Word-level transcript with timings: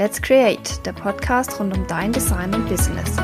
Let's 0.00 0.22
Create, 0.22 0.86
der 0.86 0.92
Podcast 0.92 1.58
rund 1.58 1.76
um 1.76 1.84
dein 1.88 2.12
Design 2.12 2.54
und 2.54 2.68
Business. 2.68 3.16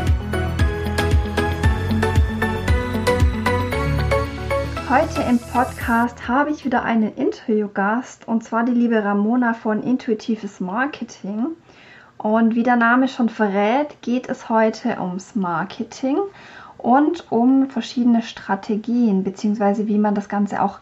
Heute 4.88 5.22
im 5.22 5.38
Podcast 5.38 6.26
habe 6.26 6.50
ich 6.50 6.64
wieder 6.64 6.82
einen 6.82 7.14
Interviewgast 7.14 8.26
und 8.26 8.42
zwar 8.42 8.64
die 8.64 8.72
liebe 8.72 9.04
Ramona 9.04 9.54
von 9.54 9.84
Intuitives 9.84 10.58
Marketing. 10.58 11.50
Und 12.18 12.56
wie 12.56 12.64
der 12.64 12.74
Name 12.74 13.06
schon 13.06 13.28
verrät, 13.28 14.02
geht 14.02 14.28
es 14.28 14.48
heute 14.48 15.00
ums 15.00 15.36
Marketing 15.36 16.18
und 16.78 17.30
um 17.30 17.70
verschiedene 17.70 18.22
Strategien, 18.22 19.22
beziehungsweise 19.22 19.86
wie 19.86 19.98
man 19.98 20.16
das 20.16 20.28
Ganze 20.28 20.60
auch 20.60 20.80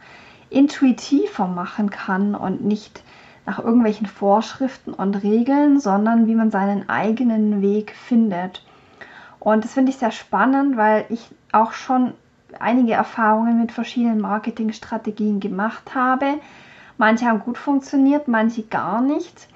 intuitiver 0.49 1.49
machen 1.49 1.91
kann 1.91 2.35
und 2.35 2.65
nicht 2.65 3.03
nach 3.47 3.59
irgendwelchen 3.59 4.07
Vorschriften 4.07 4.93
und 4.93 5.23
Regeln, 5.23 5.81
sondern 5.81 6.27
wie 6.27 6.35
man 6.35 6.51
seinen 6.51 6.89
eigenen 6.89 7.61
Weg 7.61 7.95
findet. 7.97 8.65
Und 9.41 9.65
das 9.65 9.75
finde 9.75 9.91
ich 9.91 9.99
sehr 9.99 10.13
spannend, 10.13 10.77
weil 10.77 11.05
ich 11.09 11.29
auch 11.51 11.73
schon 11.73 12.15
einige 12.61 12.93
Erfahrungen 12.93 13.61
mit 13.61 13.73
verschiedenen 13.73 14.21
Marketingstrategien 14.21 15.41
gemacht 15.41 15.95
habe. 15.95 16.35
Manche 16.99 17.27
haben 17.27 17.41
gut 17.41 17.59
funktioniert, 17.59 18.29
manche 18.29 18.63
gar 18.63 19.01
nicht. 19.01 19.49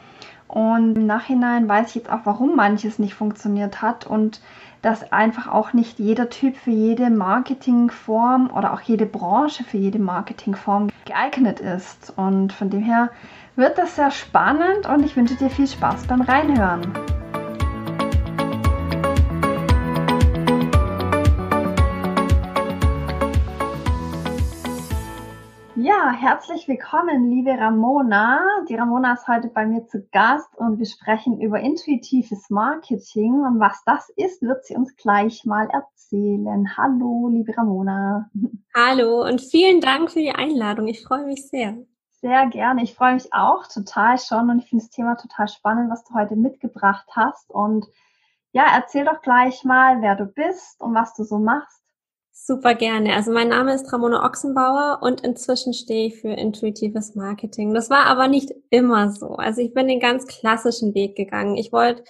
Und 0.48 0.97
im 0.97 1.06
Nachhinein 1.06 1.69
weiß 1.69 1.91
ich 1.91 1.95
jetzt 1.97 2.11
auch, 2.11 2.20
warum 2.25 2.56
manches 2.56 2.98
nicht 2.98 3.14
funktioniert 3.14 3.83
hat 3.83 4.06
und 4.06 4.41
dass 4.83 5.12
einfach 5.12 5.48
auch 5.48 5.73
nicht 5.73 5.98
jeder 5.98 6.30
Typ 6.30 6.56
für 6.56 6.70
jede 6.70 7.11
Marketingform 7.11 8.50
oder 8.50 8.73
auch 8.73 8.80
jede 8.80 9.06
Branche 9.06 9.64
für 9.64 9.78
jede 9.78 9.98
Marketingform 9.98 10.91
geeignet 11.05 11.59
ist. 11.61 12.12
Und 12.16 12.53
von 12.53 12.70
dem 12.70 12.83
her 12.83 13.11
wird 13.56 13.78
das 13.78 13.96
sehr 13.96 14.10
spannend 14.10 14.87
und 14.87 15.05
ich 15.05 15.16
wünsche 15.16 15.34
dir 15.34 15.48
viel 15.48 15.66
Spaß 15.66 16.06
beim 16.06 16.20
Reinhören. 16.20 16.92
Ja, 25.75 26.11
herzlich 26.11 26.69
willkommen, 26.69 27.31
liebe 27.31 27.50
Ramona. 27.50 28.41
Die 28.69 28.75
Ramona 28.75 29.14
ist 29.14 29.27
heute 29.28 29.48
bei 29.48 29.66
mir 29.66 29.86
zu 29.86 30.06
Gast 30.12 30.48
und 30.56 30.78
wir 30.78 30.86
sprechen 30.86 31.41
über 31.41 31.61
intuitives 31.61 32.50
Marketing. 32.50 33.33
Und 33.34 33.61
was 33.61 33.83
das 33.86 34.11
ist, 34.16 34.42
wird 34.42 34.64
sie 34.64 34.75
uns 34.75 34.97
gleich 34.97 35.44
mal 35.44 35.69
erzählen. 35.70 36.77
Hallo, 36.77 37.28
liebe 37.33 37.56
Ramona. 37.56 38.28
Hallo 38.75 39.25
und 39.25 39.41
vielen 39.41 39.81
Dank 39.81 40.11
für 40.11 40.20
die 40.20 40.33
Einladung. 40.33 40.88
Ich 40.88 41.03
freue 41.03 41.25
mich 41.25 41.48
sehr. 41.48 41.77
Sehr 42.20 42.47
gerne. 42.47 42.83
Ich 42.83 42.95
freue 42.95 43.14
mich 43.14 43.33
auch 43.33 43.67
total 43.67 44.19
schon 44.19 44.48
und 44.50 44.61
ich 44.61 44.69
finde 44.69 44.84
das 44.84 44.91
Thema 44.91 45.17
total 45.17 45.48
spannend, 45.48 45.91
was 45.91 46.05
du 46.05 46.14
heute 46.14 46.34
mitgebracht 46.34 47.06
hast. 47.12 47.50
Und 47.50 47.86
ja, 48.53 48.64
erzähl 48.75 49.05
doch 49.05 49.20
gleich 49.20 49.64
mal, 49.64 50.00
wer 50.00 50.17
du 50.17 50.25
bist 50.25 50.81
und 50.81 50.94
was 50.94 51.14
du 51.14 51.25
so 51.25 51.39
machst. 51.39 51.83
Super 52.33 52.75
gerne. 52.75 53.14
Also 53.14 53.33
mein 53.33 53.48
Name 53.48 53.75
ist 53.75 53.92
Ramona 53.92 54.25
Ochsenbauer 54.25 55.00
und 55.03 55.22
inzwischen 55.22 55.72
stehe 55.72 56.09
ich 56.09 56.20
für 56.20 56.28
intuitives 56.28 57.14
Marketing. 57.14 57.75
Das 57.75 57.91
war 57.91 58.06
aber 58.06 58.28
nicht 58.28 58.53
immer 58.70 59.11
so. 59.11 59.37
Also 59.37 59.61
ich 59.61 59.75
bin 59.75 59.89
den 59.89 60.00
ganz 60.00 60.27
klassischen 60.27 60.94
Weg 60.94 61.17
gegangen. 61.17 61.56
Ich 61.56 61.72
wollte 61.72 62.05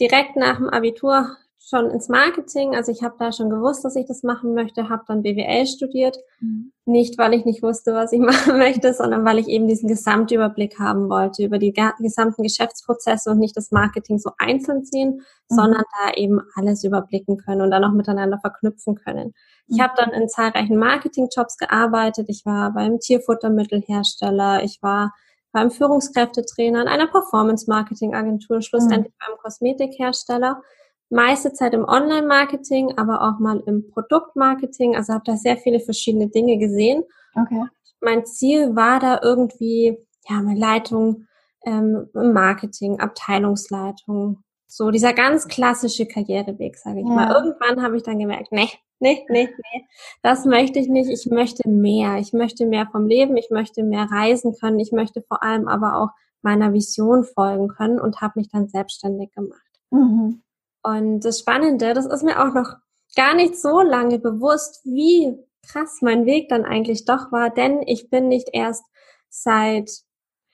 direkt 0.00 0.36
nach 0.36 0.56
dem 0.56 0.68
Abitur 0.68 1.36
schon 1.68 1.90
ins 1.90 2.08
Marketing. 2.08 2.74
Also 2.74 2.90
ich 2.90 3.02
habe 3.02 3.16
da 3.18 3.30
schon 3.30 3.50
gewusst, 3.50 3.84
dass 3.84 3.94
ich 3.96 4.06
das 4.06 4.22
machen 4.22 4.54
möchte, 4.54 4.88
habe 4.88 5.02
dann 5.06 5.22
BWL 5.22 5.66
studiert. 5.66 6.16
Mhm. 6.40 6.72
Nicht, 6.86 7.18
weil 7.18 7.34
ich 7.34 7.44
nicht 7.44 7.62
wusste, 7.62 7.92
was 7.92 8.12
ich 8.12 8.20
machen 8.20 8.58
möchte, 8.58 8.94
sondern 8.94 9.24
weil 9.24 9.38
ich 9.38 9.48
eben 9.48 9.68
diesen 9.68 9.88
Gesamtüberblick 9.88 10.78
haben 10.78 11.10
wollte 11.10 11.44
über 11.44 11.58
die 11.58 11.74
gesamten 12.00 12.42
Geschäftsprozesse 12.42 13.30
und 13.30 13.38
nicht 13.38 13.56
das 13.56 13.70
Marketing 13.70 14.18
so 14.18 14.30
einzeln 14.38 14.84
sehen, 14.84 15.20
mhm. 15.50 15.54
sondern 15.54 15.82
da 16.00 16.14
eben 16.14 16.40
alles 16.54 16.84
überblicken 16.84 17.36
können 17.36 17.60
und 17.60 17.70
dann 17.70 17.84
auch 17.84 17.92
miteinander 17.92 18.38
verknüpfen 18.38 18.94
können. 18.94 19.34
Ich 19.66 19.76
mhm. 19.76 19.82
habe 19.82 19.92
dann 19.96 20.10
in 20.10 20.28
zahlreichen 20.28 20.78
Marketingjobs 20.78 21.58
gearbeitet. 21.58 22.26
Ich 22.28 22.46
war 22.46 22.72
beim 22.72 22.98
Tierfuttermittelhersteller, 22.98 24.62
ich 24.62 24.78
war 24.80 25.12
beim 25.52 25.70
Führungskräftetrainer, 25.70 26.82
in 26.82 26.88
einer 26.88 27.06
Performance-Marketing-Agentur, 27.06 28.62
schlussendlich 28.62 29.12
mhm. 29.12 29.26
beim 29.26 29.38
Kosmetikhersteller. 29.38 30.62
Meiste 31.10 31.52
Zeit 31.52 31.74
im 31.74 31.84
Online-Marketing, 31.84 32.98
aber 32.98 33.22
auch 33.22 33.38
mal 33.38 33.62
im 33.66 33.88
Produktmarketing. 33.90 34.96
Also 34.96 35.14
habe 35.14 35.24
da 35.24 35.36
sehr 35.36 35.56
viele 35.56 35.80
verschiedene 35.80 36.28
Dinge 36.28 36.58
gesehen. 36.58 37.02
Okay. 37.34 37.64
Mein 38.00 38.26
Ziel 38.26 38.76
war 38.76 39.00
da 39.00 39.20
irgendwie, 39.22 39.98
ja, 40.28 40.42
meine 40.42 40.58
Leitung 40.58 41.26
ähm, 41.64 42.08
im 42.14 42.32
Marketing, 42.32 43.00
Abteilungsleitung, 43.00 44.42
so 44.66 44.90
dieser 44.90 45.14
ganz 45.14 45.48
klassische 45.48 46.06
Karriereweg, 46.06 46.76
sage 46.76 47.00
ich 47.00 47.06
ja. 47.06 47.12
mal. 47.12 47.34
Irgendwann 47.34 47.82
habe 47.82 47.96
ich 47.96 48.02
dann 48.02 48.18
gemerkt, 48.18 48.52
nee, 48.52 48.68
nee, 49.00 49.24
nee, 49.30 49.48
nee, 49.48 49.86
das 50.22 50.44
möchte 50.44 50.78
ich 50.78 50.88
nicht. 50.88 51.08
Ich 51.10 51.30
möchte 51.30 51.68
mehr. 51.68 52.18
Ich 52.18 52.34
möchte 52.34 52.66
mehr 52.66 52.86
vom 52.92 53.06
Leben. 53.06 53.36
Ich 53.36 53.50
möchte 53.50 53.82
mehr 53.82 54.08
reisen 54.10 54.54
können. 54.60 54.78
Ich 54.78 54.92
möchte 54.92 55.22
vor 55.22 55.42
allem 55.42 55.68
aber 55.68 55.96
auch 55.96 56.10
meiner 56.42 56.72
Vision 56.72 57.24
folgen 57.24 57.68
können 57.68 57.98
und 57.98 58.20
habe 58.20 58.34
mich 58.36 58.50
dann 58.50 58.68
selbstständig 58.68 59.32
gemacht. 59.32 59.62
Mhm. 59.90 60.42
Und 60.88 61.20
das 61.20 61.40
Spannende, 61.40 61.92
das 61.92 62.06
ist 62.06 62.22
mir 62.22 62.40
auch 62.40 62.54
noch 62.54 62.76
gar 63.14 63.34
nicht 63.34 63.60
so 63.60 63.80
lange 63.80 64.18
bewusst, 64.18 64.80
wie 64.84 65.36
krass 65.70 65.98
mein 66.00 66.24
Weg 66.24 66.48
dann 66.48 66.64
eigentlich 66.64 67.04
doch 67.04 67.30
war, 67.30 67.50
denn 67.50 67.82
ich 67.84 68.08
bin 68.08 68.28
nicht 68.28 68.48
erst 68.52 68.84
seit 69.28 69.90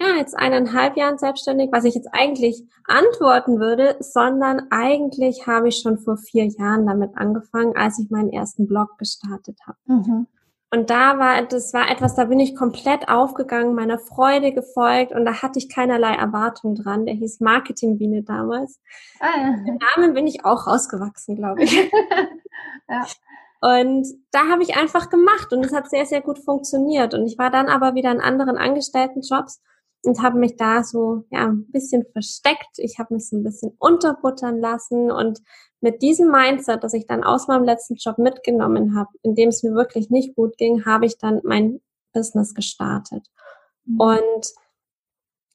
ja, 0.01 0.17
jetzt 0.17 0.37
eineinhalb 0.37 0.97
Jahren 0.97 1.19
selbstständig, 1.19 1.71
was 1.71 1.85
ich 1.85 1.95
jetzt 1.95 2.09
eigentlich 2.13 2.65
antworten 2.89 3.61
würde, 3.61 3.97
sondern 4.01 4.63
eigentlich 4.71 5.47
habe 5.47 5.69
ich 5.69 5.79
schon 5.79 5.99
vor 5.99 6.17
vier 6.17 6.47
Jahren 6.47 6.87
damit 6.87 7.17
angefangen, 7.17 7.77
als 7.77 8.01
ich 8.01 8.11
meinen 8.11 8.33
ersten 8.33 8.67
Blog 8.67 8.99
gestartet 8.99 9.57
habe. 9.67 9.79
Mhm. 9.85 10.27
Und 10.75 10.91
da 10.91 11.21
war, 11.21 11.41
das 11.43 11.73
war 11.73 11.89
etwas, 11.89 12.17
da 12.17 12.25
bin 12.25 12.41
ich 12.41 12.57
komplett 12.57 13.09
aufgegangen, 13.09 13.77
meiner 13.77 14.01
Freude 14.01 14.53
gefolgt 14.53 15.13
und 15.13 15.25
da 15.25 15.41
hatte 15.41 15.61
ich 15.61 15.69
keinerlei 15.69 16.15
Erwartung 16.15 16.75
dran. 16.75 17.07
Der 17.07 17.15
hieß 17.15 17.39
Marketingbiene 17.39 18.25
damals. 18.25 18.81
Ah, 19.21 19.27
ja. 19.37 19.51
Den 19.65 19.79
Namen 19.97 20.15
bin 20.15 20.27
ich 20.27 20.45
auch 20.45 20.67
rausgewachsen, 20.67 21.37
glaube 21.37 21.63
ich. 21.63 21.73
ja. 22.89 23.07
Und 23.61 24.05
da 24.33 24.49
habe 24.51 24.65
ich 24.65 24.77
einfach 24.77 25.11
gemacht 25.11 25.53
und 25.53 25.65
es 25.65 25.73
hat 25.73 25.89
sehr, 25.89 26.07
sehr 26.07 26.23
gut 26.23 26.41
funktioniert. 26.41 27.15
Und 27.15 27.25
ich 27.25 27.39
war 27.39 27.51
dann 27.51 27.69
aber 27.69 27.95
wieder 27.95 28.11
in 28.11 28.21
anderen 28.21 28.59
Angestelltenjobs 28.59 29.63
und 30.03 30.23
habe 30.23 30.41
mich 30.41 30.57
da 30.57 30.83
so 30.83 31.25
ja 31.31 31.47
ein 31.47 31.71
bisschen 31.71 32.05
versteckt. 32.13 32.79
Ich 32.79 32.99
habe 32.99 33.15
mich 33.15 33.29
so 33.29 33.37
ein 33.37 33.45
bisschen 33.45 33.77
unterbuttern 33.79 34.59
lassen 34.59 35.13
und 35.13 35.39
mit 35.85 36.01
diesem 36.01 36.31
Mindset, 36.31 36.83
das 36.83 36.95
ich 36.95 37.07
dann 37.07 37.23
aus 37.23 37.47
meinem 37.47 37.65
letzten 37.65 37.97
Job 37.97 38.17
mitgenommen 38.17 38.97
habe, 38.97 39.11
in 39.23 39.35
dem 39.35 39.51
es 39.51 39.63
mir 39.63 39.75
wirklich 39.75 40.09
nicht 40.09 40.35
gut 40.35 40.57
ging, 40.57 40.87
habe 40.87 41.05
ich 41.05 41.19
dann 41.19 41.43
mein 41.45 41.83
Business 42.15 42.55
gestartet. 42.55 43.27
Mhm. 43.85 44.01
Und 44.01 44.55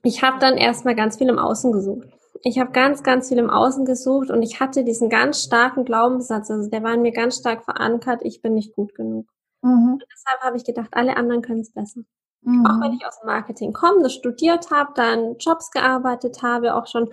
ich 0.04 0.22
habe 0.22 0.38
dann 0.38 0.56
erstmal 0.56 0.94
ganz 0.94 1.18
viel 1.18 1.30
im 1.30 1.40
Außen 1.40 1.72
gesucht. 1.72 2.08
Ich 2.44 2.60
habe 2.60 2.72
ganz, 2.72 3.02
ganz 3.02 3.30
viel 3.30 3.40
im 3.40 3.50
Außen 3.50 3.86
gesucht 3.86 4.30
und 4.30 4.44
ich 4.44 4.60
hatte 4.60 4.84
diesen 4.84 5.10
ganz 5.10 5.44
starken 5.44 5.84
Glaubenssatz, 5.84 6.52
also 6.52 6.70
der 6.70 6.84
war 6.84 6.94
in 6.94 7.02
mir 7.02 7.12
ganz 7.12 7.38
stark 7.38 7.66
verankert, 7.66 8.22
ich 8.24 8.44
bin 8.44 8.54
nicht 8.54 8.76
gut 8.76 8.94
genug. 8.94 9.26
Mhm. 9.64 9.94
Und 9.94 10.06
deshalb 10.14 10.42
habe 10.42 10.58
ich 10.58 10.64
gedacht, 10.64 10.90
alle 10.92 11.18
anderen 11.18 11.42
können 11.42 11.62
es 11.62 11.74
besser. 11.74 12.02
Mhm. 12.42 12.68
Auch 12.68 12.80
wenn 12.82 12.94
ich 12.94 13.04
aus 13.04 13.20
dem 13.20 13.26
Marketing 13.26 13.74
komme, 13.74 14.04
das 14.04 14.14
studiert 14.14 14.70
habe, 14.70 14.92
dann 14.94 15.38
Jobs 15.40 15.72
gearbeitet 15.72 16.44
habe, 16.44 16.76
auch 16.76 16.86
schon 16.86 17.10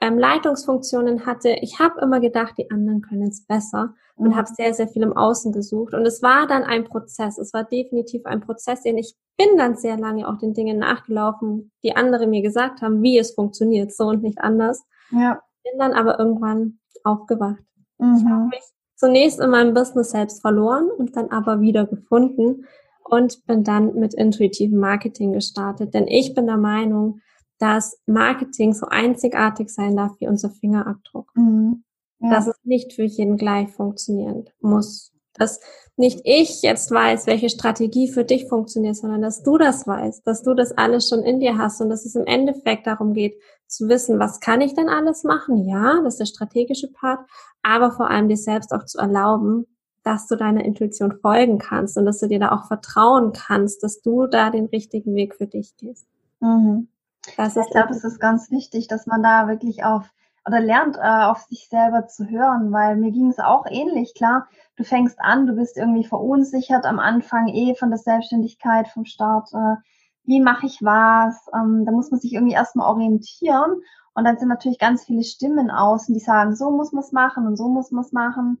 ähm, 0.00 0.18
Leitungsfunktionen 0.18 1.26
hatte. 1.26 1.56
Ich 1.60 1.78
habe 1.78 2.00
immer 2.00 2.20
gedacht, 2.20 2.54
die 2.58 2.70
anderen 2.70 3.02
können 3.02 3.28
es 3.28 3.44
besser 3.46 3.94
und 4.16 4.30
mhm. 4.30 4.36
habe 4.36 4.48
sehr, 4.48 4.74
sehr 4.74 4.88
viel 4.88 5.02
im 5.02 5.16
Außen 5.16 5.52
gesucht. 5.52 5.94
Und 5.94 6.06
es 6.06 6.22
war 6.22 6.46
dann 6.46 6.64
ein 6.64 6.84
Prozess. 6.84 7.38
Es 7.38 7.52
war 7.52 7.64
definitiv 7.64 8.26
ein 8.26 8.40
Prozess, 8.40 8.82
den 8.82 8.98
ich 8.98 9.14
bin 9.36 9.56
dann 9.56 9.76
sehr 9.76 9.96
lange 9.96 10.28
auch 10.28 10.38
den 10.38 10.54
Dingen 10.54 10.78
nachgelaufen, 10.78 11.70
die 11.82 11.96
andere 11.96 12.26
mir 12.26 12.42
gesagt 12.42 12.82
haben, 12.82 13.02
wie 13.02 13.18
es 13.18 13.34
funktioniert, 13.34 13.94
so 13.94 14.04
und 14.06 14.22
nicht 14.22 14.40
anders. 14.40 14.84
Ja. 15.10 15.40
Bin 15.62 15.78
dann 15.78 15.92
aber 15.92 16.18
irgendwann 16.18 16.80
aufgewacht. 17.04 17.62
Mhm. 17.98 18.16
Ich 18.16 18.24
habe 18.24 18.44
mich 18.46 18.64
zunächst 18.96 19.40
in 19.40 19.50
meinem 19.50 19.74
Business 19.74 20.10
selbst 20.10 20.40
verloren 20.40 20.88
und 20.98 21.16
dann 21.16 21.30
aber 21.30 21.60
wieder 21.60 21.86
gefunden 21.86 22.66
und 23.04 23.46
bin 23.46 23.64
dann 23.64 23.94
mit 23.94 24.14
intuitivem 24.14 24.78
Marketing 24.78 25.32
gestartet. 25.32 25.94
Denn 25.94 26.06
ich 26.08 26.34
bin 26.34 26.46
der 26.46 26.56
Meinung, 26.56 27.20
dass 27.58 27.98
Marketing 28.06 28.72
so 28.72 28.86
einzigartig 28.86 29.70
sein 29.70 29.96
darf 29.96 30.12
wie 30.18 30.28
unser 30.28 30.50
Fingerabdruck. 30.50 31.32
Mhm. 31.34 31.84
Ja. 32.20 32.30
Dass 32.30 32.46
es 32.46 32.56
nicht 32.64 32.92
für 32.92 33.04
jeden 33.04 33.36
gleich 33.36 33.70
funktionieren 33.70 34.48
muss. 34.60 35.12
Dass 35.34 35.60
nicht 35.96 36.20
ich 36.24 36.62
jetzt 36.62 36.90
weiß, 36.90 37.26
welche 37.26 37.48
Strategie 37.48 38.08
für 38.08 38.24
dich 38.24 38.48
funktioniert, 38.48 38.96
sondern 38.96 39.22
dass 39.22 39.42
du 39.42 39.56
das 39.56 39.86
weißt, 39.86 40.26
dass 40.26 40.42
du 40.42 40.54
das 40.54 40.76
alles 40.76 41.08
schon 41.08 41.22
in 41.22 41.40
dir 41.40 41.58
hast 41.58 41.80
und 41.80 41.90
dass 41.90 42.04
es 42.04 42.14
im 42.14 42.26
Endeffekt 42.26 42.86
darum 42.86 43.14
geht, 43.14 43.40
zu 43.66 43.88
wissen, 43.88 44.18
was 44.18 44.40
kann 44.40 44.60
ich 44.60 44.74
denn 44.74 44.88
alles 44.88 45.24
machen? 45.24 45.68
Ja, 45.68 46.00
das 46.02 46.14
ist 46.14 46.20
der 46.20 46.26
strategische 46.26 46.90
Part, 46.90 47.20
aber 47.62 47.92
vor 47.92 48.10
allem 48.10 48.28
dir 48.28 48.36
selbst 48.36 48.72
auch 48.72 48.84
zu 48.84 48.98
erlauben, 48.98 49.66
dass 50.02 50.26
du 50.26 50.36
deiner 50.36 50.64
Intuition 50.64 51.18
folgen 51.20 51.58
kannst 51.58 51.96
und 51.98 52.06
dass 52.06 52.18
du 52.18 52.28
dir 52.28 52.38
da 52.38 52.52
auch 52.52 52.66
vertrauen 52.66 53.32
kannst, 53.32 53.82
dass 53.82 54.00
du 54.00 54.26
da 54.26 54.50
den 54.50 54.66
richtigen 54.66 55.14
Weg 55.14 55.34
für 55.34 55.46
dich 55.46 55.76
gehst. 55.76 56.06
Mhm. 56.40 56.88
Das 57.36 57.56
ist 57.56 57.66
ich 57.66 57.70
glaube, 57.72 57.92
es 57.92 58.04
ist 58.04 58.20
ganz 58.20 58.50
wichtig, 58.50 58.88
dass 58.88 59.06
man 59.06 59.22
da 59.22 59.48
wirklich 59.48 59.84
auf 59.84 60.10
oder 60.46 60.60
lernt, 60.60 60.96
äh, 60.96 61.24
auf 61.24 61.42
sich 61.42 61.68
selber 61.68 62.06
zu 62.06 62.28
hören, 62.28 62.72
weil 62.72 62.96
mir 62.96 63.10
ging 63.12 63.28
es 63.28 63.38
auch 63.38 63.66
ähnlich. 63.68 64.14
Klar, 64.14 64.48
du 64.76 64.84
fängst 64.84 65.20
an, 65.20 65.46
du 65.46 65.54
bist 65.54 65.76
irgendwie 65.76 66.04
verunsichert 66.04 66.86
am 66.86 66.98
Anfang 66.98 67.48
eh 67.48 67.74
von 67.74 67.90
der 67.90 67.98
Selbstständigkeit, 67.98 68.88
vom 68.88 69.04
Start. 69.04 69.52
Äh, 69.52 69.76
wie 70.24 70.40
mache 70.40 70.66
ich 70.66 70.82
was? 70.82 71.46
Ähm, 71.54 71.84
da 71.84 71.92
muss 71.92 72.10
man 72.10 72.20
sich 72.20 72.32
irgendwie 72.32 72.54
erstmal 72.54 72.88
orientieren. 72.88 73.82
Und 74.14 74.24
dann 74.24 74.38
sind 74.38 74.48
natürlich 74.48 74.78
ganz 74.78 75.04
viele 75.04 75.22
Stimmen 75.22 75.70
außen, 75.70 76.14
die 76.14 76.20
sagen, 76.20 76.56
so 76.56 76.70
muss 76.70 76.92
man 76.92 77.04
es 77.04 77.12
machen 77.12 77.46
und 77.46 77.56
so 77.56 77.68
muss 77.68 77.90
man 77.92 78.04
es 78.04 78.12
machen. 78.12 78.58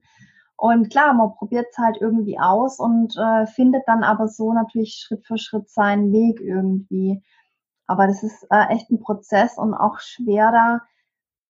Und 0.56 0.90
klar, 0.90 1.14
man 1.14 1.34
probiert 1.34 1.66
es 1.70 1.78
halt 1.78 1.98
irgendwie 2.00 2.38
aus 2.38 2.78
und 2.78 3.16
äh, 3.16 3.46
findet 3.46 3.82
dann 3.86 4.02
aber 4.02 4.28
so 4.28 4.52
natürlich 4.52 4.94
Schritt 4.94 5.24
für 5.26 5.38
Schritt 5.38 5.68
seinen 5.70 6.12
Weg 6.12 6.40
irgendwie. 6.40 7.22
Aber 7.88 8.06
das 8.06 8.22
ist 8.22 8.46
äh, 8.50 8.68
echt 8.68 8.90
ein 8.90 9.00
Prozess 9.00 9.56
und 9.58 9.74
auch 9.74 9.98
schwer 9.98 10.52
da 10.52 10.80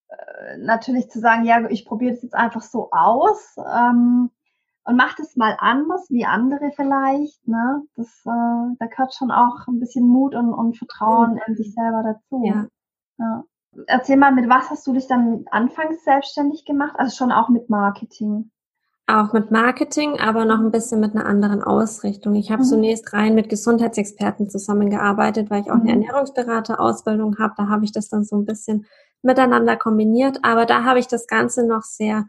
äh, 0.09 0.57
natürlich 0.59 1.11
zu 1.11 1.19
sagen, 1.19 1.45
ja, 1.45 1.69
ich 1.69 1.85
probiere 1.85 2.13
das 2.13 2.23
jetzt 2.23 2.37
einfach 2.37 2.63
so 2.63 2.91
aus 2.93 3.57
ähm, 3.59 4.31
und 4.85 4.97
mache 4.97 5.17
das 5.19 5.37
mal 5.37 5.57
anders 5.59 6.09
wie 6.11 6.25
andere 6.25 6.71
vielleicht. 6.75 7.47
Ne? 7.47 7.83
Das, 7.97 8.07
äh, 8.25 8.77
da 8.79 8.87
gehört 8.87 9.15
schon 9.15 9.33
auch 9.33 9.67
ein 9.67 9.81
bisschen 9.81 10.07
Mut 10.07 10.35
und, 10.37 10.55
und 10.55 10.79
Vertrauen 10.79 11.33
mhm. 11.33 11.41
in 11.49 11.57
sich 11.57 11.75
selber 11.75 12.03
dazu. 12.05 12.43
Ja. 12.45 12.67
ja. 13.19 13.45
Erzähl 13.87 14.17
mal, 14.17 14.33
mit 14.33 14.49
was 14.49 14.71
hast 14.71 14.87
du 14.87 14.93
dich 14.93 15.09
dann 15.09 15.45
anfangs 15.51 16.05
selbstständig 16.05 16.65
gemacht? 16.65 16.95
Also 16.99 17.17
schon 17.17 17.33
auch 17.33 17.49
mit 17.49 17.69
Marketing. 17.69 18.51
Auch 19.11 19.33
mit 19.33 19.51
Marketing, 19.51 20.21
aber 20.21 20.45
noch 20.45 20.59
ein 20.59 20.71
bisschen 20.71 21.01
mit 21.01 21.15
einer 21.15 21.25
anderen 21.25 21.63
Ausrichtung. 21.63 22.35
Ich 22.35 22.51
habe 22.51 22.63
mhm. 22.63 22.67
zunächst 22.67 23.11
rein 23.15 23.35
mit 23.35 23.49
Gesundheitsexperten 23.49 24.51
zusammengearbeitet, 24.51 25.49
weil 25.49 25.63
ich 25.63 25.71
auch 25.71 25.77
eine 25.77 25.85
mhm. 25.85 26.03
Ernährungsberaterausbildung 26.03 27.39
habe. 27.39 27.55
Da 27.57 27.69
habe 27.69 27.87
ich 27.87 27.93
das 27.93 28.11
dann 28.11 28.25
so 28.25 28.37
ein 28.37 28.45
bisschen 28.45 28.85
miteinander 29.23 29.77
kombiniert, 29.77 30.41
aber 30.43 30.67
da 30.67 30.85
habe 30.85 30.99
ich 30.99 31.07
das 31.07 31.27
Ganze 31.27 31.67
noch 31.67 31.85
sehr 31.85 32.27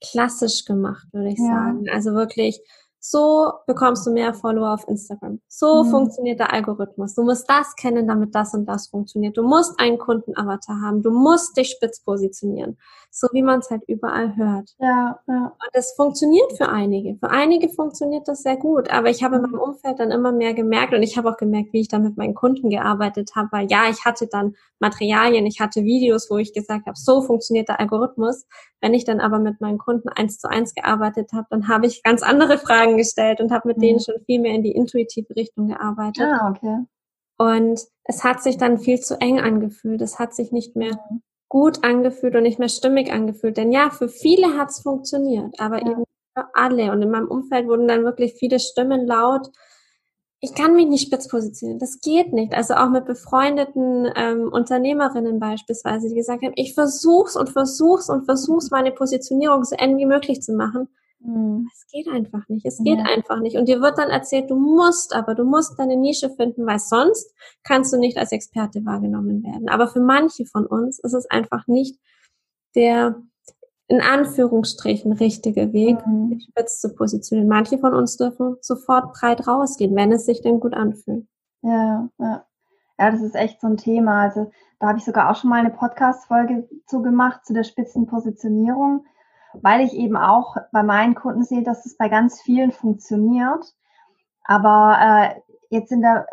klassisch 0.00 0.64
gemacht, 0.66 1.08
würde 1.12 1.30
ich 1.30 1.38
ja. 1.38 1.46
sagen. 1.46 1.86
Also 1.92 2.14
wirklich 2.14 2.62
so 3.00 3.50
bekommst 3.66 4.06
du 4.06 4.12
mehr 4.12 4.34
Follower 4.34 4.74
auf 4.74 4.86
Instagram. 4.86 5.40
So 5.48 5.82
mhm. 5.82 5.90
funktioniert 5.90 6.38
der 6.38 6.52
Algorithmus. 6.52 7.14
Du 7.14 7.24
musst 7.24 7.48
das 7.48 7.74
kennen, 7.74 8.06
damit 8.06 8.34
das 8.34 8.54
und 8.54 8.66
das 8.66 8.88
funktioniert. 8.88 9.36
Du 9.36 9.42
musst 9.42 9.80
einen 9.80 9.98
Kundenavatar 9.98 10.80
haben. 10.82 11.02
Du 11.02 11.10
musst 11.10 11.56
dich 11.56 11.70
spitz 11.70 12.04
positionieren. 12.04 12.78
So 13.12 13.26
wie 13.32 13.42
man 13.42 13.58
es 13.58 13.70
halt 13.70 13.82
überall 13.88 14.36
hört. 14.36 14.70
Ja, 14.78 15.18
ja. 15.26 15.46
Und 15.46 15.70
das 15.72 15.94
funktioniert 15.96 16.56
für 16.56 16.68
einige. 16.68 17.16
Für 17.16 17.30
einige 17.30 17.68
funktioniert 17.68 18.28
das 18.28 18.42
sehr 18.42 18.56
gut. 18.56 18.88
Aber 18.88 19.10
ich 19.10 19.24
habe 19.24 19.36
in 19.36 19.42
meinem 19.42 19.58
Umfeld 19.58 19.98
dann 19.98 20.12
immer 20.12 20.30
mehr 20.30 20.54
gemerkt 20.54 20.94
und 20.94 21.02
ich 21.02 21.18
habe 21.18 21.28
auch 21.28 21.36
gemerkt, 21.36 21.72
wie 21.72 21.80
ich 21.80 21.88
dann 21.88 22.04
mit 22.04 22.16
meinen 22.16 22.34
Kunden 22.34 22.70
gearbeitet 22.70 23.32
habe, 23.34 23.48
weil 23.50 23.66
ja, 23.68 23.90
ich 23.90 24.04
hatte 24.04 24.28
dann 24.28 24.54
Materialien, 24.78 25.44
ich 25.44 25.60
hatte 25.60 25.82
Videos, 25.82 26.30
wo 26.30 26.38
ich 26.38 26.52
gesagt 26.52 26.86
habe, 26.86 26.96
so 26.96 27.20
funktioniert 27.20 27.68
der 27.68 27.80
Algorithmus. 27.80 28.46
Wenn 28.80 28.94
ich 28.94 29.04
dann 29.04 29.20
aber 29.20 29.40
mit 29.40 29.60
meinen 29.60 29.78
Kunden 29.78 30.08
eins 30.08 30.38
zu 30.38 30.48
eins 30.48 30.74
gearbeitet 30.74 31.32
habe, 31.32 31.48
dann 31.50 31.66
habe 31.66 31.86
ich 31.86 32.04
ganz 32.04 32.22
andere 32.22 32.58
Fragen 32.58 32.96
gestellt 32.96 33.40
und 33.40 33.50
habe 33.50 33.68
mit 33.68 33.78
mhm. 33.78 33.82
denen 33.82 34.00
schon 34.00 34.20
viel 34.24 34.40
mehr 34.40 34.54
in 34.54 34.62
die 34.62 34.72
intuitive 34.72 35.34
Richtung 35.34 35.66
gearbeitet. 35.66 36.22
Ah, 36.22 36.50
okay. 36.50 36.78
Und 37.38 37.80
es 38.04 38.22
hat 38.22 38.42
sich 38.42 38.56
dann 38.56 38.78
viel 38.78 39.00
zu 39.00 39.20
eng 39.20 39.40
angefühlt. 39.40 40.00
Es 40.00 40.18
hat 40.18 40.34
sich 40.34 40.52
nicht 40.52 40.76
mehr 40.76 41.00
mhm. 41.10 41.22
Gut 41.50 41.84
angefühlt 41.84 42.34
und 42.36 42.44
nicht 42.44 42.58
mehr 42.58 42.70
stimmig 42.70 43.12
angefühlt. 43.12 43.58
Denn 43.58 43.72
ja, 43.72 43.90
für 43.90 44.08
viele 44.08 44.56
hat 44.56 44.70
es 44.70 44.80
funktioniert, 44.80 45.60
aber 45.60 45.82
ja. 45.82 45.90
eben 45.90 46.04
für 46.34 46.46
alle. 46.54 46.92
Und 46.92 47.02
in 47.02 47.10
meinem 47.10 47.28
Umfeld 47.28 47.66
wurden 47.66 47.88
dann 47.88 48.04
wirklich 48.04 48.34
viele 48.34 48.58
Stimmen 48.58 49.06
laut, 49.06 49.50
ich 50.42 50.54
kann 50.54 50.74
mich 50.74 50.86
nicht 50.86 51.06
spitz 51.06 51.28
positionieren. 51.28 51.78
Das 51.78 52.00
geht 52.00 52.32
nicht. 52.32 52.54
Also 52.54 52.74
auch 52.74 52.88
mit 52.88 53.04
befreundeten 53.04 54.10
ähm, 54.16 54.50
Unternehmerinnen 54.50 55.38
beispielsweise, 55.38 56.08
die 56.08 56.14
gesagt 56.14 56.42
haben, 56.42 56.54
ich 56.56 56.72
versuch's 56.72 57.36
und 57.36 57.50
versuch's 57.50 58.08
und 58.08 58.24
versuch's, 58.24 58.70
meine 58.70 58.90
Positionierung 58.90 59.64
so 59.64 59.76
eng 59.76 59.98
wie 59.98 60.06
möglich 60.06 60.40
zu 60.40 60.54
machen. 60.54 60.88
Mhm. 61.20 61.68
Es 61.72 61.86
geht 61.90 62.08
einfach 62.08 62.48
nicht. 62.48 62.66
Es 62.66 62.78
geht 62.78 62.98
ja. 62.98 63.04
einfach 63.04 63.40
nicht. 63.40 63.56
Und 63.56 63.68
dir 63.68 63.80
wird 63.80 63.98
dann 63.98 64.10
erzählt, 64.10 64.50
du 64.50 64.56
musst, 64.56 65.14
aber 65.14 65.34
du 65.34 65.44
musst 65.44 65.78
deine 65.78 65.96
Nische 65.96 66.30
finden, 66.30 66.66
weil 66.66 66.78
sonst 66.78 67.34
kannst 67.62 67.92
du 67.92 67.98
nicht 67.98 68.16
als 68.16 68.32
Experte 68.32 68.84
wahrgenommen 68.84 69.42
werden. 69.42 69.68
Aber 69.68 69.88
für 69.88 70.00
manche 70.00 70.46
von 70.46 70.66
uns 70.66 70.98
ist 70.98 71.14
es 71.14 71.30
einfach 71.30 71.66
nicht 71.66 71.98
der 72.74 73.22
in 73.88 74.00
Anführungsstrichen 74.00 75.12
richtige 75.14 75.72
Weg, 75.72 76.06
mhm. 76.06 76.28
sich 76.28 76.44
spitz 76.44 76.80
zu 76.80 76.94
positionieren. 76.94 77.48
Manche 77.48 77.76
von 77.78 77.92
uns 77.92 78.16
dürfen 78.16 78.56
sofort 78.60 79.12
breit 79.14 79.48
rausgehen, 79.48 79.96
wenn 79.96 80.12
es 80.12 80.26
sich 80.26 80.42
denn 80.42 80.60
gut 80.60 80.74
anfühlt. 80.74 81.26
Ja, 81.62 82.08
ja. 82.18 82.46
Ja, 83.00 83.10
das 83.10 83.22
ist 83.22 83.34
echt 83.34 83.62
so 83.62 83.66
ein 83.66 83.78
Thema. 83.78 84.20
Also 84.20 84.52
da 84.78 84.88
habe 84.88 84.98
ich 84.98 85.04
sogar 85.04 85.30
auch 85.30 85.36
schon 85.36 85.48
mal 85.48 85.60
eine 85.60 85.70
Podcast-Folge 85.70 86.68
zu 86.86 87.00
gemacht, 87.00 87.46
zu 87.46 87.54
der 87.54 87.64
Spitzenpositionierung, 87.64 89.06
weil 89.54 89.80
ich 89.82 89.94
eben 89.94 90.16
auch 90.16 90.56
bei 90.72 90.82
meinen 90.82 91.14
Kunden 91.14 91.44
sehe, 91.44 91.62
dass 91.62 91.86
es 91.86 91.96
bei 91.96 92.08
ganz 92.08 92.40
vielen 92.40 92.72
funktioniert. 92.72 93.64
Aber 94.44 94.98
äh, 95.00 95.40
jetzt 95.70 95.92
in 95.92 96.02
der 96.02 96.26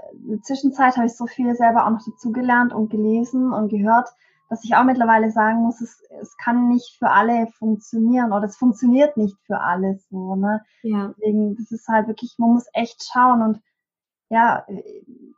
Zwischenzeit 0.43 0.97
habe 0.97 1.07
ich 1.07 1.15
so 1.15 1.27
viel 1.27 1.55
selber 1.55 1.85
auch 1.85 1.91
noch 1.91 2.05
dazugelernt 2.05 2.73
und 2.73 2.89
gelesen 2.89 3.53
und 3.53 3.69
gehört, 3.69 4.09
dass 4.49 4.63
ich 4.63 4.75
auch 4.75 4.83
mittlerweile 4.83 5.31
sagen 5.31 5.61
muss, 5.61 5.81
es, 5.81 6.01
es 6.21 6.37
kann 6.37 6.69
nicht 6.69 6.97
für 6.97 7.09
alle 7.09 7.47
funktionieren 7.47 8.31
oder 8.31 8.45
es 8.45 8.57
funktioniert 8.57 9.17
nicht 9.17 9.37
für 9.45 9.59
alle 9.59 9.99
so, 10.09 10.35
ne? 10.35 10.63
Ja. 10.83 11.09
Deswegen, 11.09 11.55
das 11.57 11.71
ist 11.71 11.87
halt 11.87 12.07
wirklich, 12.07 12.35
man 12.37 12.53
muss 12.53 12.65
echt 12.73 13.03
schauen 13.11 13.41
und 13.41 13.61
ja, 14.29 14.65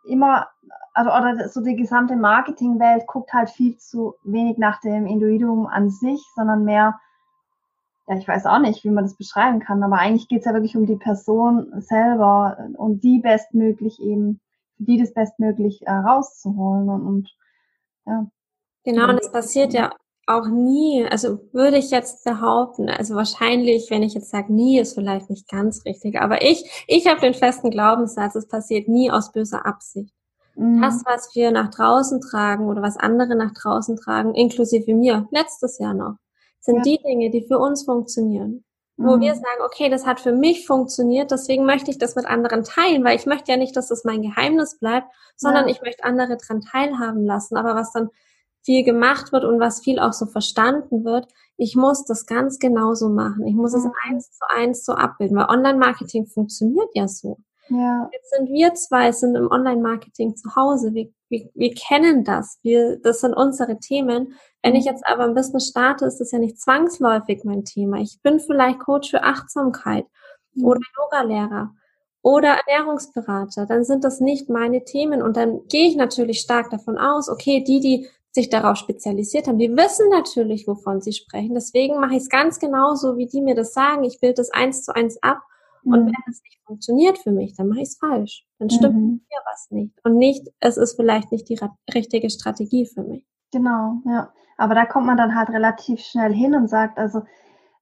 immer, 0.05 0.47
also 0.93 1.11
oder 1.11 1.49
so 1.49 1.61
die 1.61 1.75
gesamte 1.75 2.15
Marketingwelt 2.15 3.05
guckt 3.05 3.33
halt 3.33 3.49
viel 3.49 3.77
zu 3.77 4.15
wenig 4.23 4.57
nach 4.57 4.79
dem 4.81 5.05
Individuum 5.05 5.67
an 5.67 5.89
sich, 5.91 6.23
sondern 6.35 6.63
mehr, 6.63 6.99
ja, 8.09 8.17
ich 8.17 8.27
weiß 8.27 8.47
auch 8.47 8.59
nicht, 8.59 8.83
wie 8.83 8.89
man 8.89 9.03
das 9.03 9.15
beschreiben 9.15 9.59
kann, 9.59 9.83
aber 9.83 9.97
eigentlich 9.99 10.27
geht's 10.27 10.45
ja 10.45 10.53
wirklich 10.53 10.75
um 10.75 10.87
die 10.87 10.95
Person 10.95 11.71
selber 11.79 12.57
und 12.75 13.03
die 13.03 13.19
bestmöglich 13.19 14.01
eben, 14.01 14.41
die 14.77 14.97
das 14.97 15.13
bestmöglich 15.13 15.85
äh, 15.85 15.91
rauszuholen 15.91 16.89
und, 16.89 17.01
und 17.05 17.29
ja. 18.07 18.25
Genau, 18.83 19.09
und 19.09 19.19
es 19.19 19.31
passiert 19.31 19.73
ja 19.73 19.91
auch 20.25 20.47
nie, 20.47 21.05
also 21.09 21.39
würde 21.51 21.77
ich 21.77 21.91
jetzt 21.91 22.23
behaupten, 22.23 22.89
also 22.89 23.13
wahrscheinlich, 23.13 23.91
wenn 23.91 24.01
ich 24.01 24.15
jetzt 24.15 24.31
sage, 24.31 24.51
nie 24.53 24.79
ist 24.79 24.95
vielleicht 24.95 25.29
nicht 25.29 25.47
ganz 25.47 25.85
richtig, 25.85 26.19
aber 26.19 26.41
ich, 26.41 26.85
ich 26.87 27.07
habe 27.07 27.21
den 27.21 27.35
festen 27.35 27.69
Glaubenssatz, 27.69 28.33
es 28.33 28.47
passiert 28.47 28.87
nie 28.87 29.11
aus 29.11 29.31
böser 29.31 29.67
Absicht. 29.67 30.13
Mhm. 30.55 30.81
Das, 30.81 31.03
was 31.05 31.35
wir 31.35 31.51
nach 31.51 31.69
draußen 31.69 32.21
tragen 32.21 32.67
oder 32.67 32.81
was 32.81 32.97
andere 32.97 33.35
nach 33.35 33.53
draußen 33.53 33.97
tragen, 33.97 34.33
inklusive 34.33 34.95
mir, 34.95 35.27
letztes 35.31 35.77
Jahr 35.77 35.93
noch, 35.93 36.15
sind 36.61 36.77
ja. 36.77 36.81
die 36.83 36.99
Dinge, 37.01 37.29
die 37.29 37.45
für 37.47 37.57
uns 37.57 37.83
funktionieren. 37.83 38.63
Mhm. 38.97 39.07
Wo 39.07 39.19
wir 39.19 39.33
sagen, 39.33 39.61
okay, 39.65 39.89
das 39.89 40.05
hat 40.05 40.19
für 40.19 40.33
mich 40.33 40.67
funktioniert, 40.67 41.31
deswegen 41.31 41.65
möchte 41.65 41.91
ich 41.91 41.97
das 41.97 42.15
mit 42.15 42.25
anderen 42.25 42.63
teilen, 42.63 43.03
weil 43.03 43.15
ich 43.15 43.25
möchte 43.25 43.51
ja 43.51 43.57
nicht, 43.57 43.75
dass 43.75 43.87
das 43.87 44.03
mein 44.03 44.21
Geheimnis 44.21 44.77
bleibt, 44.77 45.07
sondern 45.35 45.67
ja. 45.67 45.71
ich 45.71 45.81
möchte 45.81 46.03
andere 46.03 46.37
dran 46.37 46.61
teilhaben 46.61 47.25
lassen. 47.25 47.57
Aber 47.57 47.75
was 47.75 47.93
dann 47.93 48.09
viel 48.63 48.83
gemacht 48.83 49.31
wird 49.31 49.45
und 49.45 49.59
was 49.59 49.81
viel 49.81 49.99
auch 49.99 50.13
so 50.13 50.25
verstanden 50.25 51.05
wird, 51.05 51.27
ich 51.57 51.75
muss 51.75 52.05
das 52.05 52.25
ganz 52.25 52.59
genauso 52.59 53.09
machen. 53.09 53.45
Ich 53.47 53.55
muss 53.55 53.73
es 53.73 53.83
mhm. 53.83 53.91
eins 54.07 54.31
zu 54.31 54.49
eins 54.49 54.85
so 54.85 54.93
abbilden, 54.93 55.37
weil 55.37 55.49
Online-Marketing 55.49 56.27
funktioniert 56.27 56.89
ja 56.93 57.07
so. 57.07 57.37
Ja. 57.69 58.09
Jetzt 58.11 58.31
sind 58.31 58.49
wir 58.49 58.73
zwei, 58.73 59.11
sind 59.11 59.35
im 59.35 59.49
Online-Marketing 59.49 60.35
zu 60.35 60.55
Hause. 60.55 60.93
Wir, 60.93 61.09
wir, 61.29 61.49
wir 61.53 61.73
kennen 61.73 62.23
das. 62.23 62.59
Wir, 62.63 62.97
das 62.99 63.21
sind 63.21 63.33
unsere 63.33 63.79
Themen. 63.79 64.33
Wenn 64.63 64.75
ich 64.75 64.85
mhm. 64.85 64.91
jetzt 64.91 65.07
aber 65.07 65.23
ein 65.23 65.35
Business 65.35 65.67
starte, 65.67 66.05
ist 66.05 66.19
das 66.19 66.31
ja 66.31 66.39
nicht 66.39 66.59
zwangsläufig 66.59 67.43
mein 67.43 67.65
Thema. 67.65 67.97
Ich 67.97 68.19
bin 68.21 68.39
vielleicht 68.39 68.79
Coach 68.79 69.11
für 69.11 69.23
Achtsamkeit 69.23 70.05
mhm. 70.53 70.65
oder 70.65 70.81
Yoga-Lehrer 70.97 71.71
oder 72.21 72.57
Ernährungsberater. 72.67 73.65
Dann 73.65 73.83
sind 73.83 74.03
das 74.03 74.19
nicht 74.19 74.49
meine 74.49 74.83
Themen. 74.83 75.21
Und 75.21 75.37
dann 75.37 75.67
gehe 75.67 75.87
ich 75.87 75.95
natürlich 75.95 76.39
stark 76.39 76.69
davon 76.69 76.97
aus, 76.97 77.29
okay, 77.29 77.63
die, 77.63 77.79
die 77.79 78.09
sich 78.31 78.49
darauf 78.49 78.77
spezialisiert 78.77 79.47
haben, 79.47 79.57
die 79.57 79.75
wissen 79.75 80.09
natürlich, 80.09 80.67
wovon 80.67 81.01
sie 81.01 81.13
sprechen. 81.13 81.55
Deswegen 81.55 81.99
mache 81.99 82.13
ich 82.13 82.23
es 82.23 82.29
ganz 82.29 82.59
genauso, 82.59 83.17
wie 83.17 83.27
die 83.27 83.41
mir 83.41 83.55
das 83.55 83.73
sagen. 83.73 84.03
Ich 84.03 84.19
bilde 84.19 84.35
das 84.35 84.51
eins 84.51 84.83
zu 84.83 84.95
eins 84.95 85.21
ab. 85.23 85.39
Mhm. 85.83 85.93
Und 85.93 86.05
wenn 86.07 86.15
es 86.29 86.41
nicht 86.43 86.59
funktioniert 86.65 87.17
für 87.17 87.31
mich, 87.31 87.55
dann 87.55 87.67
mache 87.67 87.81
ich 87.81 87.89
es 87.89 87.97
falsch. 87.97 88.45
Dann 88.59 88.69
stimmt 88.69 88.95
mhm. 88.95 89.21
mir 89.29 89.41
was 89.45 89.67
nicht. 89.71 89.93
Und 90.03 90.17
nicht, 90.17 90.47
es 90.59 90.77
ist 90.77 90.95
vielleicht 90.95 91.31
nicht 91.31 91.49
die 91.49 91.59
richtige 91.93 92.29
Strategie 92.29 92.85
für 92.85 93.03
mich. 93.03 93.25
Genau, 93.51 94.01
ja. 94.05 94.31
Aber 94.57 94.75
da 94.75 94.85
kommt 94.85 95.07
man 95.07 95.17
dann 95.17 95.35
halt 95.35 95.49
relativ 95.49 96.01
schnell 96.01 96.33
hin 96.33 96.53
und 96.53 96.67
sagt, 96.67 96.97
also, 96.97 97.21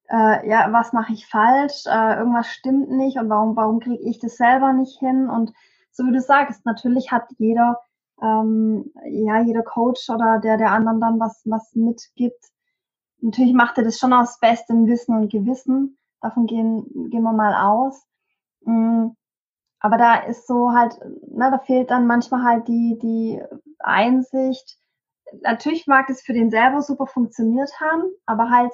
äh, 0.09 0.47
ja, 0.47 0.71
was 0.71 0.93
mache 0.93 1.13
ich 1.13 1.27
falsch? 1.27 1.85
Äh, 1.85 2.17
irgendwas 2.19 2.47
stimmt 2.47 2.91
nicht 2.91 3.17
und 3.17 3.29
warum, 3.29 3.55
warum 3.55 3.79
kriege 3.79 4.03
ich 4.03 4.19
das 4.19 4.37
selber 4.37 4.73
nicht 4.73 4.99
hin? 4.99 5.29
Und 5.29 5.53
so 5.91 6.05
wie 6.05 6.11
du 6.11 6.21
sagst, 6.21 6.65
natürlich 6.65 7.11
hat 7.11 7.23
jeder 7.39 7.79
ähm, 8.21 8.91
ja, 9.05 9.41
jeder 9.41 9.63
Coach 9.63 10.09
oder 10.09 10.39
der 10.39 10.57
der 10.57 10.71
anderen 10.71 10.99
dann 10.99 11.19
was, 11.19 11.41
was 11.45 11.75
mitgibt. 11.75 12.43
Natürlich 13.19 13.53
macht 13.53 13.77
er 13.77 13.83
das 13.83 13.97
schon 13.97 14.13
aus 14.13 14.39
bestem 14.39 14.87
Wissen 14.87 15.15
und 15.15 15.31
Gewissen. 15.31 15.97
Davon 16.21 16.45
gehen, 16.45 16.85
gehen 17.09 17.23
wir 17.23 17.33
mal 17.33 17.55
aus. 17.55 18.05
Mm, 18.61 19.09
aber 19.79 19.97
da 19.97 20.15
ist 20.15 20.47
so 20.47 20.71
halt, 20.71 20.99
na, 21.29 21.51
da 21.51 21.59
fehlt 21.59 21.91
dann 21.91 22.07
manchmal 22.07 22.43
halt 22.43 22.67
die, 22.67 22.97
die 23.01 23.41
Einsicht. 23.79 24.77
Natürlich 25.41 25.87
mag 25.87 26.09
es 26.09 26.21
für 26.21 26.33
den 26.33 26.49
selber 26.49 26.81
super 26.81 27.05
funktioniert 27.05 27.71
haben, 27.79 28.03
aber 28.25 28.49
halt, 28.49 28.73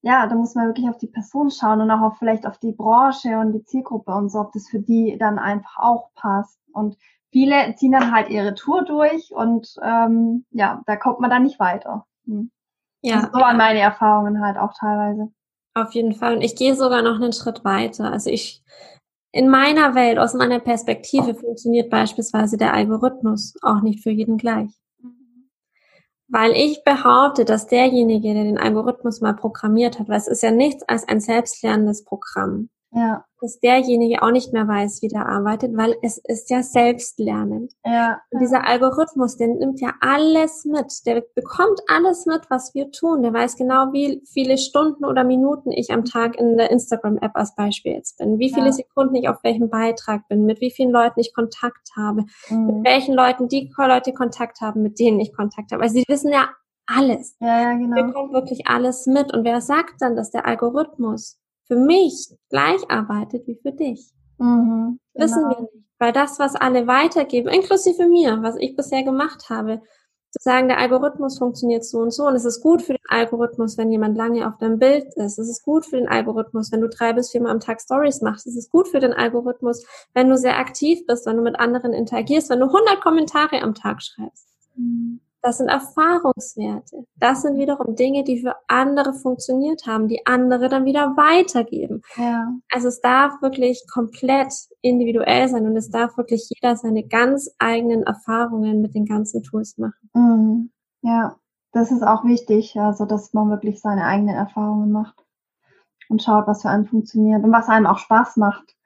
ja, 0.00 0.26
da 0.26 0.34
muss 0.34 0.54
man 0.54 0.66
wirklich 0.66 0.88
auf 0.88 0.98
die 0.98 1.08
Person 1.08 1.50
schauen 1.50 1.80
und 1.80 1.90
auch 1.90 2.00
auf, 2.00 2.18
vielleicht 2.18 2.46
auf 2.46 2.58
die 2.58 2.72
Branche 2.72 3.38
und 3.38 3.52
die 3.52 3.64
Zielgruppe 3.64 4.12
und 4.12 4.30
so, 4.30 4.40
ob 4.40 4.52
das 4.52 4.68
für 4.68 4.80
die 4.80 5.16
dann 5.18 5.38
einfach 5.38 5.76
auch 5.78 6.10
passt. 6.14 6.58
Und 6.72 6.96
viele 7.30 7.74
ziehen 7.76 7.92
dann 7.92 8.12
halt 8.12 8.30
ihre 8.30 8.54
Tour 8.54 8.84
durch 8.84 9.32
und 9.32 9.74
ähm, 9.82 10.46
ja, 10.50 10.82
da 10.86 10.96
kommt 10.96 11.20
man 11.20 11.30
dann 11.30 11.42
nicht 11.42 11.60
weiter. 11.60 12.06
Hm. 12.26 12.50
Ja. 13.02 13.28
So 13.32 13.40
an 13.42 13.56
meine 13.56 13.80
Erfahrungen 13.80 14.44
halt 14.44 14.56
auch 14.56 14.72
teilweise. 14.78 15.32
Auf 15.74 15.92
jeden 15.92 16.14
Fall. 16.14 16.36
Und 16.36 16.42
ich 16.42 16.56
gehe 16.56 16.74
sogar 16.74 17.02
noch 17.02 17.16
einen 17.16 17.32
Schritt 17.32 17.64
weiter. 17.64 18.12
Also 18.12 18.30
ich, 18.30 18.62
in 19.32 19.48
meiner 19.48 19.94
Welt, 19.94 20.18
aus 20.18 20.34
meiner 20.34 20.60
Perspektive 20.60 21.34
funktioniert 21.34 21.88
beispielsweise 21.88 22.58
der 22.58 22.74
Algorithmus 22.74 23.54
auch 23.62 23.80
nicht 23.80 24.02
für 24.02 24.10
jeden 24.10 24.36
gleich. 24.36 24.70
Weil 26.28 26.52
ich 26.52 26.82
behaupte, 26.84 27.44
dass 27.44 27.66
derjenige, 27.66 28.34
der 28.34 28.44
den 28.44 28.58
Algorithmus 28.58 29.20
mal 29.20 29.34
programmiert 29.34 29.98
hat, 29.98 30.08
weil 30.08 30.18
es 30.18 30.28
ist 30.28 30.42
ja 30.42 30.50
nichts 30.50 30.82
als 30.88 31.06
ein 31.08 31.20
selbstlernendes 31.20 32.04
Programm. 32.04 32.68
Ja 32.92 33.24
dass 33.42 33.58
derjenige 33.58 34.22
auch 34.22 34.30
nicht 34.30 34.52
mehr 34.52 34.68
weiß, 34.68 35.02
wie 35.02 35.08
der 35.08 35.28
arbeitet, 35.28 35.76
weil 35.76 35.96
es 36.00 36.18
ist 36.18 36.48
ja 36.48 36.62
selbstlernend. 36.62 37.72
Ja. 37.84 38.20
Und 38.30 38.40
dieser 38.40 38.64
Algorithmus, 38.66 39.36
der 39.36 39.48
nimmt 39.48 39.80
ja 39.80 39.94
alles 40.00 40.64
mit. 40.64 41.04
Der 41.06 41.24
bekommt 41.34 41.80
alles 41.88 42.24
mit, 42.24 42.42
was 42.50 42.72
wir 42.74 42.92
tun. 42.92 43.22
Der 43.22 43.34
weiß 43.34 43.56
genau, 43.56 43.92
wie 43.92 44.22
viele 44.32 44.58
Stunden 44.58 45.04
oder 45.04 45.24
Minuten 45.24 45.72
ich 45.72 45.90
am 45.90 46.04
Tag 46.04 46.38
in 46.38 46.56
der 46.56 46.70
Instagram-App 46.70 47.32
als 47.34 47.56
Beispiel 47.56 47.94
jetzt 47.94 48.18
bin, 48.18 48.38
wie 48.38 48.54
viele 48.54 48.66
ja. 48.66 48.72
Sekunden 48.72 49.16
ich 49.16 49.28
auf 49.28 49.42
welchem 49.42 49.68
Beitrag 49.68 50.28
bin, 50.28 50.46
mit 50.46 50.60
wie 50.60 50.70
vielen 50.70 50.92
Leuten 50.92 51.18
ich 51.18 51.34
Kontakt 51.34 51.90
habe, 51.96 52.22
mhm. 52.48 52.66
mit 52.66 52.84
welchen 52.86 53.14
Leuten 53.14 53.48
die 53.48 53.72
Leute 53.76 54.12
Kontakt 54.12 54.60
haben, 54.60 54.82
mit 54.82 55.00
denen 55.00 55.18
ich 55.18 55.34
Kontakt 55.34 55.72
habe. 55.72 55.82
Also 55.82 55.94
sie 55.94 56.04
wissen 56.06 56.30
ja 56.30 56.48
alles. 56.86 57.36
Ja, 57.40 57.60
ja, 57.60 57.72
genau. 57.72 57.96
Der 57.96 58.04
bekommt 58.04 58.32
wirklich 58.32 58.66
alles 58.66 59.06
mit. 59.06 59.34
Und 59.34 59.44
wer 59.44 59.60
sagt 59.60 59.94
dann, 60.00 60.14
dass 60.14 60.30
der 60.30 60.46
Algorithmus 60.46 61.41
für 61.72 61.78
mich 61.78 62.28
gleich 62.50 62.82
arbeitet 62.90 63.46
wie 63.46 63.58
für 63.62 63.72
dich. 63.72 64.12
Mhm, 64.36 64.98
genau. 65.14 65.24
Wissen 65.24 65.42
wir 65.48 65.60
nicht. 65.62 65.86
Weil 65.98 66.12
das, 66.12 66.38
was 66.38 66.54
alle 66.54 66.86
weitergeben, 66.86 67.48
inklusive 67.48 68.06
mir, 68.08 68.42
was 68.42 68.56
ich 68.58 68.76
bisher 68.76 69.04
gemacht 69.04 69.48
habe, 69.48 69.80
zu 70.30 70.38
sagen, 70.42 70.68
der 70.68 70.78
Algorithmus 70.78 71.38
funktioniert 71.38 71.84
so 71.84 71.98
und 71.98 72.10
so 72.10 72.26
und 72.26 72.34
es 72.34 72.44
ist 72.44 72.60
gut 72.60 72.82
für 72.82 72.94
den 72.94 73.06
Algorithmus, 73.08 73.78
wenn 73.78 73.90
jemand 73.90 74.16
lange 74.16 74.46
auf 74.46 74.58
deinem 74.58 74.78
Bild 74.78 75.14
ist. 75.14 75.38
Es 75.38 75.48
ist 75.48 75.62
gut 75.62 75.86
für 75.86 75.96
den 75.96 76.08
Algorithmus, 76.08 76.72
wenn 76.72 76.80
du 76.80 76.88
drei 76.88 77.12
bis 77.12 77.30
viermal 77.30 77.52
am 77.52 77.60
Tag 77.60 77.80
Stories 77.80 78.20
machst. 78.20 78.46
Es 78.46 78.56
ist 78.56 78.70
gut 78.70 78.88
für 78.88 79.00
den 79.00 79.12
Algorithmus, 79.12 79.86
wenn 80.12 80.28
du 80.28 80.36
sehr 80.36 80.58
aktiv 80.58 81.06
bist, 81.06 81.26
wenn 81.26 81.36
du 81.36 81.42
mit 81.42 81.58
anderen 81.58 81.92
interagierst, 81.92 82.50
wenn 82.50 82.60
du 82.60 82.66
100 82.66 83.00
Kommentare 83.00 83.62
am 83.62 83.74
Tag 83.74 84.02
schreibst. 84.02 84.48
Mhm. 84.76 85.20
Das 85.42 85.58
sind 85.58 85.68
Erfahrungswerte. 85.68 87.04
Das 87.16 87.42
sind 87.42 87.58
wiederum 87.58 87.96
Dinge, 87.96 88.22
die 88.22 88.40
für 88.40 88.54
andere 88.68 89.12
funktioniert 89.12 89.86
haben, 89.86 90.06
die 90.06 90.24
andere 90.24 90.68
dann 90.68 90.84
wieder 90.84 91.16
weitergeben. 91.16 92.02
Ja. 92.16 92.52
Also 92.70 92.86
es 92.86 93.00
darf 93.00 93.42
wirklich 93.42 93.84
komplett 93.92 94.54
individuell 94.82 95.48
sein 95.48 95.66
und 95.66 95.76
es 95.76 95.90
darf 95.90 96.16
wirklich 96.16 96.48
jeder 96.48 96.76
seine 96.76 97.02
ganz 97.02 97.50
eigenen 97.58 98.04
Erfahrungen 98.04 98.80
mit 98.80 98.94
den 98.94 99.04
ganzen 99.04 99.42
Tools 99.42 99.76
machen. 99.78 100.10
Mhm. 100.14 100.70
Ja, 101.02 101.36
das 101.72 101.90
ist 101.90 102.04
auch 102.04 102.24
wichtig, 102.24 102.78
also 102.78 103.04
dass 103.04 103.32
man 103.32 103.50
wirklich 103.50 103.80
seine 103.80 104.04
eigenen 104.04 104.36
Erfahrungen 104.36 104.92
macht 104.92 105.24
und 106.08 106.22
schaut, 106.22 106.46
was 106.46 106.62
für 106.62 106.68
einen 106.68 106.86
funktioniert 106.86 107.42
und 107.42 107.50
was 107.50 107.68
einem 107.68 107.86
auch 107.86 107.98
Spaß 107.98 108.36
macht. 108.36 108.76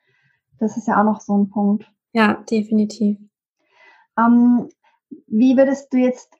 Das 0.58 0.78
ist 0.78 0.88
ja 0.88 0.98
auch 0.98 1.04
noch 1.04 1.20
so 1.20 1.36
ein 1.36 1.50
Punkt. 1.50 1.84
Ja, 2.12 2.42
definitiv. 2.50 3.18
Ähm, 4.18 4.70
wie 5.26 5.56
würdest 5.56 5.92
du 5.92 5.98
jetzt, 5.98 6.35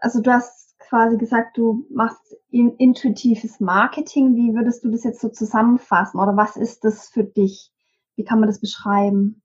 also 0.00 0.20
du 0.20 0.32
hast 0.32 0.78
quasi 0.78 1.16
gesagt, 1.16 1.56
du 1.56 1.86
machst 1.90 2.36
intuitives 2.50 3.60
Marketing. 3.60 4.34
Wie 4.36 4.54
würdest 4.54 4.84
du 4.84 4.90
das 4.90 5.04
jetzt 5.04 5.20
so 5.20 5.28
zusammenfassen 5.28 6.20
oder 6.20 6.36
was 6.36 6.56
ist 6.56 6.84
das 6.84 7.08
für 7.08 7.24
dich? 7.24 7.72
Wie 8.16 8.24
kann 8.24 8.40
man 8.40 8.48
das 8.48 8.60
beschreiben? 8.60 9.42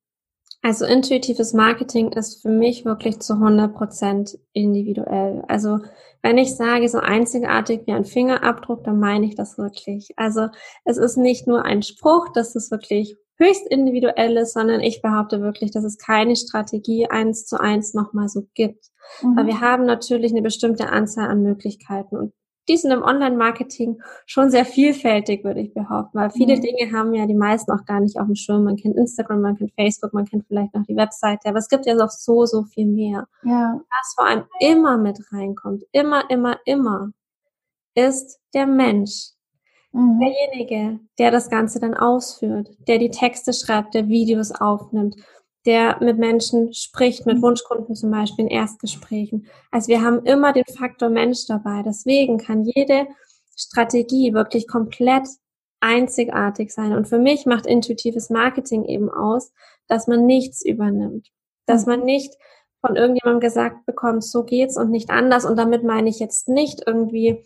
Also 0.62 0.86
intuitives 0.86 1.54
Marketing 1.54 2.12
ist 2.12 2.42
für 2.42 2.50
mich 2.50 2.84
wirklich 2.84 3.20
zu 3.20 3.34
100 3.34 3.74
Prozent 3.74 4.38
individuell. 4.54 5.44
Also 5.48 5.80
wenn 6.22 6.38
ich 6.38 6.56
sage, 6.56 6.90
so 6.90 6.98
einzigartig 6.98 7.84
wie 7.86 7.94
ein 7.94 8.06
Fingerabdruck, 8.06 8.84
dann 8.84 9.00
meine 9.00 9.26
ich 9.26 9.36
das 9.36 9.58
wirklich. 9.58 10.10
Also 10.18 10.48
es 10.84 10.98
ist 10.98 11.16
nicht 11.16 11.48
nur 11.48 11.64
ein 11.64 11.84
Spruch, 11.84 12.30
das 12.34 12.56
ist 12.56 12.72
wirklich 12.72 13.16
höchst 13.38 13.68
individuelles, 13.68 14.54
sondern 14.54 14.82
ich 14.82 15.02
behaupte 15.02 15.42
wirklich, 15.42 15.72
dass 15.72 15.84
es 15.84 15.98
keine 15.98 16.36
Strategie 16.36 17.10
eins 17.10 17.46
zu 17.46 17.60
eins 17.60 17.94
nochmal 17.94 18.30
so 18.30 18.48
gibt. 18.54 18.88
Mhm. 19.22 19.38
Weil 19.38 19.48
wir 19.48 19.62
haben 19.62 19.86
natürlich 19.86 20.32
eine 20.32 20.42
bestimmte 20.42 20.90
Anzahl 20.90 21.30
an 21.30 21.42
Möglichkeiten 21.42 22.18
und 22.18 22.34
die 22.70 22.78
sind 22.78 22.92
im 22.92 23.02
Online-Marketing 23.02 24.02
schon 24.26 24.50
sehr 24.50 24.66
vielfältig, 24.66 25.44
würde 25.44 25.62
ich 25.62 25.74
behaupten, 25.74 26.20
weil 26.20 26.32
viele 26.32 26.58
mhm. 26.58 26.62
Dinge 26.62 26.92
haben 26.92 27.14
ja 27.14 27.26
die 27.26 27.34
meisten 27.34 27.72
auch 27.72 27.86
gar 27.86 28.02
nicht 28.02 28.20
auf 28.20 28.26
dem 28.26 28.36
Schirm. 28.36 28.66
Man 28.66 28.76
kennt 28.76 28.98
Instagram, 28.98 29.42
man 29.42 29.56
kennt 29.56 29.72
Facebook, 29.76 30.14
man 30.14 30.26
kennt 30.26 30.46
vielleicht 30.48 30.74
noch 30.74 30.84
die 30.84 30.96
Webseite, 30.96 31.48
aber 31.48 31.60
es 31.60 31.70
gibt 31.70 31.86
ja 31.86 31.96
noch 31.96 32.10
so, 32.10 32.46
so 32.46 32.64
viel 32.64 32.88
mehr. 32.88 33.28
Ja. 33.44 33.80
Was 33.90 34.14
vor 34.16 34.28
allem 34.28 34.44
immer 34.60 34.98
mit 34.98 35.20
reinkommt, 35.32 35.84
immer, 35.92 36.30
immer, 36.30 36.58
immer, 36.66 37.12
ist 37.96 38.40
der 38.54 38.68
Mensch, 38.68 39.32
Mhm. 39.98 40.20
Derjenige, 40.20 41.00
der 41.18 41.32
das 41.32 41.50
Ganze 41.50 41.80
dann 41.80 41.96
ausführt, 41.96 42.70
der 42.88 43.00
die 43.00 43.10
Texte 43.10 43.52
schreibt, 43.52 43.96
der 43.96 44.08
Videos 44.08 44.52
aufnimmt, 44.52 45.16
der 45.66 45.98
mit 46.02 46.20
Menschen 46.20 46.72
spricht, 46.74 47.26
mit 47.26 47.38
mhm. 47.38 47.42
Wunschkunden 47.42 47.96
zum 47.96 48.12
Beispiel 48.12 48.46
in 48.46 48.52
Erstgesprächen. 48.52 49.48
Also 49.72 49.88
wir 49.88 50.02
haben 50.04 50.24
immer 50.26 50.54
den 50.54 50.66
Faktor 50.66 51.10
Mensch 51.10 51.48
dabei. 51.48 51.82
Deswegen 51.84 52.38
kann 52.38 52.64
jede 52.64 53.08
Strategie 53.56 54.34
wirklich 54.34 54.68
komplett 54.68 55.28
einzigartig 55.80 56.72
sein. 56.72 56.94
Und 56.94 57.08
für 57.08 57.20
mich 57.20 57.46
macht 57.48 57.66
intuitives 57.66 58.30
Marketing 58.30 58.86
eben 58.86 59.10
aus, 59.10 59.52
dass 59.88 60.08
man 60.08 60.26
nichts 60.28 60.64
übernimmt. 60.64 61.30
Dass 61.66 61.86
mhm. 61.86 61.94
man 61.94 62.06
nicht 62.06 62.36
von 62.86 62.96
irgendjemandem 62.96 63.40
gesagt 63.40 63.86
bekommt, 63.88 64.24
so 64.24 64.44
geht's 64.44 64.78
und 64.78 64.92
nicht 64.92 65.10
anders. 65.10 65.44
Und 65.44 65.58
damit 65.58 65.84
meine 65.84 66.08
ich 66.08 66.20
jetzt 66.20 66.48
nicht 66.48 66.84
irgendwie 66.86 67.44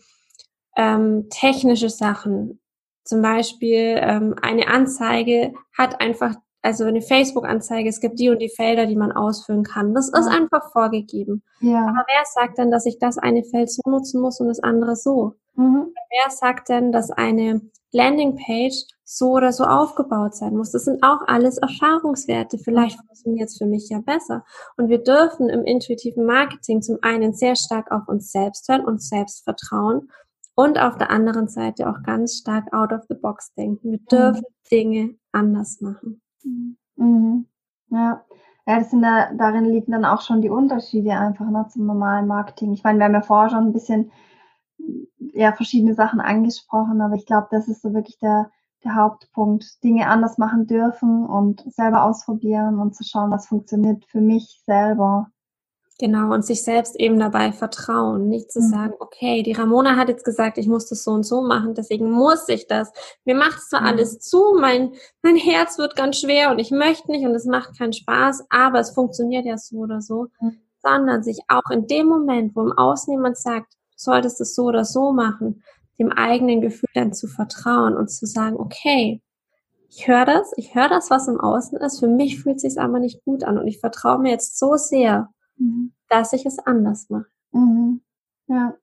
ähm, 0.76 1.28
technische 1.30 1.90
Sachen. 1.90 2.60
Zum 3.04 3.22
Beispiel 3.22 3.96
ähm, 3.98 4.34
eine 4.40 4.68
Anzeige 4.68 5.52
hat 5.76 6.00
einfach, 6.00 6.36
also 6.62 6.84
eine 6.84 7.02
Facebook-Anzeige, 7.02 7.88
es 7.88 8.00
gibt 8.00 8.20
die 8.20 8.30
und 8.30 8.40
die 8.40 8.48
Felder, 8.48 8.86
die 8.86 8.96
man 8.96 9.12
ausfüllen 9.12 9.64
kann. 9.64 9.94
Das 9.94 10.10
ja. 10.12 10.20
ist 10.20 10.28
einfach 10.28 10.70
vorgegeben. 10.70 11.42
Ja. 11.60 11.82
Aber 11.82 12.04
wer 12.06 12.22
sagt 12.32 12.58
denn, 12.58 12.70
dass 12.70 12.86
ich 12.86 12.98
das 12.98 13.18
eine 13.18 13.42
Feld 13.44 13.70
so 13.70 13.82
nutzen 13.90 14.20
muss 14.20 14.40
und 14.40 14.48
das 14.48 14.60
andere 14.60 14.94
so? 14.94 15.34
Mhm. 15.54 15.92
Wer 16.10 16.30
sagt 16.30 16.68
denn, 16.68 16.92
dass 16.92 17.10
eine 17.10 17.60
Landingpage 17.90 18.84
so 19.04 19.32
oder 19.32 19.52
so 19.52 19.64
aufgebaut 19.64 20.34
sein 20.34 20.56
muss? 20.56 20.70
Das 20.70 20.84
sind 20.84 21.02
auch 21.02 21.20
alles 21.26 21.58
Erfahrungswerte. 21.58 22.58
Vielleicht 22.58 22.96
funktioniert 22.96 23.48
es 23.48 23.58
für 23.58 23.66
mich 23.66 23.88
ja 23.90 24.00
besser. 24.00 24.44
Und 24.76 24.88
wir 24.88 25.02
dürfen 25.02 25.48
im 25.48 25.64
intuitiven 25.64 26.24
Marketing 26.24 26.80
zum 26.80 26.98
einen 27.02 27.34
sehr 27.34 27.56
stark 27.56 27.90
auf 27.90 28.06
uns 28.06 28.30
selbst 28.30 28.68
hören, 28.68 28.84
und 28.84 29.02
selbst 29.02 29.44
vertrauen 29.44 30.08
und 30.54 30.78
auf 30.78 30.96
der 30.98 31.10
anderen 31.10 31.48
Seite 31.48 31.88
auch 31.88 32.02
ganz 32.02 32.38
stark 32.38 32.72
out 32.72 32.92
of 32.92 33.02
the 33.08 33.14
box 33.14 33.52
denken. 33.54 33.92
Wir 33.92 33.98
dürfen 33.98 34.42
mhm. 34.42 34.68
Dinge 34.70 35.14
anders 35.32 35.80
machen. 35.80 36.20
Mhm. 36.96 37.46
Ja. 37.90 38.24
Ja, 38.66 38.78
das 38.78 38.90
sind 38.90 39.02
da, 39.02 39.32
darin 39.34 39.64
liegen 39.64 39.90
dann 39.90 40.04
auch 40.04 40.22
schon 40.22 40.40
die 40.40 40.50
Unterschiede 40.50 41.12
einfach 41.12 41.50
ne, 41.50 41.66
zum 41.68 41.84
normalen 41.84 42.28
Marketing. 42.28 42.72
Ich 42.72 42.84
meine, 42.84 43.00
wir 43.00 43.06
haben 43.06 43.14
ja 43.14 43.22
vorher 43.22 43.50
schon 43.50 43.66
ein 43.66 43.72
bisschen 43.72 44.12
ja, 45.32 45.52
verschiedene 45.52 45.94
Sachen 45.94 46.20
angesprochen, 46.20 47.00
aber 47.00 47.14
ich 47.14 47.26
glaube, 47.26 47.48
das 47.50 47.66
ist 47.66 47.82
so 47.82 47.92
wirklich 47.92 48.18
der, 48.18 48.50
der 48.84 48.94
Hauptpunkt. 48.94 49.82
Dinge 49.82 50.06
anders 50.08 50.38
machen 50.38 50.66
dürfen 50.68 51.26
und 51.26 51.64
selber 51.72 52.04
ausprobieren 52.04 52.78
und 52.78 52.94
zu 52.94 53.02
schauen, 53.02 53.32
was 53.32 53.48
funktioniert 53.48 54.04
für 54.06 54.20
mich 54.20 54.62
selber. 54.64 55.28
Genau, 55.98 56.32
und 56.32 56.44
sich 56.44 56.64
selbst 56.64 56.98
eben 56.98 57.18
dabei 57.18 57.52
vertrauen, 57.52 58.28
nicht 58.28 58.50
zu 58.50 58.60
mhm. 58.60 58.70
sagen, 58.70 58.94
okay, 58.98 59.42
die 59.42 59.52
Ramona 59.52 59.96
hat 59.96 60.08
jetzt 60.08 60.24
gesagt, 60.24 60.58
ich 60.58 60.66
muss 60.66 60.88
das 60.88 61.04
so 61.04 61.12
und 61.12 61.24
so 61.24 61.42
machen, 61.42 61.74
deswegen 61.74 62.10
muss 62.10 62.48
ich 62.48 62.66
das. 62.66 62.90
Mir 63.24 63.34
macht 63.34 63.60
zwar 63.62 63.82
mhm. 63.82 63.86
alles 63.86 64.18
zu, 64.18 64.56
mein, 64.58 64.94
mein 65.22 65.36
Herz 65.36 65.78
wird 65.78 65.94
ganz 65.94 66.18
schwer 66.18 66.50
und 66.50 66.58
ich 66.58 66.70
möchte 66.70 67.10
nicht 67.10 67.24
und 67.24 67.34
es 67.34 67.44
macht 67.44 67.78
keinen 67.78 67.92
Spaß, 67.92 68.46
aber 68.50 68.80
es 68.80 68.90
funktioniert 68.90 69.44
ja 69.44 69.58
so 69.58 69.76
oder 69.76 70.00
so, 70.00 70.28
mhm. 70.40 70.60
sondern 70.82 71.22
sich 71.22 71.40
auch 71.48 71.70
in 71.70 71.86
dem 71.86 72.06
Moment, 72.06 72.56
wo 72.56 72.62
im 72.62 72.72
Außen 72.72 73.12
jemand 73.12 73.36
sagt, 73.36 73.74
du 73.74 73.96
solltest 73.96 74.40
es 74.40 74.54
so 74.54 74.64
oder 74.64 74.84
so 74.84 75.12
machen, 75.12 75.62
dem 75.98 76.10
eigenen 76.10 76.62
Gefühl 76.62 76.88
dann 76.94 77.12
zu 77.12 77.28
vertrauen 77.28 77.96
und 77.96 78.10
zu 78.10 78.26
sagen, 78.26 78.56
okay, 78.56 79.20
ich 79.88 80.08
höre 80.08 80.24
das, 80.24 80.52
ich 80.56 80.74
höre 80.74 80.88
das, 80.88 81.10
was 81.10 81.28
im 81.28 81.38
Außen 81.38 81.78
ist, 81.78 82.00
für 82.00 82.08
mich 82.08 82.42
fühlt 82.42 82.56
es 82.56 82.62
sich 82.62 82.80
aber 82.80 82.98
nicht 82.98 83.22
gut 83.24 83.44
an 83.44 83.58
und 83.58 83.68
ich 83.68 83.78
vertraue 83.78 84.18
mir 84.18 84.30
jetzt 84.30 84.58
so 84.58 84.76
sehr, 84.76 85.28
mhm. 85.56 85.92
dass 86.08 86.32
ich 86.32 86.46
es 86.46 86.58
anders 86.58 87.08
mache. 87.10 87.26
Mhm. 87.52 88.00
Ja. 88.46 88.74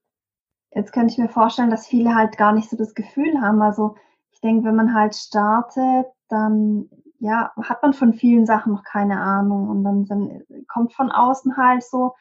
Jetzt 0.71 0.93
könnte 0.93 1.11
ich 1.11 1.17
mir 1.17 1.29
vorstellen, 1.29 1.71
dass 1.71 1.87
viele 1.87 2.15
halt 2.15 2.37
gar 2.37 2.53
nicht 2.53 2.69
so 2.69 2.77
das 2.77 2.93
Gefühl 2.93 3.41
haben. 3.41 3.61
Also 3.61 3.95
ich 4.31 4.39
denke, 4.41 4.65
wenn 4.65 4.75
man 4.75 4.93
halt 4.93 5.15
startet, 5.15 6.05
dann 6.29 6.89
ja, 7.19 7.51
hat 7.61 7.81
man 7.83 7.93
von 7.93 8.13
vielen 8.13 8.45
Sachen 8.45 8.73
noch 8.73 8.83
keine 8.83 9.19
Ahnung 9.19 9.67
und 9.69 9.83
dann, 9.83 10.05
dann 10.05 10.43
kommt 10.67 10.93
von 10.93 11.11
außen 11.11 11.57
halt 11.57 11.83
so, 11.83 12.13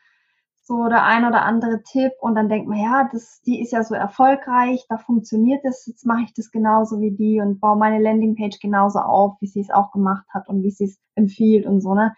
so 0.63 0.89
der 0.89 1.05
ein 1.05 1.25
oder 1.25 1.43
andere 1.43 1.83
Tipp 1.83 2.13
und 2.21 2.35
dann 2.35 2.49
denkt 2.49 2.69
man, 2.69 2.79
ja, 2.79 3.09
das, 3.11 3.41
die 3.47 3.61
ist 3.61 3.73
ja 3.73 3.83
so 3.85 3.95
erfolgreich, 3.95 4.85
da 4.89 4.99
funktioniert 4.99 5.65
es, 5.65 5.87
jetzt 5.87 6.05
mache 6.05 6.23
ich 6.25 6.35
das 6.35 6.51
genauso 6.51 7.01
wie 7.01 7.13
die 7.13 7.41
und 7.41 7.61
baue 7.61 7.79
meine 7.79 8.03
Landingpage 8.03 8.59
genauso 8.61 8.99
auf, 8.99 9.37
wie 9.41 9.47
sie 9.47 9.61
es 9.61 9.71
auch 9.71 9.93
gemacht 9.93 10.27
hat 10.31 10.49
und 10.49 10.63
wie 10.63 10.71
sie 10.71 10.87
es 10.87 10.99
empfiehlt 11.15 11.65
und 11.65 11.81
so, 11.81 11.95
ne? 11.95 12.15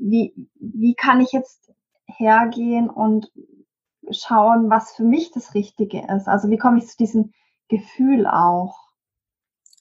Wie, 0.00 0.34
wie 0.54 0.94
kann 0.94 1.20
ich 1.20 1.32
jetzt 1.32 1.72
hergehen 2.06 2.88
und 2.88 3.30
schauen, 4.10 4.70
was 4.70 4.92
für 4.92 5.04
mich 5.04 5.30
das 5.32 5.54
Richtige 5.54 6.06
ist? 6.14 6.28
Also 6.28 6.48
wie 6.50 6.56
komme 6.56 6.78
ich 6.78 6.86
zu 6.86 6.96
diesem 6.96 7.32
Gefühl 7.68 8.26
auch? 8.26 8.76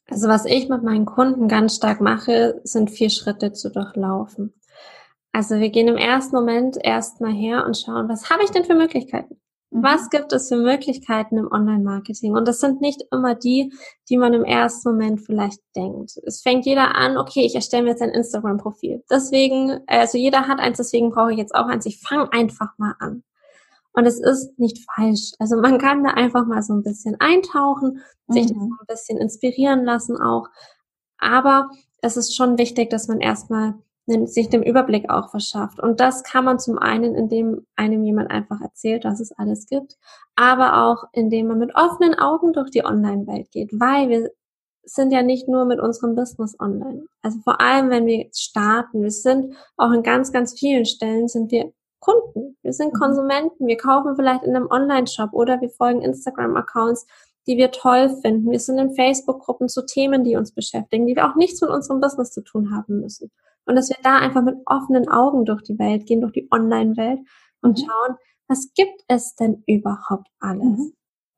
Also 0.09 0.27
was 0.27 0.45
ich 0.45 0.69
mit 0.69 0.83
meinen 0.83 1.05
Kunden 1.05 1.47
ganz 1.47 1.75
stark 1.75 2.01
mache, 2.01 2.61
sind 2.63 2.91
vier 2.91 3.09
Schritte 3.09 3.51
zu 3.51 3.69
durchlaufen. 3.69 4.53
Also 5.31 5.55
wir 5.59 5.69
gehen 5.69 5.87
im 5.87 5.97
ersten 5.97 6.35
Moment 6.35 6.77
erstmal 6.81 7.33
her 7.33 7.65
und 7.65 7.77
schauen, 7.77 8.09
was 8.09 8.29
habe 8.29 8.43
ich 8.43 8.51
denn 8.51 8.65
für 8.65 8.75
Möglichkeiten? 8.75 9.39
Mhm. 9.69 9.83
Was 9.83 10.09
gibt 10.09 10.33
es 10.33 10.49
für 10.49 10.57
Möglichkeiten 10.57 11.37
im 11.37 11.51
Online-Marketing? 11.51 12.33
Und 12.33 12.47
das 12.47 12.59
sind 12.59 12.81
nicht 12.81 13.03
immer 13.11 13.35
die, 13.35 13.73
die 14.09 14.17
man 14.17 14.33
im 14.33 14.43
ersten 14.43 14.89
Moment 14.89 15.21
vielleicht 15.21 15.59
denkt. 15.75 16.17
Es 16.25 16.41
fängt 16.41 16.65
jeder 16.65 16.95
an, 16.95 17.17
okay, 17.17 17.45
ich 17.45 17.55
erstelle 17.55 17.83
mir 17.83 17.89
jetzt 17.89 18.01
ein 18.01 18.09
Instagram-Profil. 18.09 19.03
Deswegen, 19.09 19.79
also 19.87 20.17
jeder 20.17 20.47
hat 20.47 20.59
eins, 20.59 20.77
deswegen 20.77 21.11
brauche 21.11 21.31
ich 21.31 21.37
jetzt 21.37 21.55
auch 21.55 21.67
eins. 21.67 21.85
Ich 21.85 21.99
fange 21.99 22.31
einfach 22.31 22.77
mal 22.77 22.95
an. 22.99 23.23
Und 23.93 24.05
es 24.05 24.19
ist 24.19 24.59
nicht 24.59 24.85
falsch. 24.93 25.31
Also 25.39 25.57
man 25.59 25.79
kann 25.79 26.03
da 26.03 26.11
einfach 26.11 26.45
mal 26.45 26.61
so 26.61 26.73
ein 26.73 26.83
bisschen 26.83 27.15
eintauchen, 27.19 28.01
sich 28.27 28.45
mhm. 28.45 28.53
das 28.53 28.57
so 28.57 28.63
ein 28.63 28.87
bisschen 28.87 29.17
inspirieren 29.17 29.85
lassen 29.85 30.17
auch. 30.17 30.47
Aber 31.17 31.71
es 32.01 32.15
ist 32.15 32.35
schon 32.35 32.57
wichtig, 32.57 32.91
dass 32.91 33.07
man 33.07 33.19
erstmal 33.19 33.73
sich 34.07 34.49
den 34.49 34.63
Überblick 34.63 35.09
auch 35.09 35.29
verschafft. 35.29 35.79
Und 35.79 35.99
das 35.99 36.23
kann 36.23 36.45
man 36.45 36.59
zum 36.59 36.77
einen, 36.77 37.13
indem 37.13 37.65
einem 37.75 38.03
jemand 38.03 38.31
einfach 38.31 38.61
erzählt, 38.61 39.03
was 39.03 39.19
es 39.19 39.31
alles 39.33 39.67
gibt, 39.67 39.97
aber 40.35 40.85
auch 40.85 41.03
indem 41.11 41.47
man 41.47 41.59
mit 41.59 41.75
offenen 41.75 42.15
Augen 42.15 42.53
durch 42.53 42.71
die 42.71 42.85
Online-Welt 42.85 43.51
geht, 43.51 43.71
weil 43.73 44.09
wir 44.09 44.31
sind 44.83 45.11
ja 45.11 45.21
nicht 45.21 45.49
nur 45.49 45.65
mit 45.65 45.81
unserem 45.81 46.15
Business 46.15 46.57
online. 46.59 47.05
Also 47.21 47.39
vor 47.43 47.59
allem, 47.59 47.89
wenn 47.89 48.05
wir 48.05 48.29
starten, 48.33 49.03
wir 49.03 49.11
sind 49.11 49.53
auch 49.75 49.91
in 49.91 50.03
ganz, 50.03 50.31
ganz 50.31 50.57
vielen 50.57 50.85
Stellen 50.85 51.27
sind 51.27 51.51
wir 51.51 51.73
Kunden. 51.99 52.57
Wir 52.61 52.73
sind 52.73 52.93
mhm. 52.93 52.99
Konsumenten. 52.99 53.67
Wir 53.67 53.77
kaufen 53.77 54.15
vielleicht 54.15 54.43
in 54.43 54.55
einem 54.55 54.67
Online-Shop 54.69 55.33
oder 55.33 55.59
wir 55.59 55.69
folgen 55.69 56.01
Instagram-Accounts, 56.01 57.05
die 57.47 57.57
wir 57.57 57.71
toll 57.71 58.09
finden. 58.21 58.51
Wir 58.51 58.59
sind 58.59 58.77
in 58.77 58.95
Facebook-Gruppen 58.95 59.67
zu 59.67 59.85
Themen, 59.85 60.23
die 60.23 60.35
uns 60.35 60.53
beschäftigen, 60.53 61.05
die 61.05 61.15
wir 61.15 61.29
auch 61.29 61.35
nichts 61.35 61.59
mit 61.61 61.69
unserem 61.69 61.99
Business 61.99 62.31
zu 62.31 62.41
tun 62.41 62.75
haben 62.75 63.01
müssen. 63.01 63.31
Und 63.67 63.75
dass 63.75 63.89
wir 63.89 63.97
da 64.01 64.17
einfach 64.17 64.43
mit 64.43 64.55
offenen 64.65 65.09
Augen 65.09 65.45
durch 65.45 65.61
die 65.61 65.77
Welt 65.77 66.05
gehen, 66.05 66.21
durch 66.21 66.33
die 66.33 66.47
Online-Welt 66.51 67.19
und 67.61 67.77
mhm. 67.77 67.85
schauen, 67.85 68.17
was 68.47 68.71
gibt 68.73 69.03
es 69.07 69.35
denn 69.35 69.63
überhaupt 69.67 70.27
alles? 70.39 70.63
Mhm. 70.63 70.93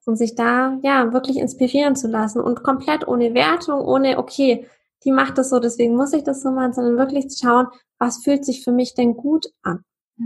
Und 0.05 0.15
sich 0.15 0.35
da, 0.35 0.79
ja, 0.81 1.11
wirklich 1.13 1.37
inspirieren 1.37 1.95
zu 1.95 2.07
lassen 2.07 2.41
und 2.41 2.63
komplett 2.63 3.07
ohne 3.07 3.33
Wertung, 3.33 3.81
ohne, 3.81 4.17
okay, 4.17 4.67
die 5.03 5.11
macht 5.11 5.37
das 5.37 5.49
so, 5.49 5.59
deswegen 5.59 5.95
muss 5.95 6.13
ich 6.13 6.23
das 6.23 6.41
so 6.41 6.51
machen, 6.51 6.73
sondern 6.73 6.97
wirklich 6.97 7.29
zu 7.29 7.45
schauen, 7.45 7.67
was 7.99 8.23
fühlt 8.23 8.45
sich 8.45 8.63
für 8.63 8.71
mich 8.71 8.95
denn 8.95 9.15
gut 9.15 9.47
an? 9.61 9.83
Ja. 10.17 10.25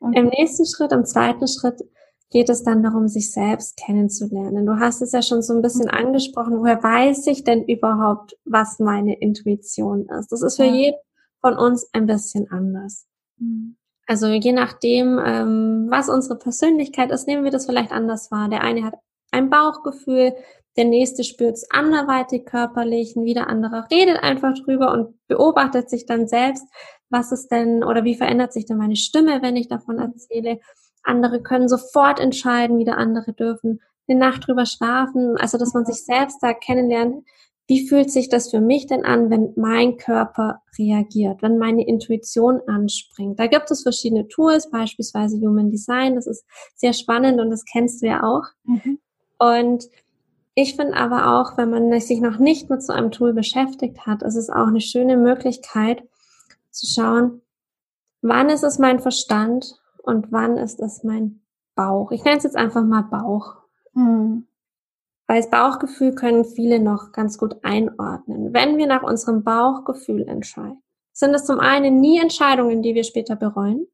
Mhm. 0.00 0.12
Im 0.12 0.26
nächsten 0.26 0.66
Schritt, 0.66 0.92
im 0.92 1.04
zweiten 1.04 1.46
Schritt 1.46 1.82
geht 2.30 2.48
es 2.48 2.62
dann 2.62 2.82
darum, 2.82 3.08
sich 3.08 3.32
selbst 3.32 3.76
kennenzulernen. 3.76 4.66
Du 4.66 4.78
hast 4.78 5.02
es 5.02 5.12
ja 5.12 5.20
schon 5.20 5.42
so 5.42 5.52
ein 5.52 5.62
bisschen 5.62 5.86
mhm. 5.86 6.06
angesprochen. 6.06 6.60
Woher 6.60 6.82
weiß 6.82 7.26
ich 7.26 7.44
denn 7.44 7.64
überhaupt, 7.64 8.36
was 8.44 8.78
meine 8.78 9.18
Intuition 9.18 10.08
ist? 10.08 10.30
Das 10.32 10.42
ist 10.42 10.56
für 10.56 10.64
ja. 10.64 10.72
jeden 10.72 10.98
von 11.40 11.56
uns 11.56 11.88
ein 11.92 12.06
bisschen 12.06 12.50
anders. 12.50 13.06
Mhm. 13.38 13.76
Also 14.06 14.26
je 14.26 14.52
nachdem, 14.52 15.20
ähm, 15.24 15.86
was 15.88 16.08
unsere 16.08 16.36
Persönlichkeit 16.36 17.10
ist, 17.12 17.28
nehmen 17.28 17.44
wir 17.44 17.52
das 17.52 17.66
vielleicht 17.66 17.92
anders 17.92 18.30
wahr. 18.30 18.48
Der 18.48 18.62
eine 18.62 18.84
hat 18.84 18.94
ein 19.30 19.50
Bauchgefühl, 19.50 20.34
der 20.76 20.84
nächste 20.84 21.24
spürt 21.24 21.54
es 21.54 21.70
anderweitig 21.70 22.44
körperlich, 22.44 23.14
ein 23.14 23.24
wieder 23.24 23.48
anderer 23.48 23.86
redet 23.90 24.22
einfach 24.22 24.54
drüber 24.54 24.92
und 24.92 25.14
beobachtet 25.28 25.90
sich 25.90 26.06
dann 26.06 26.26
selbst, 26.26 26.64
was 27.08 27.32
ist 27.32 27.48
denn 27.48 27.84
oder 27.84 28.04
wie 28.04 28.14
verändert 28.14 28.52
sich 28.52 28.66
denn 28.66 28.78
meine 28.78 28.96
Stimme, 28.96 29.42
wenn 29.42 29.56
ich 29.56 29.68
davon 29.68 29.98
erzähle. 29.98 30.60
Andere 31.02 31.42
können 31.42 31.68
sofort 31.68 32.20
entscheiden, 32.20 32.78
wieder 32.78 32.98
andere 32.98 33.32
dürfen 33.32 33.80
eine 34.10 34.18
Nacht 34.18 34.46
drüber 34.46 34.66
schlafen. 34.66 35.36
Also, 35.36 35.58
dass 35.58 35.74
man 35.74 35.84
sich 35.84 36.04
selbst 36.04 36.38
da 36.42 36.52
kennenlernt. 36.52 37.24
Wie 37.70 37.86
fühlt 37.86 38.10
sich 38.10 38.28
das 38.28 38.50
für 38.50 38.60
mich 38.60 38.88
denn 38.88 39.04
an, 39.04 39.30
wenn 39.30 39.52
mein 39.54 39.96
Körper 39.96 40.60
reagiert, 40.76 41.40
wenn 41.40 41.56
meine 41.56 41.86
Intuition 41.86 42.60
anspringt? 42.66 43.38
Da 43.38 43.46
gibt 43.46 43.70
es 43.70 43.84
verschiedene 43.84 44.26
Tools, 44.26 44.70
beispielsweise 44.70 45.36
Human 45.36 45.70
Design. 45.70 46.16
Das 46.16 46.26
ist 46.26 46.44
sehr 46.74 46.92
spannend 46.92 47.40
und 47.40 47.48
das 47.48 47.64
kennst 47.64 48.02
du 48.02 48.08
ja 48.08 48.24
auch. 48.24 48.42
Mhm. 48.64 48.98
Und 49.38 49.84
ich 50.56 50.74
finde 50.74 50.96
aber 50.96 51.38
auch, 51.38 51.56
wenn 51.58 51.70
man 51.70 52.00
sich 52.00 52.20
noch 52.20 52.40
nicht 52.40 52.70
mit 52.70 52.82
so 52.82 52.92
einem 52.92 53.12
Tool 53.12 53.34
beschäftigt 53.34 54.04
hat, 54.04 54.24
ist 54.24 54.34
es 54.34 54.50
auch 54.50 54.66
eine 54.66 54.80
schöne 54.80 55.16
Möglichkeit 55.16 56.02
zu 56.72 56.88
schauen, 56.88 57.40
wann 58.20 58.48
ist 58.48 58.64
es 58.64 58.80
mein 58.80 58.98
Verstand 58.98 59.80
und 60.02 60.32
wann 60.32 60.56
ist 60.56 60.80
es 60.80 61.04
mein 61.04 61.42
Bauch. 61.76 62.10
Ich 62.10 62.24
nenne 62.24 62.38
es 62.38 62.42
jetzt 62.42 62.56
einfach 62.56 62.82
mal 62.82 63.02
Bauch. 63.02 63.58
Mhm. 63.94 64.48
Weil 65.30 65.42
das 65.42 65.50
Bauchgefühl 65.50 66.16
können 66.16 66.44
viele 66.44 66.80
noch 66.80 67.12
ganz 67.12 67.38
gut 67.38 67.62
einordnen. 67.62 68.52
Wenn 68.52 68.78
wir 68.78 68.88
nach 68.88 69.04
unserem 69.04 69.44
Bauchgefühl 69.44 70.26
entscheiden, 70.26 70.82
sind 71.12 71.32
es 71.32 71.44
zum 71.44 71.60
einen 71.60 72.00
nie 72.00 72.18
Entscheidungen, 72.18 72.82
die 72.82 72.96
wir 72.96 73.04
später 73.04 73.36
bereuen, 73.36 73.86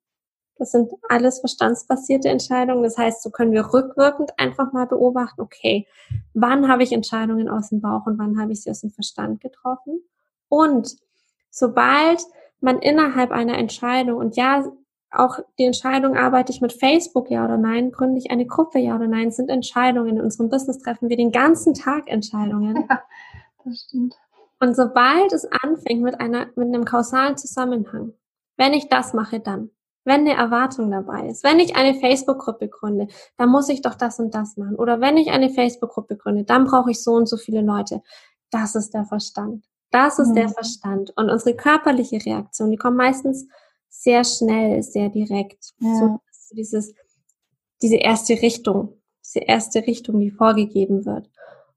das 0.56 0.70
sind 0.72 0.90
alles 1.10 1.40
verstandsbasierte 1.40 2.30
Entscheidungen. 2.30 2.82
Das 2.84 2.96
heißt, 2.96 3.22
so 3.22 3.28
können 3.28 3.52
wir 3.52 3.70
rückwirkend 3.70 4.30
einfach 4.38 4.72
mal 4.72 4.86
beobachten, 4.86 5.42
okay, 5.42 5.86
wann 6.32 6.68
habe 6.68 6.82
ich 6.82 6.92
Entscheidungen 6.92 7.50
aus 7.50 7.68
dem 7.68 7.82
Bauch 7.82 8.06
und 8.06 8.18
wann 8.18 8.40
habe 8.40 8.52
ich 8.52 8.62
sie 8.62 8.70
aus 8.70 8.80
dem 8.80 8.92
Verstand 8.92 9.42
getroffen? 9.42 10.00
Und 10.48 10.96
sobald 11.50 12.22
man 12.60 12.78
innerhalb 12.78 13.30
einer 13.30 13.58
Entscheidung 13.58 14.16
und 14.16 14.38
ja, 14.38 14.64
auch 15.18 15.38
die 15.58 15.64
Entscheidung, 15.64 16.16
arbeite 16.16 16.52
ich 16.52 16.60
mit 16.60 16.72
Facebook, 16.72 17.30
ja 17.30 17.44
oder 17.44 17.56
nein, 17.56 17.92
gründe 17.92 18.18
ich 18.18 18.30
eine 18.30 18.46
Gruppe, 18.46 18.78
ja 18.78 18.96
oder 18.96 19.06
nein, 19.06 19.30
sind 19.30 19.50
Entscheidungen. 19.50 20.16
In 20.16 20.20
unserem 20.20 20.48
Business 20.48 20.78
treffen 20.78 21.08
wir 21.08 21.16
den 21.16 21.32
ganzen 21.32 21.74
Tag 21.74 22.08
Entscheidungen. 22.08 22.86
Ja, 22.88 23.02
das 23.64 23.80
stimmt. 23.80 24.14
Und 24.60 24.74
sobald 24.74 25.32
es 25.32 25.46
anfängt 25.62 26.02
mit 26.02 26.20
einer, 26.20 26.46
mit 26.56 26.68
einem 26.68 26.84
kausalen 26.84 27.36
Zusammenhang, 27.36 28.14
wenn 28.56 28.72
ich 28.72 28.88
das 28.88 29.12
mache, 29.12 29.40
dann 29.40 29.70
wenn 30.06 30.20
eine 30.20 30.34
Erwartung 30.34 30.90
dabei 30.90 31.26
ist. 31.26 31.42
Wenn 31.42 31.58
ich 31.58 31.74
eine 31.74 31.98
Facebook-Gruppe 31.98 32.68
gründe, 32.68 33.08
dann 33.36 33.50
muss 33.50 33.68
ich 33.68 33.82
doch 33.82 33.96
das 33.96 34.20
und 34.20 34.34
das 34.34 34.56
machen. 34.56 34.76
Oder 34.76 35.00
wenn 35.00 35.16
ich 35.16 35.32
eine 35.32 35.50
Facebook-Gruppe 35.50 36.16
gründe, 36.16 36.44
dann 36.44 36.64
brauche 36.64 36.92
ich 36.92 37.02
so 37.02 37.12
und 37.14 37.28
so 37.28 37.36
viele 37.36 37.60
Leute. 37.60 38.02
Das 38.50 38.76
ist 38.76 38.94
der 38.94 39.04
Verstand. 39.04 39.64
Das 39.90 40.20
ist 40.20 40.28
mhm. 40.28 40.34
der 40.34 40.48
Verstand. 40.48 41.12
Und 41.16 41.28
unsere 41.28 41.56
körperliche 41.56 42.24
Reaktion, 42.24 42.70
die 42.70 42.76
kommt 42.76 42.96
meistens 42.96 43.48
sehr 44.02 44.24
schnell, 44.24 44.82
sehr 44.82 45.08
direkt. 45.08 45.72
Ja. 45.80 45.94
So, 45.98 46.20
dieses, 46.54 46.94
diese 47.82 47.96
erste 47.96 48.34
Richtung, 48.40 49.00
diese 49.24 49.40
erste 49.40 49.86
Richtung, 49.86 50.20
die 50.20 50.30
vorgegeben 50.30 51.04
wird. 51.04 51.28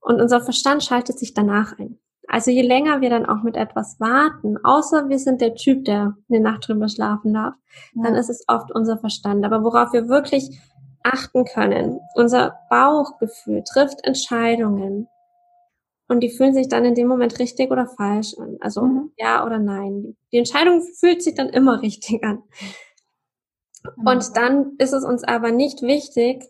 Und 0.02 0.22
unser 0.22 0.42
Verstand 0.42 0.84
schaltet 0.84 1.20
sich 1.20 1.34
danach 1.34 1.78
ein. 1.78 2.00
Also 2.28 2.52
je 2.52 2.62
länger 2.62 3.02
wir 3.02 3.10
dann 3.10 3.26
auch 3.26 3.42
mit 3.42 3.58
etwas 3.58 4.00
warten, 4.00 4.58
außer 4.64 5.10
wir 5.10 5.18
sind 5.18 5.42
der 5.42 5.56
Typ, 5.56 5.86
der 5.86 6.16
eine 6.30 6.40
Nacht 6.40 6.68
drüber 6.68 6.88
schlafen 6.88 7.34
darf, 7.34 7.56
ja. 7.96 8.04
dann 8.04 8.16
ist 8.16 8.30
es 8.30 8.44
oft 8.48 8.72
unser 8.72 9.00
Verstand. 9.00 9.44
Aber 9.44 9.64
worauf 9.64 9.94
wir 9.94 10.08
wirklich 10.08 10.60
achten 11.04 11.46
können, 11.46 12.00
unser 12.14 12.60
Bauchgefühl 12.70 13.64
trifft 13.64 14.04
Entscheidungen 14.06 15.08
und 16.10 16.22
die 16.22 16.32
fühlen 16.32 16.54
sich 16.54 16.68
dann 16.68 16.86
in 16.86 16.96
dem 16.96 17.08
Moment 17.08 17.40
richtig 17.40 17.72
oder 17.72 17.88
falsch 17.88 18.34
an. 18.38 18.58
Also 18.60 18.82
mhm. 18.82 19.12
ja 19.18 19.46
oder 19.46 19.60
nein. 19.60 20.18
Die 20.32 20.38
Entscheidung 20.38 20.82
fühlt 20.82 21.22
sich 21.22 21.36
dann 21.36 21.50
immer 21.50 21.82
richtig 21.84 22.24
an. 22.24 22.44
Mhm. 23.96 24.08
Und 24.08 24.36
dann 24.36 24.74
ist 24.80 24.92
es 24.92 25.06
uns 25.06 25.24
aber 25.24 25.52
nicht 25.52 25.82
wichtig, 25.82 26.44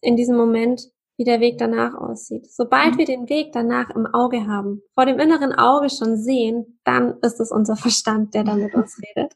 in 0.00 0.16
diesem 0.16 0.36
Moment 0.36 0.82
wie 1.16 1.24
der 1.24 1.38
Weg 1.38 1.58
danach 1.58 1.94
aussieht. 1.94 2.52
Sobald 2.52 2.94
mhm. 2.94 2.98
wir 2.98 3.04
den 3.06 3.28
Weg 3.28 3.52
danach 3.52 3.90
im 3.90 4.06
Auge 4.06 4.48
haben, 4.48 4.82
vor 4.94 5.06
dem 5.06 5.20
inneren 5.20 5.52
Auge 5.52 5.88
schon 5.90 6.16
sehen, 6.16 6.80
dann 6.84 7.18
ist 7.22 7.38
es 7.38 7.52
unser 7.52 7.76
Verstand, 7.76 8.34
der 8.34 8.42
da 8.42 8.56
mit 8.56 8.74
uns 8.74 9.00
redet. 9.00 9.32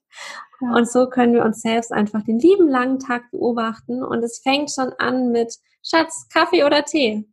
Ja. 0.61 0.75
Und 0.75 0.89
so 0.89 1.09
können 1.09 1.35
wir 1.35 1.45
uns 1.45 1.61
selbst 1.61 1.93
einfach 1.93 2.25
den 2.25 2.41
lieben 2.41 2.69
langen 2.69 2.99
Tag 2.99 3.31
beobachten. 3.31 4.03
Und 4.03 4.25
es 4.25 4.41
fängt 4.41 4.73
schon 4.73 4.93
an 4.99 5.31
mit 5.31 5.55
Schatz, 5.85 6.27
Kaffee 6.33 6.65
oder 6.65 6.85
Tee. 6.85 7.29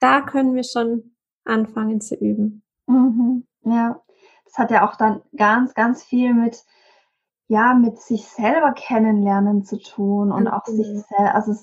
Da 0.00 0.22
können 0.22 0.56
wir 0.56 0.64
schon 0.64 1.14
anfangen 1.48 2.00
zu 2.00 2.14
üben. 2.16 2.62
Mhm. 2.86 3.44
Ja, 3.64 4.00
das 4.44 4.58
hat 4.58 4.70
ja 4.70 4.88
auch 4.88 4.96
dann 4.96 5.22
ganz, 5.36 5.74
ganz 5.74 6.02
viel 6.04 6.34
mit 6.34 6.64
ja 7.48 7.74
mit 7.74 7.98
sich 7.98 8.26
selber 8.26 8.72
kennenlernen 8.72 9.64
zu 9.64 9.78
tun 9.78 10.32
und 10.32 10.48
auch 10.48 10.66
sich 10.66 10.86
also 11.18 11.54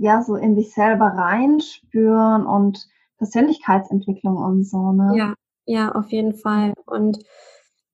ja 0.00 0.22
so 0.22 0.36
in 0.36 0.54
sich 0.56 0.72
selber 0.72 1.06
reinspüren 1.06 2.46
und 2.46 2.86
Persönlichkeitsentwicklung 3.18 4.36
und 4.36 4.64
so, 4.64 4.92
ne? 4.92 5.12
Ja, 5.16 5.34
ja, 5.66 5.92
auf 5.92 6.10
jeden 6.12 6.34
Fall. 6.34 6.74
Und 6.86 7.18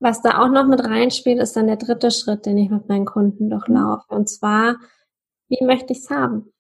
Was 0.01 0.23
da 0.23 0.39
auch 0.43 0.49
noch 0.49 0.67
mit 0.67 0.85
reinspielt, 0.85 1.41
ist 1.41 1.57
dann 1.57 1.67
der 1.67 1.77
dritte 1.77 2.11
Schritt, 2.11 2.47
den 2.47 2.59
ich 2.59 2.71
mit 2.71 2.89
meinen 2.89 3.05
Kunden 3.05 3.51
durchlaufe. 3.51 4.05
Und 4.09 4.29
zwar, 4.29 4.77
wie 5.49 5.65
möchte 5.65 5.93
ich 5.93 6.01
es 6.01 6.11
haben? 6.11 6.53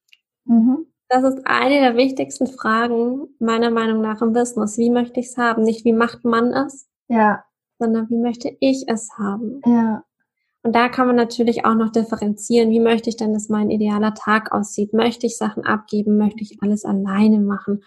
Mhm. 0.44 0.86
Das 1.08 1.24
ist 1.24 1.40
eine 1.46 1.80
der 1.80 1.96
wichtigsten 1.96 2.46
Fragen 2.46 3.28
meiner 3.38 3.70
Meinung 3.70 4.02
nach 4.02 4.20
im 4.20 4.32
Business. 4.32 4.76
Wie 4.76 4.90
möchte 4.90 5.20
ich 5.20 5.26
es 5.26 5.38
haben? 5.38 5.62
Nicht 5.62 5.84
wie 5.84 5.94
macht 5.94 6.24
man 6.24 6.52
es, 6.52 6.86
ja. 7.08 7.44
sondern 7.78 8.10
wie 8.10 8.18
möchte 8.18 8.54
ich 8.60 8.84
es 8.88 9.10
haben? 9.16 9.62
Ja. 9.64 10.04
Und 10.62 10.74
da 10.74 10.88
kann 10.88 11.06
man 11.06 11.16
natürlich 11.16 11.64
auch 11.64 11.74
noch 11.74 11.90
differenzieren, 11.90 12.70
wie 12.70 12.80
möchte 12.80 13.08
ich 13.08 13.16
denn, 13.16 13.32
dass 13.32 13.48
mein 13.48 13.70
idealer 13.70 14.12
Tag 14.12 14.52
aussieht? 14.52 14.92
Möchte 14.92 15.26
ich 15.26 15.38
Sachen 15.38 15.64
abgeben? 15.64 16.18
Möchte 16.18 16.42
ich 16.42 16.58
alles 16.60 16.84
alleine 16.84 17.40
machen? 17.40 17.84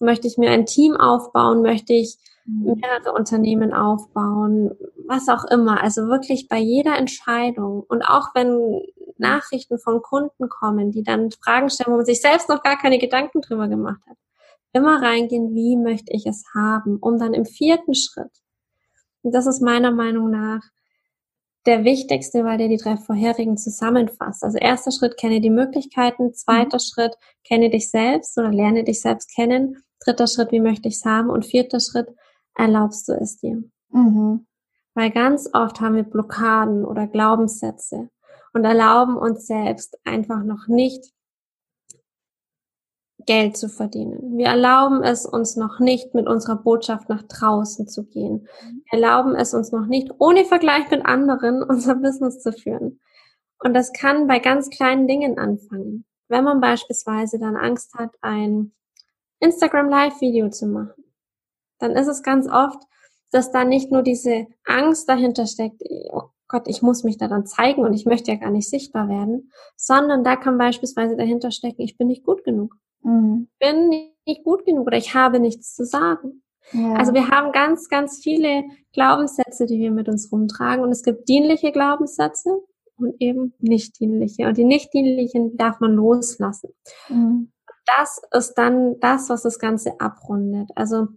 Möchte 0.00 0.26
ich 0.26 0.36
mir 0.36 0.50
ein 0.50 0.66
Team 0.66 0.96
aufbauen? 0.96 1.62
Möchte 1.62 1.92
ich 1.92 2.18
mhm. 2.44 2.80
mehrere 2.80 3.12
Unternehmen 3.12 3.72
aufbauen? 3.72 4.72
Was 5.06 5.28
auch 5.28 5.44
immer. 5.44 5.80
Also 5.80 6.08
wirklich 6.08 6.48
bei 6.48 6.58
jeder 6.58 6.96
Entscheidung 6.98 7.84
und 7.86 8.02
auch 8.02 8.34
wenn 8.34 8.80
Nachrichten 9.18 9.78
von 9.78 10.02
Kunden 10.02 10.48
kommen, 10.48 10.90
die 10.92 11.02
dann 11.02 11.30
Fragen 11.30 11.70
stellen, 11.70 11.92
wo 11.92 11.96
man 11.96 12.06
sich 12.06 12.20
selbst 12.20 12.48
noch 12.48 12.62
gar 12.62 12.78
keine 12.78 12.98
Gedanken 12.98 13.40
drüber 13.40 13.68
gemacht 13.68 14.00
hat, 14.08 14.16
immer 14.72 15.02
reingehen, 15.02 15.54
wie 15.54 15.76
möchte 15.76 16.12
ich 16.12 16.26
es 16.26 16.44
haben, 16.54 16.98
um 16.98 17.18
dann 17.18 17.34
im 17.34 17.46
vierten 17.46 17.94
Schritt, 17.94 18.30
und 19.24 19.34
das 19.34 19.46
ist 19.46 19.62
meiner 19.62 19.90
Meinung 19.90 20.30
nach 20.30 20.62
der 21.66 21.82
wichtigste, 21.82 22.44
weil 22.44 22.58
der 22.58 22.68
die 22.68 22.76
drei 22.76 22.98
vorherigen 22.98 23.56
zusammenfasst. 23.56 24.44
Also 24.44 24.58
erster 24.58 24.92
Schritt, 24.92 25.16
kenne 25.16 25.40
die 25.40 25.50
Möglichkeiten. 25.50 26.34
Zweiter 26.34 26.76
mhm. 26.76 26.80
Schritt, 26.80 27.16
kenne 27.42 27.70
dich 27.70 27.90
selbst 27.90 28.38
oder 28.38 28.52
lerne 28.52 28.84
dich 28.84 29.00
selbst 29.00 29.34
kennen. 29.34 29.82
Dritter 30.04 30.26
Schritt, 30.26 30.52
wie 30.52 30.60
möchte 30.60 30.88
ich 30.88 30.96
es 30.96 31.04
haben? 31.06 31.30
Und 31.30 31.46
vierter 31.46 31.80
Schritt, 31.80 32.14
erlaubst 32.54 33.08
du 33.08 33.12
es 33.14 33.38
dir? 33.38 33.64
Mhm. 33.88 34.46
Weil 34.92 35.10
ganz 35.10 35.48
oft 35.54 35.80
haben 35.80 35.96
wir 35.96 36.04
Blockaden 36.04 36.84
oder 36.84 37.06
Glaubenssätze 37.06 38.10
und 38.54 38.64
erlauben 38.64 39.16
uns 39.16 39.46
selbst 39.46 39.98
einfach 40.04 40.42
noch 40.44 40.68
nicht 40.68 41.12
Geld 43.26 43.56
zu 43.56 43.68
verdienen. 43.68 44.36
Wir 44.38 44.46
erlauben 44.46 45.02
es 45.02 45.26
uns 45.26 45.56
noch 45.56 45.80
nicht, 45.80 46.14
mit 46.14 46.26
unserer 46.26 46.56
Botschaft 46.56 47.08
nach 47.08 47.22
draußen 47.22 47.88
zu 47.88 48.04
gehen. 48.04 48.48
Wir 48.62 49.00
erlauben 49.00 49.34
es 49.34 49.54
uns 49.54 49.72
noch 49.72 49.86
nicht, 49.86 50.10
ohne 50.18 50.44
Vergleich 50.44 50.90
mit 50.90 51.04
anderen 51.04 51.62
unser 51.68 51.96
Business 51.96 52.40
zu 52.40 52.52
führen. 52.52 53.00
Und 53.58 53.74
das 53.74 53.92
kann 53.92 54.26
bei 54.26 54.38
ganz 54.38 54.70
kleinen 54.70 55.08
Dingen 55.08 55.38
anfangen. 55.38 56.04
Wenn 56.28 56.44
man 56.44 56.60
beispielsweise 56.60 57.38
dann 57.38 57.56
Angst 57.56 57.94
hat, 57.94 58.10
ein 58.20 58.72
Instagram 59.40 59.88
Live 59.88 60.20
Video 60.20 60.50
zu 60.50 60.66
machen, 60.66 61.04
dann 61.78 61.92
ist 61.92 62.08
es 62.08 62.22
ganz 62.22 62.48
oft, 62.48 62.82
dass 63.30 63.50
da 63.50 63.64
nicht 63.64 63.90
nur 63.90 64.02
diese 64.02 64.46
Angst 64.64 65.08
dahinter 65.08 65.46
steckt, 65.46 65.82
oh 66.12 66.30
Gott, 66.54 66.68
ich 66.68 66.82
muss 66.82 67.02
mich 67.02 67.18
da 67.18 67.26
dann 67.26 67.46
zeigen 67.46 67.82
und 67.82 67.94
ich 67.94 68.06
möchte 68.06 68.30
ja 68.30 68.38
gar 68.38 68.52
nicht 68.52 68.70
sichtbar 68.70 69.08
werden, 69.08 69.50
sondern 69.76 70.22
da 70.22 70.36
kann 70.36 70.56
beispielsweise 70.56 71.16
dahinter 71.16 71.50
stecken, 71.50 71.82
ich 71.82 71.98
bin 71.98 72.06
nicht 72.06 72.22
gut 72.22 72.44
genug. 72.44 72.76
Mhm. 73.02 73.48
Ich 73.50 73.68
bin 73.68 73.88
nicht 74.24 74.44
gut 74.44 74.64
genug 74.64 74.86
oder 74.86 74.96
ich 74.96 75.16
habe 75.16 75.40
nichts 75.40 75.74
zu 75.74 75.84
sagen. 75.84 76.44
Ja. 76.70 76.92
Also 76.94 77.12
wir 77.12 77.26
haben 77.26 77.50
ganz, 77.50 77.88
ganz 77.88 78.20
viele 78.22 78.62
Glaubenssätze, 78.92 79.66
die 79.66 79.80
wir 79.80 79.90
mit 79.90 80.08
uns 80.08 80.30
rumtragen 80.30 80.84
und 80.84 80.92
es 80.92 81.02
gibt 81.02 81.28
dienliche 81.28 81.72
Glaubenssätze 81.72 82.62
und 82.98 83.16
eben 83.18 83.54
nicht 83.58 83.98
dienliche. 83.98 84.46
Und 84.46 84.56
die 84.56 84.64
nicht 84.64 84.94
dienlichen 84.94 85.56
darf 85.56 85.80
man 85.80 85.94
loslassen. 85.94 86.70
Mhm. 87.08 87.50
Das 87.98 88.22
ist 88.30 88.54
dann 88.54 89.00
das, 89.00 89.28
was 89.28 89.42
das 89.42 89.58
Ganze 89.58 89.98
abrundet. 89.98 90.70
Also 90.76 91.08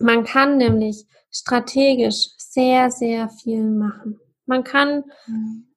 man 0.00 0.24
kann 0.24 0.56
nämlich 0.56 1.06
strategisch 1.30 2.30
sehr, 2.36 2.90
sehr 2.90 3.28
viel 3.28 3.70
machen. 3.70 4.18
Man 4.46 4.64
kann 4.64 5.04
mhm. 5.26 5.68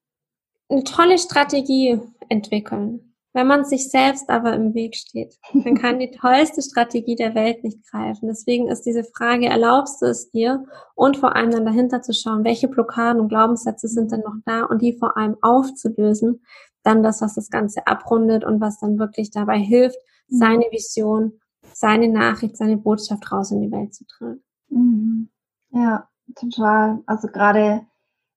eine 0.69 0.83
tolle 0.83 1.17
Strategie 1.17 1.99
entwickeln. 2.29 3.15
Wenn 3.35 3.47
man 3.47 3.65
sich 3.65 3.89
selbst 3.89 4.29
aber 4.29 4.53
im 4.53 4.73
Weg 4.73 4.95
steht, 4.95 5.37
dann 5.53 5.77
kann 5.77 5.99
die 5.99 6.09
tollste 6.09 6.61
Strategie 6.61 7.17
der 7.17 7.35
Welt 7.35 7.65
nicht 7.65 7.85
greifen. 7.91 8.29
Deswegen 8.29 8.69
ist 8.69 8.83
diese 8.83 9.03
Frage, 9.03 9.47
erlaubst 9.47 10.01
du 10.01 10.05
es 10.05 10.31
dir? 10.31 10.63
Und 10.95 11.17
vor 11.17 11.35
allem 11.35 11.51
dann 11.51 11.65
dahinter 11.65 12.01
zu 12.01 12.13
schauen, 12.13 12.45
welche 12.45 12.69
Blockaden 12.69 13.19
und 13.19 13.27
Glaubenssätze 13.27 13.89
sind 13.89 14.13
denn 14.13 14.21
noch 14.21 14.35
da 14.45 14.63
und 14.63 14.81
die 14.81 14.97
vor 14.97 15.17
allem 15.17 15.35
aufzulösen. 15.41 16.45
Dann 16.83 17.03
das, 17.03 17.21
was 17.21 17.35
das 17.35 17.49
Ganze 17.49 17.85
abrundet 17.87 18.45
und 18.45 18.61
was 18.61 18.79
dann 18.79 18.99
wirklich 18.99 19.31
dabei 19.31 19.57
hilft, 19.57 19.97
mhm. 20.29 20.37
seine 20.37 20.65
Vision, 20.71 21.41
seine 21.73 22.07
Nachricht, 22.07 22.55
seine 22.55 22.77
Botschaft 22.77 23.29
raus 23.33 23.51
in 23.51 23.59
die 23.59 23.71
Welt 23.71 23.93
zu 23.93 24.05
tragen. 24.05 24.43
Mhm. 24.69 25.29
Ja, 25.71 26.07
total. 26.35 27.03
Also 27.05 27.27
gerade 27.27 27.85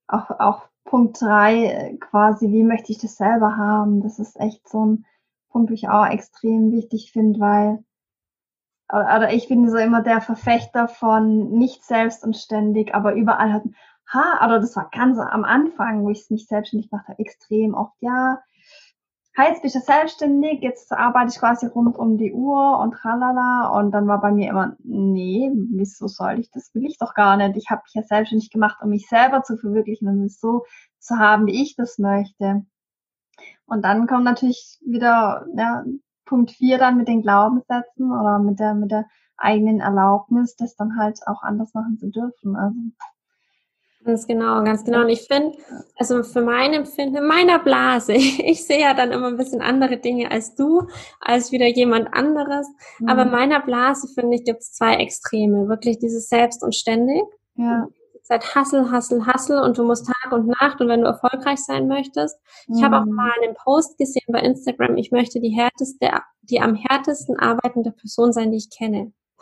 auch, 0.09 0.29
auch 0.39 0.63
Punkt 0.83 1.21
drei 1.21 1.65
äh, 1.65 1.97
quasi, 1.97 2.51
wie 2.51 2.63
möchte 2.63 2.91
ich 2.91 2.97
das 2.97 3.15
selber 3.15 3.57
haben? 3.57 4.01
Das 4.01 4.19
ist 4.19 4.39
echt 4.39 4.67
so 4.67 4.85
ein 4.85 5.05
Punkt, 5.49 5.69
den 5.69 5.75
ich 5.75 5.89
auch 5.89 6.05
extrem 6.07 6.71
wichtig 6.71 7.11
finde, 7.11 7.39
weil 7.39 7.83
oder 8.91 9.31
ich 9.31 9.47
bin 9.47 9.69
so 9.69 9.77
immer 9.77 10.01
der 10.01 10.19
Verfechter 10.19 10.87
von 10.87 11.51
nicht 11.51 11.83
selbst 11.83 12.23
und 12.23 12.35
ständig, 12.35 12.95
aber 12.95 13.13
überall 13.13 13.53
hat, 13.53 13.63
ha, 14.11 14.43
oder 14.43 14.59
das 14.59 14.75
war 14.75 14.89
ganz 14.91 15.19
am 15.19 15.43
Anfang, 15.43 16.03
wo 16.03 16.09
ich 16.09 16.27
mich 16.31 16.47
selbstständig 16.47 16.89
gemacht 16.89 17.07
habe, 17.07 17.19
extrem 17.19 17.75
oft, 17.75 17.93
ja, 17.99 18.39
hey, 19.39 19.49
jetzt 19.49 19.61
bist 19.61 19.75
du 19.75 19.79
selbstständig, 19.79 20.61
jetzt 20.61 20.91
arbeite 20.91 21.31
ich 21.31 21.39
quasi 21.39 21.65
rund 21.67 21.97
um 21.97 22.17
die 22.17 22.33
Uhr 22.33 22.77
und 22.79 22.91
tralala. 22.91 23.69
Und 23.69 23.91
dann 23.91 24.07
war 24.07 24.19
bei 24.19 24.31
mir 24.31 24.49
immer, 24.49 24.75
nee, 24.83 25.49
wieso 25.71 26.07
soll 26.07 26.39
ich 26.39 26.51
das? 26.51 26.73
Will 26.75 26.85
ich 26.85 26.97
doch 26.97 27.13
gar 27.13 27.37
nicht. 27.37 27.55
Ich 27.55 27.69
habe 27.69 27.81
mich 27.85 27.93
ja 27.93 28.03
selbstständig 28.03 28.51
gemacht, 28.51 28.79
um 28.81 28.89
mich 28.89 29.07
selber 29.07 29.43
zu 29.43 29.57
verwirklichen 29.57 30.09
und 30.09 30.25
es 30.25 30.39
so 30.41 30.65
zu 30.99 31.17
haben, 31.17 31.47
wie 31.47 31.61
ich 31.61 31.75
das 31.77 31.97
möchte. 31.99 32.65
Und 33.65 33.85
dann 33.85 34.07
kommt 34.07 34.25
natürlich 34.25 34.77
wieder 34.85 35.45
ja, 35.55 35.85
Punkt 36.25 36.51
vier 36.51 36.77
dann 36.77 36.97
mit 36.97 37.07
den 37.07 37.21
Glaubenssätzen 37.21 38.11
oder 38.11 38.39
mit 38.39 38.59
der, 38.59 38.73
mit 38.73 38.91
der 38.91 39.05
eigenen 39.37 39.79
Erlaubnis, 39.79 40.57
das 40.57 40.75
dann 40.75 40.97
halt 40.99 41.19
auch 41.27 41.43
anders 41.43 41.73
machen 41.73 41.97
zu 41.97 42.09
dürfen. 42.09 42.57
Also 42.57 42.75
Ganz 44.05 44.27
genau, 44.27 44.63
ganz 44.63 44.85
genau. 44.85 45.01
Und 45.01 45.09
ich 45.09 45.27
finde, 45.27 45.57
also 45.97 46.23
für 46.23 46.41
mein 46.41 46.73
Empfinden, 46.73 47.17
in 47.17 47.27
meiner 47.27 47.59
Blase, 47.59 48.13
ich 48.13 48.65
sehe 48.65 48.81
ja 48.81 48.93
dann 48.93 49.11
immer 49.11 49.27
ein 49.27 49.37
bisschen 49.37 49.61
andere 49.61 49.97
Dinge 49.97 50.31
als 50.31 50.55
du, 50.55 50.87
als 51.19 51.51
wieder 51.51 51.67
jemand 51.67 52.13
anderes. 52.13 52.67
Mhm. 52.99 53.09
Aber 53.09 53.23
in 53.23 53.31
meiner 53.31 53.59
Blase, 53.59 54.07
finde 54.13 54.37
ich, 54.37 54.45
gibt 54.45 54.61
es 54.61 54.71
zwei 54.71 54.95
Extreme. 54.95 55.67
Wirklich 55.67 55.99
dieses 55.99 56.29
Selbst 56.29 56.63
und 56.63 56.75
ständig. 56.75 57.23
Ja. 57.55 57.87
Seit 58.23 58.55
Hassel, 58.55 58.91
Hassel, 58.91 59.25
Hassel 59.25 59.59
und 59.59 59.77
du 59.77 59.83
musst 59.83 60.05
Tag 60.05 60.31
und 60.31 60.47
Nacht 60.47 60.79
und 60.79 60.87
wenn 60.87 61.01
du 61.01 61.07
erfolgreich 61.07 61.59
sein 61.59 61.87
möchtest. 61.87 62.39
Mhm. 62.67 62.77
Ich 62.77 62.83
habe 62.83 62.99
auch 62.99 63.05
mal 63.05 63.31
einen 63.43 63.55
Post 63.55 63.97
gesehen 63.97 64.27
bei 64.27 64.39
Instagram, 64.39 64.97
ich 64.97 65.11
möchte 65.11 65.39
die 65.39 65.49
härteste, 65.49 66.11
die 66.43 66.61
am 66.61 66.75
härtesten 66.75 67.37
arbeitende 67.39 67.91
Person 67.91 68.31
sein, 68.31 68.51
die 68.51 68.57
ich 68.57 68.69
kenne. 68.69 69.11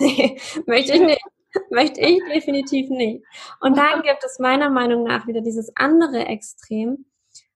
möchte 0.66 0.94
ich 0.94 1.02
nicht. 1.02 1.22
Möchte 1.72 2.02
ich 2.02 2.20
definitiv 2.34 2.90
nicht. 2.90 3.24
Und 3.60 3.78
dann 3.78 4.02
gibt 4.04 4.24
es 4.24 4.40
meiner 4.40 4.70
Meinung 4.70 5.04
nach 5.04 5.28
wieder 5.28 5.42
dieses 5.42 5.72
andere 5.76 6.26
Extrem. 6.26 7.06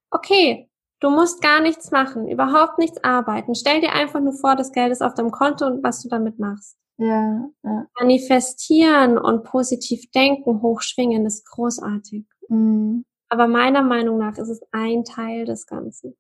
Okay, 0.10 0.70
du 1.00 1.10
musst 1.10 1.42
gar 1.42 1.62
nichts 1.62 1.92
machen, 1.92 2.28
überhaupt 2.28 2.78
nichts 2.78 3.04
arbeiten. 3.04 3.56
Stell 3.56 3.82
dir 3.82 3.94
einfach 3.94 4.20
nur 4.20 4.34
vor, 4.34 4.56
das 4.56 4.72
Geld 4.72 4.92
ist 4.92 5.02
auf 5.02 5.14
deinem 5.14 5.32
Konto 5.32 5.66
und 5.66 5.84
was 5.84 6.02
du 6.02 6.10
damit 6.10 6.40
machst. 6.40 6.78
Ja, 6.98 7.50
ja. 7.64 7.88
Manifestieren 8.00 9.18
und 9.18 9.44
positiv 9.44 10.12
denken, 10.12 10.62
hochschwingen 10.62 11.26
ist 11.26 11.46
großartig. 11.50 12.26
Mhm. 12.48 13.06
Aber 13.30 13.48
meiner 13.48 13.82
Meinung 13.82 14.18
nach 14.18 14.38
ist 14.38 14.50
es 14.50 14.62
ein 14.72 15.04
Teil 15.04 15.46
des 15.46 15.66
Ganzen. 15.66 16.16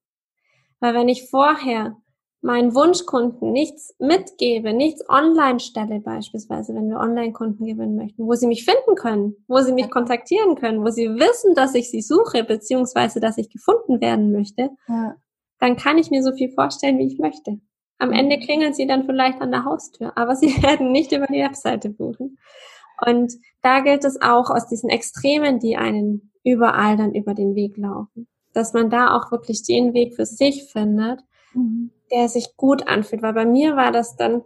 Weil 0.80 0.96
wenn 0.96 1.10
ich 1.10 1.30
vorher 1.30 1.98
meinen 2.41 2.73
Wunschkunden 2.73 3.51
nichts 3.51 3.95
mitgebe, 3.99 4.73
nichts 4.73 5.08
online 5.08 5.60
stelle 5.60 5.99
beispielsweise, 5.99 6.73
wenn 6.73 6.89
wir 6.89 6.99
Online-Kunden 6.99 7.65
gewinnen 7.65 7.95
möchten, 7.95 8.25
wo 8.25 8.34
sie 8.34 8.47
mich 8.47 8.65
finden 8.65 8.95
können, 8.95 9.36
wo 9.47 9.60
sie 9.60 9.73
mich 9.73 9.91
kontaktieren 9.91 10.56
können, 10.56 10.84
wo 10.84 10.89
sie 10.89 11.08
wissen, 11.08 11.54
dass 11.54 11.75
ich 11.75 11.91
sie 11.91 12.01
suche, 12.01 12.43
beziehungsweise 12.43 13.19
dass 13.19 13.38
ich 13.38 13.49
gefunden 13.49 14.01
werden 14.01 14.32
möchte, 14.32 14.71
ja. 14.88 15.15
dann 15.60 15.75
kann 15.75 15.99
ich 15.99 16.10
mir 16.10 16.23
so 16.23 16.34
viel 16.34 16.49
vorstellen, 16.49 16.97
wie 16.97 17.08
ich 17.08 17.19
möchte. 17.19 17.60
Am 17.99 18.10
mhm. 18.10 18.15
Ende 18.15 18.39
klingeln 18.39 18.73
sie 18.73 18.88
dann 18.88 19.06
vielleicht 19.06 19.39
an 19.39 19.51
der 19.51 19.63
Haustür, 19.63 20.17
aber 20.17 20.36
sie 20.38 20.63
werden 20.63 20.91
nicht 20.91 21.12
über 21.12 21.27
die 21.27 21.43
Webseite 21.43 21.89
buchen. 21.89 22.39
Und 23.06 23.34
da 23.62 23.82
gilt 23.82 24.04
es 24.04 24.19
auch 24.21 24.49
aus 24.49 24.67
diesen 24.67 24.89
Extremen, 24.89 25.60
die 25.60 25.77
einen 25.77 26.32
überall 26.43 26.97
dann 26.97 27.13
über 27.13 27.36
den 27.36 27.54
Weg 27.54 27.77
laufen, 27.77 28.27
dass 28.54 28.73
man 28.73 28.89
da 28.89 29.15
auch 29.15 29.32
wirklich 29.32 29.62
den 29.63 29.93
Weg 29.93 30.15
für 30.15 30.25
sich 30.25 30.71
findet, 30.71 31.21
mhm 31.54 31.91
der 32.12 32.30
sich 32.30 32.56
gut 32.58 32.88
anfühlt. 32.88 33.21
Weil 33.21 33.34
bei 33.34 33.45
mir 33.45 33.76
war 33.76 33.91
das 33.91 34.15
dann 34.15 34.43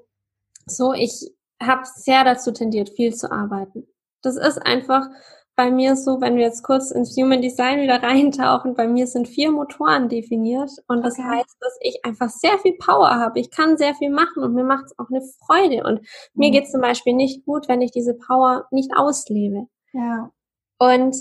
so, 0.65 0.93
ich 0.93 1.32
habe 1.62 1.84
sehr 1.86 2.23
dazu 2.23 2.51
tendiert, 2.51 2.89
viel 2.89 3.13
zu 3.13 3.32
arbeiten. 3.32 3.88
Das 4.21 4.36
ist 4.36 4.58
einfach 4.58 5.08
bei 5.56 5.71
mir 5.71 5.95
so, 5.95 6.19
wenn 6.19 6.36
wir 6.36 6.43
jetzt 6.43 6.63
kurz 6.63 6.91
ins 6.91 7.15
Human 7.15 7.41
Design 7.41 7.82
wieder 7.82 8.04
reintauchen, 8.04 8.75
bei 8.75 8.88
mir 8.88 9.08
sind 9.08 9.28
vier 9.28 9.51
Motoren 9.51 10.10
definiert 10.10 10.71
und 10.88 11.04
das 11.04 11.17
okay. 11.17 11.28
heißt, 11.30 11.58
dass 11.60 11.78
ich 11.82 12.04
einfach 12.04 12.30
sehr 12.30 12.58
viel 12.60 12.75
Power 12.78 13.10
habe. 13.10 13.39
Ich 13.39 13.51
kann 13.51 13.78
sehr 13.78 13.95
viel 13.95 14.10
machen 14.10 14.43
und 14.43 14.54
mir 14.54 14.65
macht 14.65 14.86
es 14.86 14.99
auch 14.99 15.10
eine 15.10 15.21
Freude 15.45 15.84
und 15.84 16.01
mhm. 16.01 16.08
mir 16.34 16.51
geht 16.51 16.69
zum 16.69 16.82
Beispiel 16.82 17.13
nicht 17.13 17.45
gut, 17.45 17.67
wenn 17.67 17.82
ich 17.82 17.91
diese 17.91 18.15
Power 18.15 18.67
nicht 18.71 18.91
auslebe. 18.95 19.67
Ja. 19.93 20.32
Und 20.78 21.15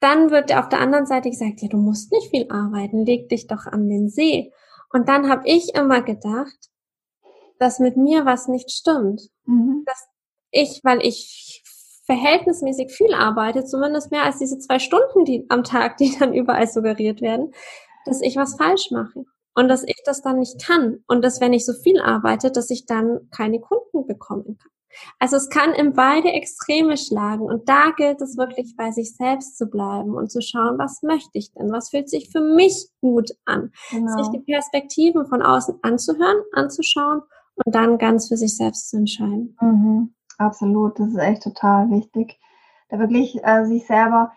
dann 0.00 0.30
wird 0.30 0.54
auf 0.54 0.68
der 0.68 0.80
anderen 0.80 1.06
Seite 1.06 1.30
gesagt, 1.30 1.62
ja, 1.62 1.68
du 1.68 1.76
musst 1.76 2.12
nicht 2.12 2.30
viel 2.30 2.50
arbeiten, 2.50 3.06
leg 3.06 3.28
dich 3.28 3.46
doch 3.46 3.66
an 3.66 3.88
den 3.88 4.08
See. 4.08 4.52
Und 4.92 5.08
dann 5.08 5.28
habe 5.30 5.42
ich 5.46 5.74
immer 5.74 6.02
gedacht, 6.02 6.70
dass 7.58 7.78
mit 7.78 7.96
mir 7.96 8.24
was 8.24 8.48
nicht 8.48 8.70
stimmt. 8.70 9.22
Mhm. 9.44 9.84
Dass 9.86 10.06
ich, 10.50 10.80
weil 10.82 11.04
ich 11.04 11.62
verhältnismäßig 12.04 12.92
viel 12.92 13.14
arbeite, 13.14 13.64
zumindest 13.64 14.10
mehr 14.10 14.24
als 14.24 14.38
diese 14.38 14.58
zwei 14.58 14.78
Stunden 14.78 15.24
die, 15.24 15.46
am 15.48 15.64
Tag, 15.64 15.96
die 15.98 16.16
dann 16.18 16.34
überall 16.34 16.66
suggeriert 16.66 17.20
werden, 17.20 17.52
dass 18.04 18.20
ich 18.20 18.36
was 18.36 18.56
falsch 18.56 18.90
mache 18.90 19.24
und 19.54 19.68
dass 19.68 19.84
ich 19.84 20.02
das 20.04 20.22
dann 20.22 20.38
nicht 20.38 20.64
kann 20.64 21.04
und 21.06 21.22
dass 21.22 21.40
wenn 21.40 21.52
ich 21.52 21.64
so 21.64 21.72
viel 21.72 22.00
arbeite, 22.00 22.50
dass 22.50 22.70
ich 22.70 22.86
dann 22.86 23.28
keine 23.30 23.60
Kunden 23.60 24.06
bekommen 24.06 24.58
kann. 24.58 24.70
Also 25.18 25.36
es 25.36 25.48
kann 25.48 25.72
in 25.72 25.92
beide 25.94 26.28
Extreme 26.28 26.96
schlagen 26.96 27.42
und 27.42 27.68
da 27.68 27.92
gilt 27.96 28.20
es 28.20 28.36
wirklich 28.36 28.74
bei 28.76 28.90
sich 28.90 29.16
selbst 29.16 29.56
zu 29.56 29.66
bleiben 29.66 30.14
und 30.14 30.30
zu 30.30 30.40
schauen, 30.40 30.78
was 30.78 31.02
möchte 31.02 31.38
ich 31.38 31.52
denn, 31.52 31.72
was 31.72 31.90
fühlt 31.90 32.08
sich 32.08 32.30
für 32.30 32.40
mich 32.40 32.88
gut 33.00 33.30
an, 33.44 33.72
genau. 33.90 34.16
sich 34.16 34.28
die 34.30 34.40
Perspektiven 34.40 35.26
von 35.26 35.42
außen 35.42 35.78
anzuhören, 35.82 36.42
anzuschauen 36.52 37.22
und 37.64 37.74
dann 37.74 37.98
ganz 37.98 38.28
für 38.28 38.36
sich 38.36 38.56
selbst 38.56 38.90
zu 38.90 38.96
entscheiden. 38.96 39.56
Mhm. 39.60 40.14
Absolut, 40.38 40.98
das 40.98 41.08
ist 41.08 41.18
echt 41.18 41.42
total 41.42 41.90
wichtig, 41.90 42.38
da 42.88 42.98
wirklich 42.98 43.38
äh, 43.44 43.64
sich 43.64 43.86
selber 43.86 44.32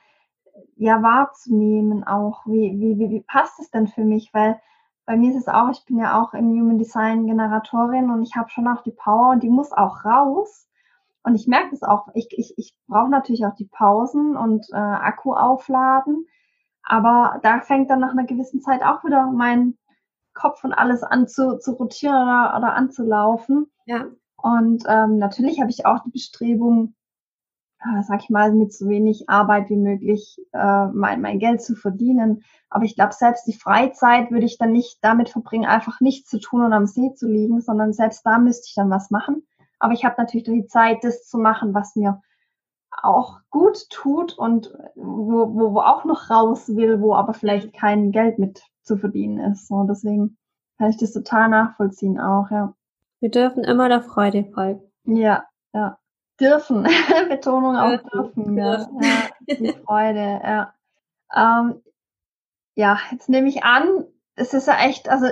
ja 0.75 1.01
wahrzunehmen 1.01 2.03
auch, 2.03 2.45
wie, 2.45 2.79
wie, 2.79 2.99
wie, 2.99 3.09
wie 3.09 3.21
passt 3.21 3.59
es 3.59 3.71
denn 3.71 3.87
für 3.87 4.03
mich, 4.03 4.29
weil 4.33 4.59
bei 5.05 5.17
mir 5.17 5.31
ist 5.31 5.41
es 5.41 5.47
auch, 5.47 5.69
ich 5.69 5.85
bin 5.85 5.97
ja 5.97 6.21
auch 6.21 6.33
im 6.33 6.49
Human 6.49 6.77
Design 6.77 7.27
Generatorin 7.27 8.09
und 8.09 8.23
ich 8.23 8.35
habe 8.35 8.49
schon 8.49 8.67
auch 8.67 8.81
die 8.81 8.91
Power 8.91 9.31
und 9.31 9.43
die 9.43 9.49
muss 9.49 9.71
auch 9.71 10.03
raus. 10.03 10.67
Und 11.23 11.35
ich 11.35 11.47
merke 11.47 11.73
es 11.73 11.83
auch, 11.83 12.07
ich, 12.13 12.27
ich, 12.31 12.53
ich 12.57 12.75
brauche 12.87 13.09
natürlich 13.09 13.45
auch 13.45 13.55
die 13.55 13.69
Pausen 13.71 14.35
und 14.37 14.67
äh, 14.71 14.75
Akku 14.75 15.33
aufladen. 15.33 16.27
Aber 16.83 17.39
da 17.41 17.61
fängt 17.61 17.89
dann 17.89 17.99
nach 17.99 18.11
einer 18.11 18.25
gewissen 18.25 18.61
Zeit 18.61 18.83
auch 18.83 19.03
wieder 19.03 19.31
mein 19.31 19.77
Kopf 20.33 20.63
und 20.63 20.73
alles 20.73 21.01
an 21.01 21.27
zu, 21.27 21.57
zu 21.57 21.73
rotieren 21.73 22.15
oder, 22.15 22.55
oder 22.57 22.73
anzulaufen. 22.73 23.71
Ja. 23.85 24.05
Und 24.37 24.83
ähm, 24.87 25.17
natürlich 25.17 25.59
habe 25.59 25.71
ich 25.71 25.85
auch 25.85 26.03
die 26.03 26.11
Bestrebung, 26.11 26.93
sag 28.03 28.23
ich 28.23 28.29
mal, 28.29 28.51
mit 28.51 28.73
so 28.73 28.89
wenig 28.89 29.29
Arbeit 29.29 29.69
wie 29.69 29.77
möglich 29.77 30.39
äh, 30.53 30.85
mein, 30.88 31.21
mein 31.21 31.39
Geld 31.39 31.61
zu 31.61 31.75
verdienen. 31.75 32.43
Aber 32.69 32.85
ich 32.85 32.95
glaube, 32.95 33.13
selbst 33.13 33.45
die 33.47 33.53
Freizeit 33.53 34.31
würde 34.31 34.45
ich 34.45 34.57
dann 34.57 34.71
nicht 34.71 34.97
damit 35.01 35.29
verbringen, 35.29 35.65
einfach 35.65 35.99
nichts 36.01 36.29
zu 36.29 36.39
tun 36.39 36.63
und 36.63 36.73
am 36.73 36.88
See 36.88 37.13
zu 37.13 37.27
liegen, 37.27 37.61
sondern 37.61 37.93
selbst 37.93 38.25
da 38.25 38.39
müsste 38.39 38.67
ich 38.67 38.75
dann 38.75 38.89
was 38.89 39.11
machen. 39.11 39.45
Aber 39.79 39.93
ich 39.93 40.03
habe 40.05 40.15
natürlich 40.17 40.47
die 40.47 40.67
Zeit, 40.67 41.03
das 41.03 41.27
zu 41.27 41.38
machen, 41.38 41.73
was 41.73 41.95
mir 41.95 42.21
auch 43.03 43.39
gut 43.49 43.89
tut 43.89 44.38
und 44.38 44.73
wo, 44.95 45.53
wo, 45.53 45.73
wo 45.73 45.79
auch 45.79 46.05
noch 46.05 46.29
raus 46.29 46.75
will, 46.75 47.01
wo 47.01 47.13
aber 47.13 47.33
vielleicht 47.33 47.73
kein 47.73 48.11
Geld 48.11 48.39
mit 48.39 48.63
zu 48.83 48.97
verdienen 48.97 49.51
ist. 49.51 49.67
So, 49.67 49.83
deswegen 49.83 50.38
kann 50.77 50.89
ich 50.89 50.97
das 50.97 51.13
total 51.13 51.49
nachvollziehen 51.49 52.19
auch, 52.19 52.49
ja. 52.51 52.73
Wir 53.19 53.31
dürfen 53.31 53.63
immer 53.63 53.89
der 53.89 54.01
Freude 54.01 54.45
folgen. 54.53 54.81
Ja, 55.05 55.45
ja. 55.73 55.97
Dürfen. 56.39 56.83
Betonung 57.29 57.77
auf 57.77 58.01
dürfen. 58.11 58.57
Ja. 58.57 58.87
ja. 59.01 59.29
Die 59.47 59.73
Freude, 59.85 60.41
ja. 60.43 60.73
Ähm, 61.33 61.81
ja, 62.75 62.99
jetzt 63.11 63.29
nehme 63.29 63.47
ich 63.47 63.63
an, 63.63 64.05
es 64.35 64.53
ist 64.53 64.67
ja 64.67 64.77
echt, 64.79 65.09
also 65.09 65.27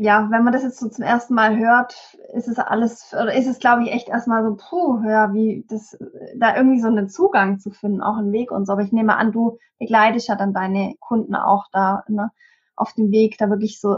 ja, 0.00 0.28
wenn 0.30 0.44
man 0.44 0.52
das 0.52 0.62
jetzt 0.62 0.78
so 0.78 0.88
zum 0.88 1.02
ersten 1.02 1.34
Mal 1.34 1.58
hört, 1.58 2.16
ist 2.32 2.46
es 2.46 2.60
alles, 2.60 3.12
oder 3.12 3.34
ist 3.34 3.48
es, 3.48 3.58
glaube 3.58 3.82
ich, 3.82 3.90
echt 3.90 4.08
erstmal 4.08 4.44
so, 4.44 4.54
puh, 4.54 5.02
ja, 5.04 5.34
wie 5.34 5.64
das, 5.68 5.98
da 6.36 6.56
irgendwie 6.56 6.80
so 6.80 6.86
einen 6.86 7.08
Zugang 7.08 7.58
zu 7.58 7.70
finden, 7.70 8.00
auch 8.00 8.16
einen 8.16 8.32
Weg 8.32 8.52
und 8.52 8.64
so. 8.64 8.74
Aber 8.74 8.82
ich 8.82 8.92
nehme 8.92 9.16
an, 9.16 9.32
du 9.32 9.58
begleitest 9.80 10.28
ja 10.28 10.36
dann 10.36 10.54
deine 10.54 10.94
Kunden 11.00 11.34
auch 11.34 11.64
da, 11.72 12.04
ne, 12.06 12.30
auf 12.76 12.92
dem 12.92 13.10
Weg, 13.10 13.38
da 13.38 13.50
wirklich 13.50 13.80
so 13.80 13.96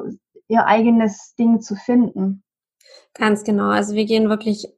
ihr 0.48 0.66
eigenes 0.66 1.34
Ding 1.34 1.60
zu 1.60 1.76
finden. 1.76 2.42
Ganz 3.12 3.44
genau. 3.44 3.68
Also 3.68 3.94
wir 3.94 4.06
gehen 4.06 4.30
wirklich 4.30 4.72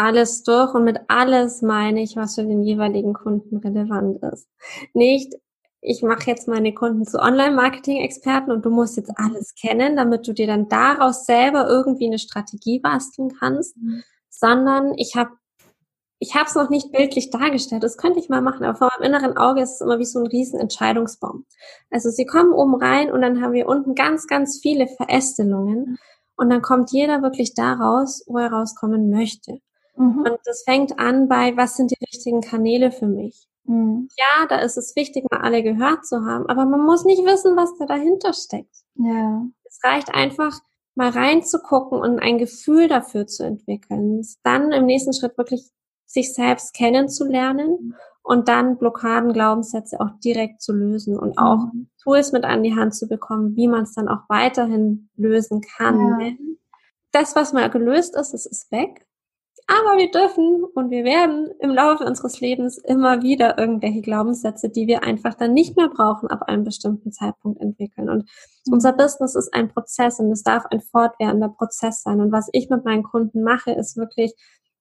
alles 0.00 0.42
durch 0.42 0.74
und 0.74 0.84
mit 0.84 0.98
alles 1.08 1.60
meine 1.60 2.02
ich, 2.02 2.16
was 2.16 2.34
für 2.34 2.44
den 2.44 2.62
jeweiligen 2.62 3.12
Kunden 3.12 3.58
relevant 3.58 4.22
ist. 4.32 4.48
Nicht, 4.94 5.34
ich 5.82 6.02
mache 6.02 6.26
jetzt 6.26 6.48
meine 6.48 6.72
Kunden 6.72 7.04
zu 7.04 7.18
Online-Marketing-Experten 7.18 8.50
und 8.50 8.64
du 8.64 8.70
musst 8.70 8.96
jetzt 8.96 9.12
alles 9.16 9.54
kennen, 9.54 9.96
damit 9.96 10.26
du 10.26 10.32
dir 10.32 10.46
dann 10.46 10.68
daraus 10.68 11.26
selber 11.26 11.68
irgendwie 11.68 12.06
eine 12.06 12.18
Strategie 12.18 12.80
basteln 12.80 13.30
kannst, 13.38 13.76
mhm. 13.76 14.02
sondern 14.30 14.94
ich 14.96 15.16
habe 15.16 15.30
ich 16.22 16.34
habe 16.34 16.44
es 16.44 16.54
noch 16.54 16.68
nicht 16.68 16.92
bildlich 16.92 17.30
dargestellt, 17.30 17.82
das 17.82 17.96
könnte 17.96 18.18
ich 18.18 18.28
mal 18.28 18.42
machen, 18.42 18.62
aber 18.62 18.76
vor 18.76 18.90
meinem 18.98 19.14
inneren 19.14 19.38
Auge 19.38 19.62
ist 19.62 19.76
es 19.76 19.80
immer 19.80 19.98
wie 19.98 20.04
so 20.04 20.18
ein 20.18 20.26
riesen 20.26 20.60
Entscheidungsbaum. 20.60 21.46
Also 21.90 22.10
sie 22.10 22.26
kommen 22.26 22.52
oben 22.52 22.74
rein 22.74 23.10
und 23.10 23.22
dann 23.22 23.42
haben 23.42 23.54
wir 23.54 23.66
unten 23.66 23.94
ganz, 23.94 24.26
ganz 24.26 24.58
viele 24.60 24.86
Verästelungen 24.86 25.98
und 26.36 26.50
dann 26.50 26.60
kommt 26.60 26.92
jeder 26.92 27.22
wirklich 27.22 27.54
daraus, 27.54 28.22
wo 28.26 28.36
er 28.36 28.52
rauskommen 28.52 29.08
möchte. 29.08 29.60
Mhm. 30.00 30.20
Und 30.20 30.38
das 30.44 30.62
fängt 30.62 30.98
an 30.98 31.28
bei, 31.28 31.56
was 31.58 31.76
sind 31.76 31.90
die 31.90 32.02
richtigen 32.02 32.40
Kanäle 32.40 32.90
für 32.90 33.06
mich? 33.06 33.46
Mhm. 33.64 34.08
Ja, 34.16 34.46
da 34.48 34.60
ist 34.60 34.78
es 34.78 34.96
wichtig, 34.96 35.26
mal 35.30 35.42
alle 35.42 35.62
gehört 35.62 36.06
zu 36.06 36.24
haben, 36.24 36.46
aber 36.46 36.64
man 36.64 36.80
muss 36.80 37.04
nicht 37.04 37.22
wissen, 37.24 37.54
was 37.54 37.76
da 37.78 37.84
dahinter 37.84 38.32
steckt. 38.32 38.74
Ja. 38.94 39.44
Es 39.64 39.78
reicht 39.84 40.14
einfach, 40.14 40.58
mal 40.94 41.10
reinzugucken 41.10 42.00
und 42.00 42.18
ein 42.18 42.38
Gefühl 42.38 42.88
dafür 42.88 43.26
zu 43.26 43.44
entwickeln. 43.44 44.26
Dann 44.42 44.72
im 44.72 44.86
nächsten 44.86 45.12
Schritt 45.12 45.36
wirklich 45.36 45.70
sich 46.06 46.32
selbst 46.34 46.74
kennenzulernen 46.74 47.94
und 48.22 48.48
dann 48.48 48.78
Blockaden, 48.78 49.32
Glaubenssätze 49.32 50.00
auch 50.00 50.10
direkt 50.24 50.62
zu 50.62 50.72
lösen 50.72 51.18
und 51.18 51.38
auch 51.38 51.72
mhm. 51.72 51.90
Tools 52.02 52.32
mit 52.32 52.44
an 52.44 52.62
die 52.62 52.74
Hand 52.74 52.94
zu 52.94 53.06
bekommen, 53.06 53.54
wie 53.54 53.68
man 53.68 53.82
es 53.82 53.92
dann 53.92 54.08
auch 54.08 54.28
weiterhin 54.28 55.10
lösen 55.16 55.60
kann. 55.60 56.20
Ja. 56.20 56.32
Das, 57.12 57.36
was 57.36 57.52
mal 57.52 57.68
gelöst 57.68 58.16
ist, 58.16 58.32
das 58.32 58.46
ist 58.46 58.72
weg. 58.72 59.06
Aber 59.70 59.98
wir 59.98 60.10
dürfen 60.10 60.64
und 60.74 60.90
wir 60.90 61.04
werden 61.04 61.48
im 61.60 61.70
Laufe 61.70 62.04
unseres 62.04 62.40
Lebens 62.40 62.76
immer 62.78 63.22
wieder 63.22 63.56
irgendwelche 63.56 64.00
Glaubenssätze, 64.00 64.68
die 64.68 64.88
wir 64.88 65.04
einfach 65.04 65.34
dann 65.34 65.52
nicht 65.52 65.76
mehr 65.76 65.88
brauchen, 65.88 66.28
ab 66.28 66.42
einem 66.48 66.64
bestimmten 66.64 67.12
Zeitpunkt 67.12 67.60
entwickeln. 67.60 68.10
Und 68.10 68.28
mhm. 68.66 68.72
unser 68.72 68.92
Business 68.92 69.36
ist 69.36 69.54
ein 69.54 69.68
Prozess 69.68 70.18
und 70.18 70.32
es 70.32 70.42
darf 70.42 70.66
ein 70.66 70.80
fortwährender 70.80 71.50
Prozess 71.50 72.02
sein. 72.02 72.20
Und 72.20 72.32
was 72.32 72.48
ich 72.52 72.68
mit 72.68 72.84
meinen 72.84 73.04
Kunden 73.04 73.44
mache, 73.44 73.70
ist 73.70 73.96
wirklich, 73.96 74.34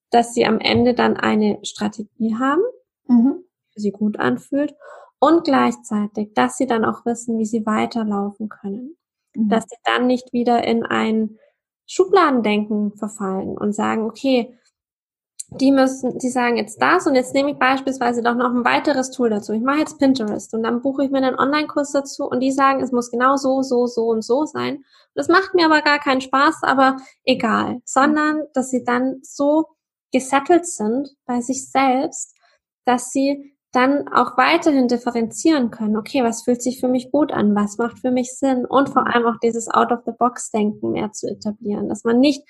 dass 0.10 0.34
sie 0.34 0.44
am 0.44 0.60
Ende 0.60 0.96
dann 0.96 1.18
eine 1.18 1.60
Strategie 1.62 2.36
haben, 2.40 2.64
mhm. 3.08 3.44
die 3.44 3.74
für 3.74 3.80
sie 3.82 3.92
gut 3.92 4.18
anfühlt 4.18 4.74
und 5.20 5.44
gleichzeitig, 5.44 6.34
dass 6.34 6.58
sie 6.58 6.66
dann 6.66 6.84
auch 6.84 7.06
wissen, 7.06 7.38
wie 7.38 7.46
sie 7.46 7.64
weiterlaufen 7.68 8.50
können. 8.50 8.98
Mhm. 9.36 9.50
Dass 9.50 9.66
sie 9.66 9.78
dann 9.84 10.08
nicht 10.08 10.34
wieder 10.34 10.64
in 10.64 10.84
ein 10.84 11.38
Schubladendenken 11.86 12.96
verfallen 12.98 13.56
und 13.56 13.74
sagen, 13.74 14.06
okay, 14.06 14.56
die 15.52 15.72
müssen, 15.72 16.20
die 16.20 16.30
sagen 16.30 16.58
jetzt 16.58 16.82
das 16.82 17.08
und 17.08 17.16
jetzt 17.16 17.34
nehme 17.34 17.52
ich 17.52 17.58
beispielsweise 17.58 18.22
doch 18.22 18.36
noch 18.36 18.52
ein 18.52 18.66
weiteres 18.66 19.10
Tool 19.10 19.30
dazu. 19.30 19.54
Ich 19.54 19.62
mache 19.62 19.80
jetzt 19.80 19.98
Pinterest 19.98 20.54
und 20.54 20.64
dann 20.64 20.82
buche 20.82 21.04
ich 21.06 21.12
mir 21.12 21.18
einen 21.18 21.40
Online-Kurs 21.40 21.92
dazu 21.92 22.26
und 22.26 22.40
die 22.40 22.52
sagen, 22.52 22.82
es 22.82 22.92
muss 22.92 23.10
genau 23.10 23.36
so, 23.36 23.62
so, 23.62 23.88
so 23.88 24.08
und 24.08 24.24
so 24.24 24.46
sein. 24.46 24.84
das 25.16 25.28
macht 25.28 25.56
mir 25.56 25.66
aber 25.66 25.82
gar 25.82 26.00
keinen 26.00 26.22
Spaß, 26.22 26.60
aber 26.62 26.98
egal, 27.24 27.82
sondern 27.84 28.44
dass 28.54 28.70
sie 28.70 28.84
dann 28.84 29.20
so 29.24 29.66
gesettelt 30.12 30.68
sind 30.68 31.10
bei 31.26 31.42
sich 31.42 31.70
selbst, 31.70 32.36
dass 32.86 33.12
sie 33.12 33.56
dann 33.72 34.08
auch 34.08 34.38
weiterhin 34.38 34.88
differenzieren 34.88 35.70
können. 35.72 35.98
Okay, 35.98 36.24
was 36.24 36.44
fühlt 36.44 36.62
sich 36.62 36.80
für 36.80 36.88
mich 36.88 37.12
gut 37.12 37.32
an? 37.32 37.56
Was 37.56 37.78
macht 37.78 38.00
für 38.00 38.12
mich 38.12 38.36
Sinn? 38.36 38.66
Und 38.66 38.90
vor 38.90 39.06
allem 39.08 39.28
auch 39.28 39.40
dieses 39.44 39.68
Out-of-the-Box-Denken 39.68 40.92
mehr 40.92 41.12
zu 41.12 41.28
etablieren, 41.28 41.88
dass 41.88 42.04
man 42.04 42.20
nicht 42.20 42.44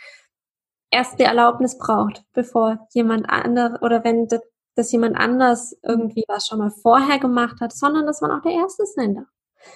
erst 0.91 1.19
die 1.19 1.23
Erlaubnis 1.23 1.77
braucht, 1.77 2.23
bevor 2.33 2.87
jemand 2.93 3.29
anders 3.29 3.81
oder 3.81 4.03
wenn 4.03 4.27
das, 4.27 4.41
dass 4.75 4.91
jemand 4.91 5.17
anders 5.17 5.77
irgendwie 5.83 6.23
was 6.27 6.47
schon 6.47 6.59
mal 6.59 6.71
vorher 6.71 7.19
gemacht 7.19 7.59
hat, 7.61 7.73
sondern 7.73 8.05
dass 8.05 8.21
man 8.21 8.31
auch 8.31 8.41
der 8.41 8.53
Erste 8.53 8.85
sein 8.85 9.15
darf. 9.15 9.27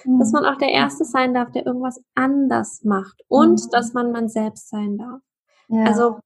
Mhm. 0.04 0.18
Dass 0.18 0.32
man 0.32 0.44
auch 0.46 0.56
der 0.56 0.70
Erste 0.70 1.04
sein 1.04 1.34
darf, 1.34 1.50
der 1.52 1.66
irgendwas 1.66 2.02
anders 2.14 2.82
macht 2.84 3.22
und 3.28 3.64
mhm. 3.64 3.70
dass 3.70 3.92
man 3.92 4.12
man 4.12 4.28
selbst 4.28 4.68
sein 4.70 4.96
darf. 4.96 5.20
Ja. 5.68 5.84
Also 5.84 6.18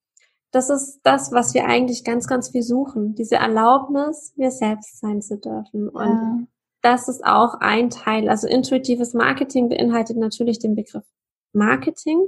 das 0.51 0.71
ist 0.71 1.01
das, 1.03 1.33
was 1.33 1.55
wir 1.55 1.67
eigentlich 1.67 2.05
ganz, 2.05 2.27
ganz 2.27 2.51
viel 2.51 2.63
suchen. 2.63 3.15
Diese 3.15 3.37
Erlaubnis, 3.37 4.33
wir 4.37 4.51
selbst 4.51 4.99
sein 4.99 5.21
zu 5.21 5.39
dürfen. 5.39 5.89
Und 5.89 6.07
ja. 6.07 6.39
das 6.83 7.09
ist 7.09 7.25
auch 7.25 7.55
ein 7.61 7.91
Teil. 7.91 8.29
Also 8.29 8.49
intuitives 8.49 9.13
Marketing 9.13 9.69
beinhaltet 9.69 10.17
natürlich 10.17 10.59
den 10.59 10.75
Begriff 10.75 11.05
Marketing. 11.53 12.25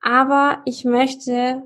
Aber 0.00 0.62
ich 0.64 0.84
möchte 0.84 1.62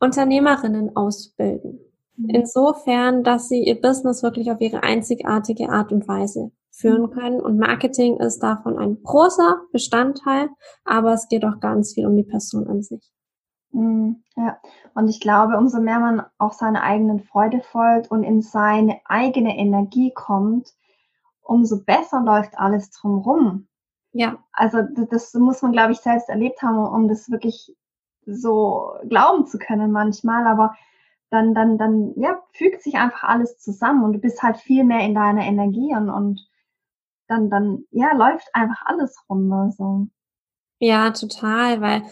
Unternehmerinnen 0.00 0.96
ausbilden. 0.96 1.80
Mhm. 2.16 2.30
Insofern, 2.30 3.24
dass 3.24 3.48
sie 3.48 3.62
ihr 3.62 3.80
Business 3.80 4.22
wirklich 4.22 4.50
auf 4.50 4.60
ihre 4.60 4.82
einzigartige 4.82 5.70
Art 5.70 5.92
und 5.92 6.06
Weise 6.08 6.52
führen 6.70 7.02
mhm. 7.02 7.10
können. 7.10 7.40
Und 7.40 7.58
Marketing 7.58 8.18
ist 8.18 8.42
davon 8.42 8.78
ein 8.78 9.02
großer 9.02 9.62
Bestandteil, 9.72 10.50
aber 10.84 11.14
es 11.14 11.28
geht 11.28 11.44
auch 11.44 11.60
ganz 11.60 11.94
viel 11.94 12.06
um 12.06 12.16
die 12.16 12.24
Person 12.24 12.66
an 12.68 12.82
sich. 12.82 13.12
Mhm, 13.72 14.22
ja, 14.36 14.58
und 14.94 15.08
ich 15.08 15.20
glaube, 15.20 15.56
umso 15.58 15.80
mehr 15.80 15.98
man 15.98 16.22
auch 16.38 16.52
seiner 16.52 16.82
eigenen 16.82 17.20
Freude 17.20 17.60
folgt 17.60 18.10
und 18.10 18.22
in 18.22 18.40
seine 18.40 19.00
eigene 19.04 19.56
Energie 19.58 20.12
kommt, 20.14 20.72
umso 21.42 21.84
besser 21.84 22.22
läuft 22.22 22.58
alles 22.58 22.90
drumherum. 22.90 23.68
Ja. 24.16 24.38
Also 24.52 24.78
das 25.10 25.34
muss 25.34 25.60
man, 25.60 25.72
glaube 25.72 25.92
ich, 25.92 25.98
selbst 25.98 26.30
erlebt 26.30 26.62
haben, 26.62 26.78
um 26.78 27.06
das 27.06 27.30
wirklich 27.30 27.76
so 28.24 28.94
glauben 29.08 29.46
zu 29.46 29.58
können 29.58 29.92
manchmal. 29.92 30.46
Aber 30.46 30.74
dann, 31.30 31.52
dann, 31.54 31.76
dann, 31.76 32.14
ja, 32.16 32.40
fügt 32.52 32.82
sich 32.82 32.94
einfach 32.94 33.24
alles 33.24 33.58
zusammen 33.58 34.04
und 34.04 34.14
du 34.14 34.18
bist 34.18 34.42
halt 34.42 34.56
viel 34.56 34.84
mehr 34.84 35.00
in 35.00 35.14
deiner 35.14 35.44
Energie 35.44 35.94
und, 35.94 36.08
und 36.08 36.40
dann, 37.28 37.50
dann, 37.50 37.84
ja, 37.90 38.14
läuft 38.14 38.48
einfach 38.54 38.86
alles 38.86 39.14
runter, 39.28 39.70
so. 39.76 40.06
Ja, 40.78 41.10
total, 41.10 41.80
weil 41.82 42.02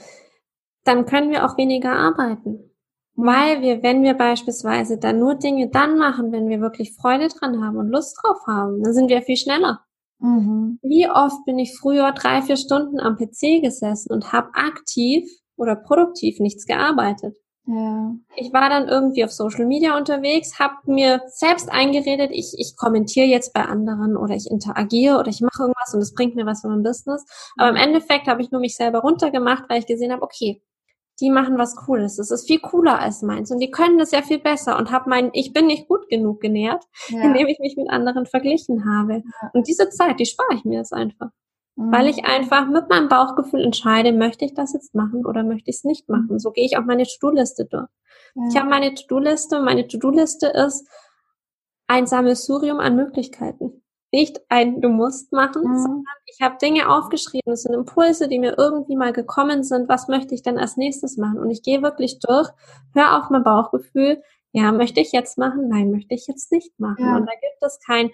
dann 0.85 1.07
können 1.07 1.31
wir 1.31 1.47
auch 1.47 1.57
weniger 1.57 1.93
arbeiten. 1.93 2.71
Weil 3.17 3.63
wir, 3.63 3.83
wenn 3.83 4.03
wir 4.03 4.15
beispielsweise 4.15 4.99
dann 4.99 5.21
nur 5.21 5.37
Dinge 5.37 5.71
dann 5.71 5.97
machen, 5.97 6.33
wenn 6.33 6.49
wir 6.49 6.61
wirklich 6.61 6.97
Freude 6.97 7.29
dran 7.29 7.65
haben 7.65 7.77
und 7.77 7.89
Lust 7.89 8.19
drauf 8.21 8.39
haben, 8.47 8.83
dann 8.83 8.93
sind 8.93 9.09
wir 9.09 9.23
viel 9.23 9.37
schneller. 9.37 9.85
Mhm. 10.25 10.79
Wie 10.81 11.07
oft 11.11 11.45
bin 11.45 11.59
ich 11.59 11.77
früher 11.77 12.13
drei, 12.13 12.41
vier 12.41 12.57
Stunden 12.57 12.99
am 12.99 13.17
PC 13.17 13.61
gesessen 13.63 14.11
und 14.11 14.33
habe 14.33 14.49
aktiv 14.55 15.29
oder 15.57 15.77
produktiv 15.77 16.41
nichts 16.41 16.65
gearbeitet? 16.65 17.37
Ja. 17.67 18.15
Ich 18.37 18.53
war 18.53 18.71
dann 18.71 18.89
irgendwie 18.89 19.23
auf 19.25 19.33
Social 19.33 19.67
Media 19.67 19.97
unterwegs, 19.97 20.59
habe 20.59 20.75
mir 20.87 21.21
selbst 21.27 21.71
eingeredet, 21.71 22.31
ich, 22.33 22.55
ich 22.57 22.75
kommentiere 22.77 23.27
jetzt 23.27 23.53
bei 23.53 23.67
anderen 23.67 24.17
oder 24.17 24.35
ich 24.35 24.51
interagiere 24.51 25.19
oder 25.19 25.29
ich 25.29 25.43
mache 25.43 25.63
irgendwas 25.63 25.93
und 25.93 26.01
es 26.01 26.15
bringt 26.15 26.37
mir 26.37 26.47
was 26.47 26.63
für 26.63 26.69
mein 26.69 26.83
Business. 26.83 27.25
Aber 27.59 27.69
im 27.69 27.77
Endeffekt 27.77 28.27
habe 28.27 28.41
ich 28.41 28.51
nur 28.51 28.63
mich 28.63 28.77
selber 28.77 29.01
runtergemacht, 29.01 29.65
weil 29.69 29.81
ich 29.81 29.87
gesehen 29.87 30.13
habe, 30.13 30.23
okay, 30.23 30.63
die 31.21 31.31
machen 31.31 31.59
was 31.59 31.77
Cooles. 31.77 32.17
Das 32.17 32.31
ist 32.31 32.47
viel 32.47 32.61
cooler 32.61 32.99
als 32.99 33.23
meins 33.23 33.51
und 33.51 33.61
die 33.61 33.71
können 33.71 33.99
das 33.99 34.11
ja 34.11 34.23
viel 34.23 34.39
besser 34.39 34.77
und 34.79 34.91
habe 34.91 35.09
mein 35.09 35.31
Ich 35.33 35.53
bin 35.53 35.67
nicht 35.67 35.89
gut 35.89 36.09
genug 36.09 36.41
genährt, 36.41 36.85
ja. 37.09 37.21
indem 37.23 37.47
ich 37.47 37.59
mich 37.61 37.77
mit 37.77 37.91
anderen 37.91 38.27
verglichen 38.27 38.85
habe. 38.85 39.23
Ja. 39.43 39.51
Und 39.53 39.69
diese 39.69 39.89
Zeit, 39.91 40.19
die 40.19 40.27
spare 40.27 40.55
ich 40.55 40.65
mir 40.65 40.79
jetzt 40.79 40.93
einfach. 40.93 41.31
Mhm. 41.77 41.93
Weil 41.93 42.09
ich 42.09 42.25
einfach 42.25 42.67
mit 42.67 42.89
meinem 42.89 43.09
Bauchgefühl 43.09 43.65
entscheide, 43.65 44.13
möchte 44.13 44.45
ich 44.45 44.55
das 44.55 44.73
jetzt 44.73 44.95
machen 44.95 45.25
oder 45.25 45.43
möchte 45.45 45.71
ich 45.71 45.77
es 45.77 45.85
nicht 45.85 46.09
machen. 46.09 46.29
Mhm. 46.31 46.39
So 46.39 46.51
gehe 46.51 46.65
ich 46.65 46.77
auch 46.77 46.85
meine 46.85 47.05
To-Do-Liste 47.05 47.67
durch. 47.67 47.89
Ja. 48.35 48.43
Ich 48.51 48.57
habe 48.57 48.69
meine 48.69 48.95
To-Do-Liste 48.95 49.59
und 49.59 49.65
meine 49.65 49.87
To-Do-Liste 49.87 50.49
ist 50.49 50.89
ein 51.87 52.07
Sammelsurium 52.07 52.81
an 52.81 52.97
Möglichkeiten 52.97 53.84
nicht 54.15 54.41
ein 54.49 54.81
Du 54.81 54.89
musst 54.89 55.33
machen, 55.33 55.63
mhm. 55.65 55.77
sondern 55.77 56.05
ich 56.27 56.41
habe 56.41 56.57
Dinge 56.63 56.89
aufgeschrieben, 56.89 57.53
es 57.53 57.63
sind 57.63 57.75
Impulse, 57.75 58.29
die 58.29 58.39
mir 58.39 58.57
irgendwie 58.57 58.97
mal 58.97 59.13
gekommen 59.13 59.65
sind, 59.65 59.89
was 59.89 60.09
möchte 60.09 60.35
ich 60.35 60.43
denn 60.43 60.59
als 60.59 60.77
nächstes 60.77 61.17
machen? 61.17 61.39
Und 61.39 61.51
ich 61.51 61.63
gehe 61.63 61.83
wirklich 61.83 62.21
durch, 62.21 62.49
hör 62.95 63.19
auf 63.19 63.31
mein 63.31 63.43
Bauchgefühl, 63.43 64.23
ja, 64.53 64.71
möchte 64.71 65.01
ich 65.01 65.11
jetzt 65.11 65.37
machen? 65.37 65.69
Nein, 65.69 65.91
möchte 65.91 66.15
ich 66.15 66.29
jetzt 66.29 66.53
nicht 66.53 66.79
machen. 66.79 67.05
Ja. 67.05 67.17
Und 67.17 67.27
da 67.27 67.33
gibt 67.33 67.61
es 67.61 67.81
kein, 67.85 68.11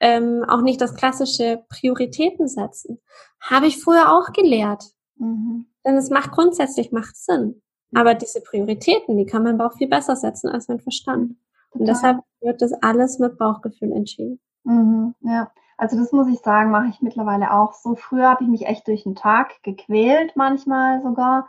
ähm, 0.00 0.42
auch 0.48 0.62
nicht 0.62 0.80
das 0.80 0.94
klassische 0.94 1.62
Prioritäten 1.68 2.48
setzen. 2.48 2.98
Habe 3.40 3.66
ich 3.66 3.82
früher 3.82 4.12
auch 4.12 4.32
gelehrt. 4.32 4.84
Mhm. 5.16 5.66
Denn 5.84 5.96
es 5.96 6.08
macht 6.08 6.32
grundsätzlich 6.32 6.92
macht 6.92 7.16
Sinn. 7.16 7.62
Aber 7.94 8.14
diese 8.14 8.40
Prioritäten, 8.40 9.16
die 9.16 9.26
kann 9.26 9.42
mein 9.42 9.58
Bauch 9.58 9.74
viel 9.74 9.88
besser 9.88 10.16
setzen 10.16 10.48
als 10.48 10.68
mein 10.68 10.80
Verstand. 10.80 11.36
Und 11.70 11.86
deshalb 11.86 12.18
wird 12.40 12.62
das 12.62 12.72
alles 12.82 13.18
mit 13.18 13.36
Bauchgefühl 13.36 13.92
entschieden. 13.92 14.40
Mhm, 14.66 15.14
ja, 15.20 15.50
also 15.76 15.96
das 15.96 16.10
muss 16.12 16.26
ich 16.28 16.40
sagen, 16.40 16.70
mache 16.70 16.88
ich 16.88 17.00
mittlerweile 17.00 17.52
auch 17.52 17.72
so. 17.74 17.94
Früher 17.94 18.28
habe 18.28 18.42
ich 18.44 18.50
mich 18.50 18.66
echt 18.66 18.88
durch 18.88 19.04
den 19.04 19.14
Tag 19.14 19.62
gequält, 19.62 20.34
manchmal 20.36 21.02
sogar. 21.02 21.48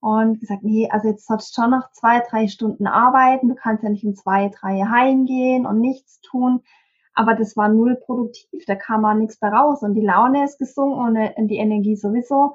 Und 0.00 0.40
gesagt, 0.40 0.64
nee, 0.64 0.88
also 0.90 1.08
jetzt 1.08 1.26
sollst 1.26 1.56
du 1.56 1.62
schon 1.62 1.70
noch 1.72 1.92
zwei, 1.92 2.20
drei 2.20 2.48
Stunden 2.48 2.86
arbeiten. 2.86 3.48
Du 3.48 3.54
kannst 3.54 3.84
ja 3.84 3.90
nicht 3.90 4.04
um 4.04 4.14
zwei, 4.16 4.48
drei 4.48 4.82
heimgehen 4.82 5.66
und 5.66 5.80
nichts 5.80 6.20
tun. 6.22 6.62
Aber 7.14 7.34
das 7.34 7.56
war 7.56 7.68
null 7.68 7.96
produktiv. 7.96 8.64
Da 8.66 8.76
kam 8.76 9.04
auch 9.04 9.14
nichts 9.14 9.40
mehr 9.42 9.52
raus. 9.52 9.82
Und 9.82 9.94
die 9.94 10.00
Laune 10.00 10.44
ist 10.44 10.58
gesunken 10.58 11.00
und 11.36 11.48
die 11.48 11.58
Energie 11.58 11.96
sowieso. 11.96 12.54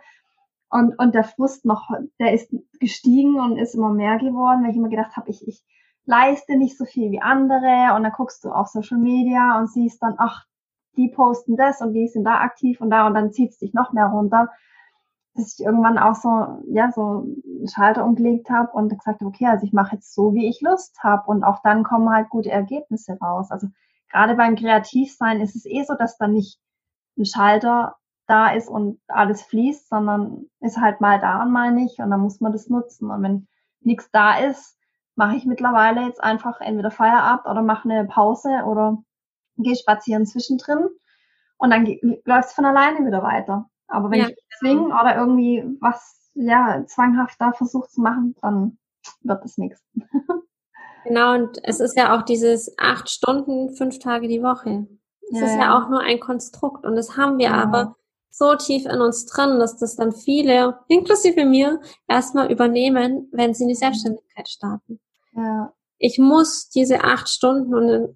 Und, 0.69 0.97
und 0.99 1.15
der 1.15 1.23
Frust 1.23 1.65
noch, 1.65 1.89
der 2.19 2.33
ist 2.33 2.53
gestiegen 2.79 3.39
und 3.39 3.57
ist 3.57 3.75
immer 3.75 3.91
mehr 3.91 4.17
geworden, 4.17 4.63
weil 4.63 4.71
ich 4.71 4.77
immer 4.77 4.89
gedacht 4.89 5.15
habe, 5.15 5.29
ich, 5.29 5.47
ich 5.47 5.63
leiste 6.05 6.57
nicht 6.57 6.77
so 6.77 6.85
viel 6.85 7.11
wie 7.11 7.21
andere 7.21 7.95
und 7.95 8.03
dann 8.03 8.11
guckst 8.11 8.43
du 8.43 8.51
auf 8.51 8.67
Social 8.67 8.97
Media 8.97 9.57
und 9.59 9.67
siehst 9.67 10.01
dann, 10.01 10.15
ach, 10.17 10.45
die 10.97 11.09
posten 11.09 11.57
das 11.57 11.81
und 11.81 11.93
die 11.93 12.07
sind 12.07 12.23
da 12.23 12.39
aktiv 12.39 12.79
und 12.81 12.89
da 12.89 13.07
und 13.07 13.13
dann 13.13 13.31
zieht 13.31 13.51
es 13.51 13.57
dich 13.57 13.73
noch 13.73 13.91
mehr 13.91 14.07
runter, 14.07 14.49
dass 15.33 15.57
ich 15.59 15.65
irgendwann 15.65 15.97
auch 15.97 16.15
so, 16.15 16.63
ja, 16.67 16.91
so 16.91 17.25
einen 17.25 17.67
Schalter 17.67 18.05
umgelegt 18.05 18.49
habe 18.49 18.71
und 18.71 18.89
gesagt 18.89 19.19
habe, 19.19 19.25
okay, 19.25 19.47
also 19.47 19.65
ich 19.65 19.73
mache 19.73 19.95
jetzt 19.95 20.13
so, 20.13 20.33
wie 20.33 20.47
ich 20.47 20.61
Lust 20.61 20.97
habe 21.03 21.29
und 21.29 21.43
auch 21.43 21.61
dann 21.63 21.83
kommen 21.83 22.09
halt 22.09 22.29
gute 22.29 22.51
Ergebnisse 22.51 23.17
raus. 23.19 23.51
Also 23.51 23.67
gerade 24.09 24.35
beim 24.35 24.55
Kreativsein 24.55 25.41
ist 25.41 25.55
es 25.55 25.65
eh 25.65 25.83
so, 25.83 25.95
dass 25.95 26.17
dann 26.17 26.31
nicht 26.33 26.59
ein 27.17 27.25
Schalter 27.25 27.95
da 28.27 28.49
ist 28.49 28.69
und 28.69 28.99
alles 29.07 29.43
fließt, 29.43 29.89
sondern 29.89 30.45
ist 30.61 30.77
halt 30.79 31.01
mal 31.01 31.19
da 31.19 31.43
und 31.43 31.51
mal 31.51 31.71
nicht 31.71 31.99
und 31.99 32.09
dann 32.09 32.21
muss 32.21 32.39
man 32.39 32.53
das 32.53 32.69
nutzen. 32.69 33.11
Und 33.11 33.21
wenn 33.21 33.47
nichts 33.81 34.09
da 34.11 34.37
ist, 34.37 34.74
mache 35.15 35.37
ich 35.37 35.45
mittlerweile 35.45 36.01
jetzt 36.01 36.23
einfach 36.23 36.61
entweder 36.61 36.91
Feierabend 36.91 37.47
oder 37.47 37.61
mache 37.61 37.89
eine 37.89 38.05
Pause 38.05 38.63
oder 38.65 39.03
gehe 39.57 39.75
spazieren 39.75 40.25
zwischendrin 40.25 40.87
und 41.57 41.69
dann 41.69 41.85
läuft 42.25 42.49
es 42.49 42.53
von 42.53 42.65
alleine 42.65 43.05
wieder 43.05 43.23
weiter. 43.23 43.69
Aber 43.87 44.11
wenn 44.11 44.19
ja, 44.19 44.27
ich 44.27 44.37
zwinge 44.59 44.83
genau. 44.83 45.01
oder 45.01 45.15
irgendwie 45.15 45.63
was 45.79 46.31
ja 46.33 46.83
zwanghaft 46.85 47.39
da 47.39 47.53
versuche 47.53 47.87
zu 47.89 48.01
machen, 48.01 48.35
dann 48.41 48.77
wird 49.21 49.43
es 49.45 49.57
nichts. 49.57 49.83
Genau, 51.05 51.35
und 51.35 51.59
es 51.61 51.79
ist 51.79 51.95
ja 51.95 52.17
auch 52.17 52.23
dieses 52.23 52.73
acht 52.79 53.11
Stunden, 53.11 53.75
fünf 53.75 53.99
Tage 53.99 54.27
die 54.27 54.41
Woche. 54.41 54.87
Das 55.29 55.39
ja, 55.39 55.45
ist 55.45 55.55
ja, 55.55 55.77
auch 55.77 55.87
nur 55.87 56.01
ein 56.01 56.19
Konstrukt 56.19 56.83
und 56.83 56.95
das 56.95 57.15
haben 57.15 57.37
wir 57.37 57.49
ja. 57.49 57.61
aber 57.61 57.95
so 58.37 58.55
tief 58.55 58.85
in 58.85 58.99
uns 58.99 59.25
drin, 59.25 59.59
dass 59.59 59.77
das 59.77 59.95
dann 59.95 60.11
viele, 60.11 60.77
inklusive 60.89 61.45
mir, 61.45 61.79
erstmal 62.07 62.51
übernehmen, 62.51 63.29
wenn 63.31 63.53
sie 63.53 63.63
in 63.63 63.69
die 63.69 63.75
Selbstständigkeit 63.75 64.49
starten. 64.49 64.99
Ja. 65.35 65.71
Ich 65.97 66.19
muss 66.19 66.69
diese 66.69 67.01
acht 67.05 67.29
Stunden 67.29 67.73
und 67.73 68.15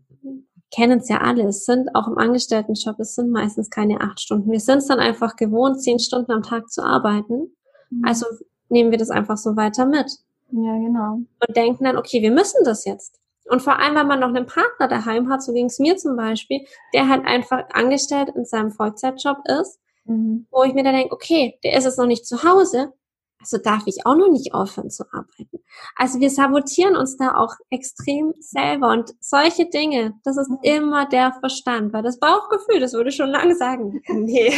kennen 0.75 0.99
es 0.99 1.08
ja 1.08 1.19
alle, 1.19 1.47
es 1.47 1.65
sind 1.65 1.95
auch 1.95 2.08
im 2.08 2.17
Angestelltenjob, 2.17 2.99
es 2.99 3.15
sind 3.15 3.32
meistens 3.32 3.69
keine 3.69 4.01
acht 4.01 4.19
Stunden. 4.19 4.51
Wir 4.51 4.60
sind 4.60 4.79
es 4.79 4.88
dann 4.88 4.99
einfach 4.99 5.38
gewohnt, 5.38 5.82
zehn 5.82 5.99
Stunden 5.99 6.32
am 6.34 6.43
Tag 6.43 6.69
zu 6.69 6.84
arbeiten. 6.84 7.55
Mhm. 7.89 8.05
Also 8.05 8.25
nehmen 8.67 8.91
wir 8.91 8.97
das 8.97 9.10
einfach 9.10 9.38
so 9.38 9.55
weiter 9.55 9.86
mit. 9.86 10.12
Ja, 10.51 10.73
genau. 10.73 11.13
Und 11.13 11.55
denken 11.55 11.86
dann, 11.86 11.97
okay, 11.97 12.21
wir 12.21 12.32
müssen 12.32 12.63
das 12.65 12.84
jetzt. 12.84 13.19
Und 13.49 13.62
vor 13.62 13.79
allem, 13.79 13.95
wenn 13.95 14.08
man 14.08 14.19
noch 14.19 14.27
einen 14.27 14.45
Partner 14.45 14.89
daheim 14.89 15.29
hat, 15.29 15.41
so 15.41 15.53
ging 15.53 15.67
es 15.67 15.79
mir 15.79 15.95
zum 15.95 16.17
Beispiel, 16.17 16.65
der 16.93 17.08
halt 17.08 17.25
einfach 17.25 17.63
angestellt 17.71 18.29
in 18.36 18.45
seinem 18.45 18.71
Vollzeitjob 18.71 19.38
ist, 19.62 19.79
mhm. 20.10 20.48
wo 20.52 20.63
ich 20.63 20.74
mir 20.74 20.84
dann 20.84 20.95
denke, 20.95 21.13
okay, 21.13 21.58
der 21.63 21.78
ist 21.78 21.86
jetzt 21.86 21.98
noch 21.98 22.06
nicht 22.06 22.26
zu 22.26 22.43
Hause, 22.43 22.93
also 23.39 23.58
darf 23.58 23.84
ich 23.86 24.06
auch 24.06 24.15
noch 24.15 24.30
nicht 24.30 24.54
aufhören 24.54 24.89
zu 24.89 25.06
arbeiten. 25.13 25.63
Also 25.95 26.19
wir 26.19 26.30
sabotieren 26.30 26.98
uns 26.98 27.15
da 27.15 27.36
auch 27.36 27.56
extrem 27.69 28.34
selber 28.39 28.89
und 28.89 29.13
solche 29.22 29.69
Dinge, 29.69 30.19
das 30.26 30.38
ist 30.38 30.52
immer 30.62 31.08
der 31.08 31.32
Verstand, 31.39 31.93
weil 31.93 32.04
das 32.04 32.19
Bauchgefühl, 32.19 32.82
das 32.82 32.93
würde 32.93 33.12
schon 33.12 33.30
lange 33.30 33.56
sagen, 33.56 34.02
nee, 34.08 34.52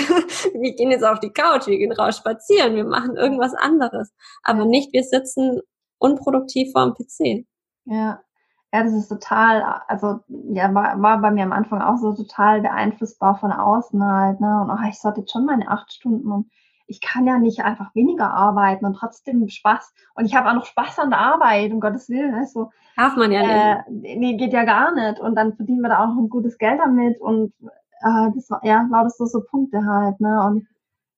wir 0.54 0.74
gehen 0.74 0.90
jetzt 0.90 1.04
auf 1.06 1.20
die 1.20 1.32
Couch, 1.32 1.68
wir 1.68 1.78
gehen 1.78 1.92
raus 1.92 2.18
spazieren, 2.18 2.76
wir 2.76 2.86
machen 2.86 3.18
irgendwas 3.18 3.54
anderes, 3.54 4.12
aber 4.42 4.66
nicht, 4.66 4.94
wir 4.94 5.04
sitzen 5.04 5.62
unproduktiv 6.00 6.72
vor 6.72 6.86
dem 6.86 6.94
PC. 6.96 7.46
Ja. 7.86 8.22
Ja, 8.74 8.84
das 8.84 8.94
ist 8.94 9.10
total, 9.10 9.82
also 9.88 10.22
ja, 10.30 10.74
war, 10.74 11.02
war 11.02 11.20
bei 11.20 11.32
mir 11.32 11.44
am 11.44 11.52
Anfang 11.52 11.82
auch 11.82 11.98
so 11.98 12.14
total 12.14 12.62
beeinflussbar 12.62 13.38
von 13.38 13.52
außen 13.52 14.02
halt, 14.04 14.40
ne? 14.40 14.62
Und 14.62 14.72
oh, 14.72 14.88
ich 14.90 15.00
sollte 15.00 15.22
jetzt 15.22 15.32
schon 15.32 15.46
meine 15.46 15.68
acht 15.68 15.92
Stunden 15.92 16.32
und 16.32 16.50
ich 16.92 17.02
kann 17.02 17.26
ja 17.26 17.38
nicht 17.38 17.64
einfach 17.64 17.96
weniger 17.96 18.34
arbeiten 18.34 18.86
und 18.86 18.96
trotzdem 18.96 19.48
Spaß. 19.48 19.94
Und 20.16 20.26
ich 20.26 20.36
habe 20.36 20.50
auch 20.50 20.54
noch 20.54 20.66
Spaß 20.66 21.00
an 21.00 21.10
der 21.10 21.20
Arbeit, 21.20 21.72
um 21.72 21.80
Gottes 21.80 22.10
Willen. 22.10 22.32
Ne? 22.32 22.46
So, 22.46 22.70
Darf 22.98 23.16
man 23.16 23.32
ja 23.32 23.42
äh, 23.42 23.90
nicht. 23.90 24.18
Nee, 24.20 24.36
geht 24.36 24.54
ja 24.54 24.66
gar 24.66 24.94
nicht. 24.94 25.20
Und 25.20 25.36
dann 25.36 25.56
verdienen 25.56 25.82
wir 25.82 25.90
da 25.90 26.04
auch 26.04 26.08
noch 26.08 26.18
ein 26.18 26.30
gutes 26.30 26.58
Geld 26.58 26.80
damit. 26.80 27.20
Und 27.20 27.54
äh, 28.02 28.32
das 28.36 28.50
war, 28.50 28.64
ja, 28.64 28.88
lauter 28.92 29.10
so, 29.10 29.26
so 29.26 29.42
Punkte 29.42 29.86
halt. 29.86 30.20
Ne? 30.20 30.44
Und 30.46 30.68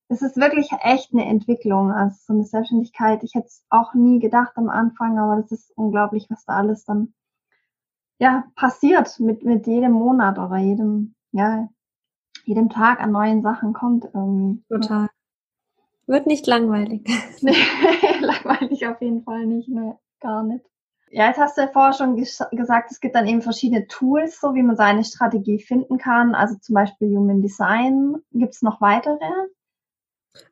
es 0.08 0.22
ist 0.22 0.36
wirklich 0.36 0.70
echt 0.80 1.12
eine 1.12 1.24
Entwicklung. 1.26 1.90
Also 1.90 2.16
so 2.20 2.32
eine 2.32 2.44
Selbstständigkeit. 2.44 3.24
Ich 3.24 3.34
hätte 3.34 3.46
es 3.46 3.64
auch 3.68 3.94
nie 3.94 4.20
gedacht 4.20 4.52
am 4.56 4.68
Anfang, 4.68 5.18
aber 5.18 5.42
das 5.42 5.50
ist 5.50 5.72
unglaublich, 5.76 6.26
was 6.30 6.44
da 6.44 6.54
alles 6.54 6.84
dann 6.84 7.14
ja, 8.18 8.44
passiert 8.54 9.18
mit, 9.20 9.44
mit 9.44 9.66
jedem 9.66 9.92
Monat 9.92 10.38
oder 10.38 10.56
jedem, 10.56 11.14
ja, 11.32 11.68
jedem 12.44 12.68
Tag 12.68 13.00
an 13.00 13.12
neuen 13.12 13.42
Sachen 13.42 13.72
kommt 13.72 14.04
irgendwie. 14.04 14.62
Total. 14.68 15.08
Wird 16.06 16.26
nicht 16.26 16.46
langweilig. 16.46 17.02
nee, 17.40 17.54
langweilig 18.20 18.86
auf 18.86 19.00
jeden 19.00 19.22
Fall 19.22 19.46
nicht, 19.46 19.68
ne, 19.68 19.98
gar 20.20 20.42
nicht. 20.42 20.64
Ja, 21.10 21.28
jetzt 21.28 21.38
hast 21.38 21.56
du 21.56 21.62
ja 21.62 21.68
vorher 21.68 21.92
schon 21.92 22.16
ges 22.16 22.42
gesagt, 22.50 22.90
es 22.90 23.00
gibt 23.00 23.14
dann 23.14 23.28
eben 23.28 23.40
verschiedene 23.40 23.86
Tools, 23.86 24.40
so 24.40 24.54
wie 24.54 24.64
man 24.64 24.74
seine 24.74 25.04
Strategie 25.04 25.60
finden 25.60 25.96
kann. 25.96 26.34
Also 26.34 26.56
zum 26.56 26.74
Beispiel 26.74 27.16
Human 27.16 27.40
Design. 27.40 28.16
Gibt 28.32 28.54
es 28.54 28.62
noch 28.62 28.80
weitere? 28.80 29.20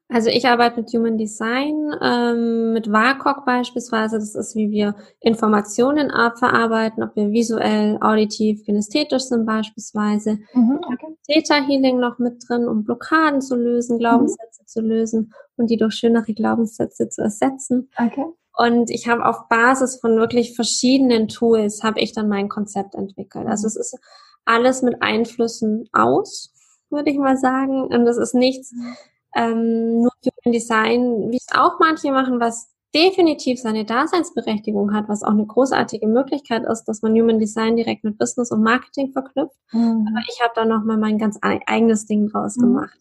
Also 0.08 0.28
ich 0.28 0.46
arbeite 0.46 0.80
mit 0.80 0.92
Human 0.92 1.16
Design, 1.16 1.94
ähm, 2.02 2.74
mit 2.74 2.92
WACOG 2.92 3.46
beispielsweise. 3.46 4.18
Das 4.18 4.34
ist, 4.34 4.54
wie 4.54 4.70
wir 4.70 4.94
Informationen 5.20 6.10
verarbeiten, 6.10 7.02
ob 7.02 7.16
wir 7.16 7.30
visuell, 7.32 7.96
auditiv, 8.00 8.62
kinesthetisch 8.64 9.22
sind 9.22 9.46
beispielsweise. 9.46 10.38
Mhm, 10.52 10.80
okay. 10.84 11.16
Theta 11.26 11.54
Healing 11.66 11.98
noch 11.98 12.18
mit 12.18 12.44
drin, 12.46 12.68
um 12.68 12.84
Blockaden 12.84 13.40
zu 13.40 13.56
lösen, 13.56 13.98
Glaubenssätze 13.98 14.62
mhm. 14.62 14.66
zu 14.66 14.80
lösen 14.82 15.32
und 15.56 15.70
die 15.70 15.78
durch 15.78 15.94
schönere 15.94 16.34
Glaubenssätze 16.34 17.08
zu 17.08 17.22
ersetzen. 17.22 17.88
Okay. 17.98 18.26
Und 18.58 18.90
ich 18.90 19.08
habe 19.08 19.24
auf 19.24 19.48
Basis 19.48 19.96
von 19.96 20.18
wirklich 20.18 20.54
verschiedenen 20.54 21.28
Tools 21.28 21.82
habe 21.82 22.00
ich 22.00 22.12
dann 22.12 22.28
mein 22.28 22.50
Konzept 22.50 22.94
entwickelt. 22.94 23.46
Also 23.46 23.66
es 23.66 23.76
ist 23.76 23.98
alles 24.44 24.82
mit 24.82 25.00
Einflüssen 25.00 25.88
aus, 25.92 26.52
würde 26.90 27.10
ich 27.10 27.16
mal 27.16 27.38
sagen. 27.38 27.84
Und 27.84 28.06
es 28.06 28.18
ist 28.18 28.34
nichts 28.34 28.72
mhm. 28.72 28.94
Ähm, 29.34 30.02
nur 30.02 30.12
Human 30.24 30.52
Design, 30.52 31.30
wie 31.30 31.36
es 31.36 31.46
auch 31.54 31.78
manche 31.78 32.12
machen, 32.12 32.40
was 32.40 32.72
definitiv 32.94 33.58
seine 33.58 33.84
Daseinsberechtigung 33.84 34.92
hat, 34.92 35.08
was 35.08 35.22
auch 35.22 35.30
eine 35.30 35.46
großartige 35.46 36.06
Möglichkeit 36.06 36.64
ist, 36.64 36.84
dass 36.84 37.02
man 37.02 37.14
Human 37.14 37.38
Design 37.38 37.76
direkt 37.76 38.04
mit 38.04 38.18
Business 38.18 38.50
und 38.50 38.62
Marketing 38.62 39.12
verknüpft. 39.12 39.56
Mhm. 39.72 40.06
Aber 40.08 40.24
ich 40.28 40.40
habe 40.42 40.52
da 40.54 40.64
nochmal 40.64 40.98
mein 40.98 41.18
ganz 41.18 41.38
eigenes 41.40 42.06
Ding 42.06 42.28
draus 42.28 42.56
mhm. 42.56 42.62
gemacht, 42.62 42.98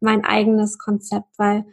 mein 0.00 0.24
eigenes 0.24 0.78
Konzept, 0.78 1.26
weil 1.38 1.64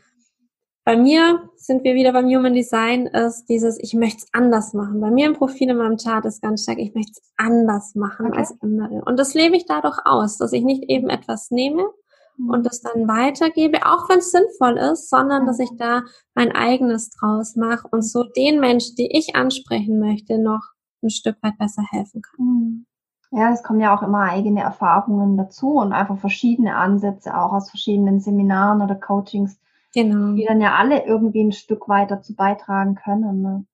bei 0.89 0.97
mir 0.97 1.47
sind 1.55 1.83
wir 1.83 1.93
wieder 1.93 2.13
beim 2.13 2.25
Human 2.25 2.55
Design, 2.55 3.05
ist 3.05 3.45
dieses, 3.45 3.77
ich 3.79 3.93
möchte 3.93 4.23
es 4.23 4.29
anders 4.33 4.73
machen. 4.73 4.99
Bei 5.01 5.11
mir 5.11 5.27
im 5.27 5.35
Profil 5.35 5.69
in 5.69 5.77
meinem 5.77 5.97
Chart 5.97 6.25
ist 6.25 6.41
ganz 6.41 6.63
stark, 6.63 6.79
ich 6.79 6.95
möchte 6.95 7.11
es 7.11 7.21
anders 7.37 7.93
machen 7.93 8.27
okay. 8.27 8.39
als 8.39 8.55
andere. 8.61 9.03
Und 9.05 9.19
das 9.19 9.35
lebe 9.35 9.55
ich 9.55 9.67
dadurch 9.67 9.99
aus, 10.05 10.37
dass 10.37 10.51
ich 10.51 10.63
nicht 10.63 10.85
eben 10.89 11.09
etwas 11.09 11.51
nehme. 11.51 11.83
Und 12.47 12.65
das 12.65 12.81
dann 12.81 13.07
weitergebe, 13.07 13.85
auch 13.85 14.09
wenn 14.09 14.19
es 14.19 14.31
sinnvoll 14.31 14.77
ist, 14.77 15.09
sondern 15.09 15.45
dass 15.45 15.59
ich 15.59 15.69
da 15.77 16.03
mein 16.35 16.51
eigenes 16.51 17.09
draus 17.09 17.55
mache 17.55 17.87
und 17.91 18.03
so 18.03 18.23
den 18.23 18.59
Menschen, 18.59 18.95
die 18.95 19.17
ich 19.17 19.35
ansprechen 19.35 19.99
möchte, 19.99 20.39
noch 20.41 20.61
ein 21.03 21.09
Stück 21.09 21.37
weit 21.41 21.57
besser 21.57 21.83
helfen 21.89 22.21
kann. 22.21 22.45
Mhm. 22.45 22.85
Ja, 23.31 23.51
es 23.51 23.61
kommen 23.61 23.79
ja 23.79 23.95
auch 23.95 24.01
immer 24.01 24.21
eigene 24.21 24.61
Erfahrungen 24.61 25.37
dazu 25.37 25.73
und 25.73 25.93
einfach 25.93 26.17
verschiedene 26.17 26.75
Ansätze 26.75 27.37
auch 27.37 27.53
aus 27.53 27.69
verschiedenen 27.69 28.19
Seminaren 28.19 28.81
oder 28.81 28.95
Coachings 28.95 29.59
Genau. 29.93 30.35
Die 30.35 30.45
dann 30.45 30.61
ja 30.61 30.75
alle 30.75 31.05
irgendwie 31.05 31.43
ein 31.43 31.51
Stück 31.51 31.89
weit 31.89 32.11
dazu 32.11 32.35
beitragen 32.35 32.95
können. 32.95 33.41
Ne? 33.41 33.65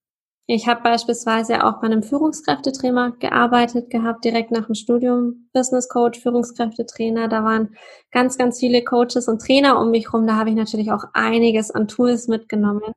Ich 0.47 0.67
habe 0.67 0.83
beispielsweise 0.83 1.63
auch 1.63 1.81
bei 1.81 1.87
einem 1.87 2.03
Führungskräftetrainer 2.03 3.13
gearbeitet 3.19 3.89
gehabt, 3.89 4.23
direkt 4.23 4.51
nach 4.51 4.67
dem 4.67 4.75
Studium, 4.75 5.49
Business 5.53 5.89
Coach, 5.89 6.19
Führungskräftetrainer. 6.19 7.27
Da 7.27 7.43
waren 7.43 7.75
ganz, 8.11 8.37
ganz 8.37 8.59
viele 8.59 8.83
Coaches 8.83 9.27
und 9.27 9.41
Trainer 9.41 9.79
um 9.79 9.89
mich 9.89 10.13
rum. 10.13 10.27
Da 10.27 10.35
habe 10.35 10.51
ich 10.51 10.55
natürlich 10.55 10.91
auch 10.91 11.03
einiges 11.13 11.71
an 11.71 11.87
Tools 11.87 12.27
mitgenommen. 12.27 12.93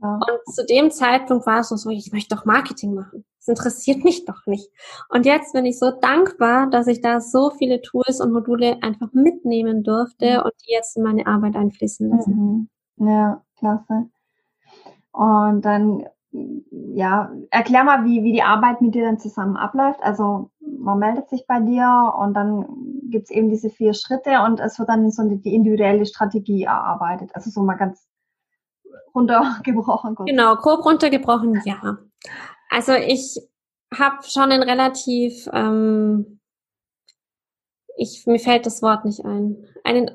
Ja. 0.00 0.14
Und 0.14 0.54
zu 0.54 0.64
dem 0.64 0.92
Zeitpunkt 0.92 1.46
war 1.46 1.60
es 1.60 1.68
so, 1.68 1.90
ich 1.90 2.12
möchte 2.12 2.36
doch 2.36 2.44
Marketing 2.44 2.94
machen. 2.94 3.24
Das 3.38 3.48
interessiert 3.48 4.04
mich 4.04 4.24
doch 4.24 4.46
nicht. 4.46 4.70
Und 5.08 5.26
jetzt 5.26 5.52
bin 5.54 5.66
ich 5.66 5.78
so 5.78 5.90
dankbar, 5.90 6.70
dass 6.70 6.86
ich 6.86 7.00
da 7.00 7.20
so 7.20 7.50
viele 7.50 7.82
Tools 7.82 8.20
und 8.20 8.32
Module 8.32 8.78
einfach 8.82 9.12
mitnehmen 9.12 9.82
durfte 9.82 10.38
mhm. 10.38 10.44
und 10.44 10.52
die 10.64 10.72
jetzt 10.72 10.96
in 10.96 11.02
meine 11.02 11.26
Arbeit 11.26 11.56
einfließen 11.56 12.08
lassen. 12.08 12.68
Mhm. 12.96 13.08
Ja, 13.08 13.42
klasse. 13.58 14.10
Und 15.12 15.62
dann, 15.62 16.04
ja, 16.30 17.32
erklär 17.50 17.84
mal, 17.84 18.04
wie, 18.04 18.22
wie 18.22 18.32
die 18.32 18.42
Arbeit 18.42 18.80
mit 18.80 18.94
dir 18.94 19.04
dann 19.04 19.18
zusammen 19.18 19.56
abläuft. 19.56 20.02
Also 20.02 20.50
man 20.60 20.98
meldet 20.98 21.28
sich 21.28 21.46
bei 21.46 21.60
dir 21.60 22.14
und 22.18 22.34
dann 22.34 22.66
gibt's 23.10 23.30
eben 23.30 23.48
diese 23.48 23.70
vier 23.70 23.94
Schritte 23.94 24.42
und 24.44 24.60
es 24.60 24.78
wird 24.78 24.88
dann 24.88 25.10
so 25.10 25.22
die 25.22 25.54
individuelle 25.54 26.06
Strategie 26.06 26.64
erarbeitet. 26.64 27.30
Also 27.34 27.50
so 27.50 27.62
mal 27.62 27.76
ganz 27.76 28.06
runtergebrochen. 29.14 30.16
Genau, 30.26 30.56
grob 30.56 30.84
runtergebrochen, 30.84 31.62
ja. 31.64 31.98
Also 32.70 32.92
ich 32.92 33.40
habe 33.96 34.22
schon 34.22 34.52
ein 34.52 34.62
relativ, 34.62 35.48
ähm, 35.52 36.40
ich, 37.96 38.26
mir 38.26 38.38
fällt 38.38 38.66
das 38.66 38.82
Wort 38.82 39.04
nicht 39.04 39.24
ein, 39.24 39.64
einen 39.84 40.10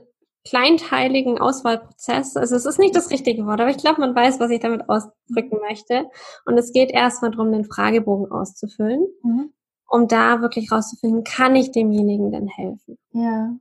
kleinteiligen 0.46 1.40
Auswahlprozess. 1.40 2.36
Also 2.36 2.56
es 2.56 2.66
ist 2.66 2.80
nicht 2.80 2.96
das 2.96 3.12
richtige 3.12 3.46
Wort, 3.46 3.62
aber 3.62 3.70
ich 3.70 3.78
glaube, 3.78 4.02
man 4.02 4.16
weiß, 4.16 4.40
was 4.40 4.52
ich 4.52 4.60
damit 4.60 4.90
ausdrücken 4.90 5.60
möchte. 5.62 6.06
Und 6.46 6.58
es 6.58 6.74
geht 6.74 6.92
erstmal 6.92 7.32
darum, 7.32 7.52
den 7.52 7.66
Fragebogen 7.66 8.32
auszufüllen, 8.32 9.06
mhm. 9.24 9.54
um 9.88 10.08
da 10.08 10.42
wirklich 10.42 10.72
rauszufinden, 10.72 11.24
kann 11.24 11.56
ich 11.56 11.72
demjenigen 11.72 12.32
denn 12.32 12.48
helfen? 12.48 12.98
Ja. 13.12 13.56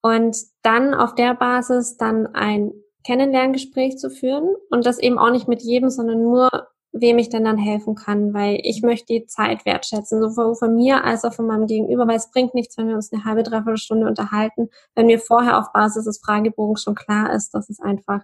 Und 0.00 0.36
dann 0.62 0.94
auf 0.94 1.14
der 1.14 1.34
Basis 1.34 1.96
dann 1.96 2.26
ein 2.28 2.72
Kennenlerngespräch 3.04 3.98
zu 3.98 4.10
führen 4.10 4.54
und 4.70 4.86
das 4.86 4.98
eben 4.98 5.18
auch 5.18 5.30
nicht 5.30 5.48
mit 5.48 5.62
jedem, 5.62 5.90
sondern 5.90 6.22
nur 6.22 6.48
wem 6.92 7.18
ich 7.18 7.30
denn 7.30 7.44
dann 7.44 7.56
helfen 7.56 7.94
kann, 7.94 8.34
weil 8.34 8.58
ich 8.62 8.82
möchte 8.82 9.14
die 9.14 9.26
Zeit 9.26 9.64
wertschätzen, 9.64 10.20
sowohl 10.20 10.54
von 10.54 10.74
mir 10.76 11.04
als 11.04 11.24
auch 11.24 11.32
von 11.32 11.46
meinem 11.46 11.66
Gegenüber, 11.66 12.06
weil 12.06 12.16
es 12.16 12.30
bringt 12.30 12.54
nichts, 12.54 12.76
wenn 12.76 12.88
wir 12.88 12.94
uns 12.94 13.12
eine 13.12 13.24
halbe, 13.24 13.42
dreiviertel 13.42 13.78
Stunde 13.78 14.06
unterhalten, 14.06 14.68
wenn 14.94 15.06
mir 15.06 15.18
vorher 15.18 15.58
auf 15.58 15.72
Basis 15.72 16.04
des 16.04 16.20
Fragebogens 16.20 16.82
schon 16.82 16.94
klar 16.94 17.32
ist, 17.32 17.54
dass 17.54 17.70
es 17.70 17.80
einfach 17.80 18.22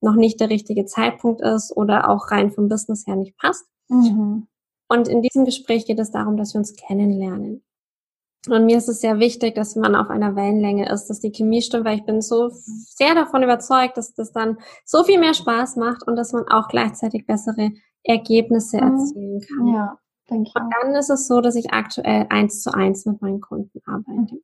noch 0.00 0.14
nicht 0.14 0.40
der 0.40 0.50
richtige 0.50 0.86
Zeitpunkt 0.86 1.42
ist 1.42 1.76
oder 1.76 2.08
auch 2.08 2.30
rein 2.30 2.50
vom 2.50 2.68
Business 2.68 3.06
her 3.06 3.16
nicht 3.16 3.36
passt. 3.36 3.66
Mhm. 3.88 4.46
Und 4.88 5.08
in 5.08 5.20
diesem 5.20 5.44
Gespräch 5.44 5.84
geht 5.84 5.98
es 5.98 6.10
darum, 6.10 6.36
dass 6.36 6.54
wir 6.54 6.58
uns 6.58 6.74
kennenlernen. 6.74 7.62
Und 8.48 8.66
mir 8.66 8.78
ist 8.78 8.88
es 8.88 9.00
sehr 9.00 9.18
wichtig, 9.18 9.56
dass 9.56 9.74
man 9.74 9.96
auf 9.96 10.08
einer 10.08 10.36
Wellenlänge 10.36 10.88
ist, 10.88 11.06
dass 11.06 11.20
die 11.20 11.32
Chemie 11.32 11.62
stimmt, 11.62 11.84
weil 11.84 11.98
ich 11.98 12.04
bin 12.04 12.22
so 12.22 12.50
sehr 12.52 13.14
davon 13.14 13.42
überzeugt, 13.42 13.96
dass 13.96 14.14
das 14.14 14.32
dann 14.32 14.58
so 14.84 15.02
viel 15.02 15.18
mehr 15.18 15.34
Spaß 15.34 15.76
macht 15.76 16.06
und 16.06 16.14
dass 16.14 16.32
man 16.32 16.46
auch 16.46 16.68
gleichzeitig 16.68 17.26
bessere 17.26 17.72
Ergebnisse 18.06 18.78
mhm. 18.78 18.92
erzielen 18.92 19.40
kann. 19.40 19.66
Ja, 19.68 19.98
denke 20.30 20.50
ich. 20.50 20.60
Und 20.60 20.74
dann 20.80 20.94
ist 20.94 21.10
es 21.10 21.26
so, 21.26 21.40
dass 21.40 21.54
ich 21.54 21.72
aktuell 21.72 22.26
eins 22.30 22.62
zu 22.62 22.72
eins 22.72 23.06
mit 23.06 23.20
meinen 23.20 23.40
Kunden 23.40 23.80
arbeite. 23.86 24.34
Mhm. 24.34 24.42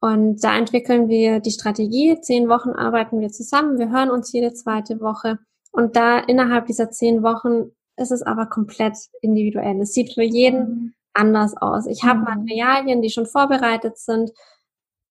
Und 0.00 0.44
da 0.44 0.56
entwickeln 0.56 1.08
wir 1.08 1.40
die 1.40 1.50
Strategie. 1.50 2.20
Zehn 2.20 2.48
Wochen 2.48 2.70
arbeiten 2.70 3.20
wir 3.20 3.30
zusammen. 3.30 3.78
Wir 3.78 3.90
hören 3.90 4.10
uns 4.10 4.32
jede 4.32 4.52
zweite 4.52 5.00
Woche. 5.00 5.38
Und 5.72 5.96
da 5.96 6.18
innerhalb 6.18 6.66
dieser 6.66 6.90
zehn 6.90 7.22
Wochen 7.22 7.72
ist 7.96 8.12
es 8.12 8.22
aber 8.22 8.46
komplett 8.46 8.96
individuell. 9.22 9.80
Es 9.80 9.92
sieht 9.92 10.14
für 10.14 10.22
jeden 10.22 10.60
mhm 10.60 10.94
anders 11.18 11.56
aus. 11.56 11.86
Ich 11.86 12.04
habe 12.04 12.20
mhm. 12.20 12.24
Materialien, 12.24 13.02
die 13.02 13.10
schon 13.10 13.26
vorbereitet 13.26 13.98
sind, 13.98 14.30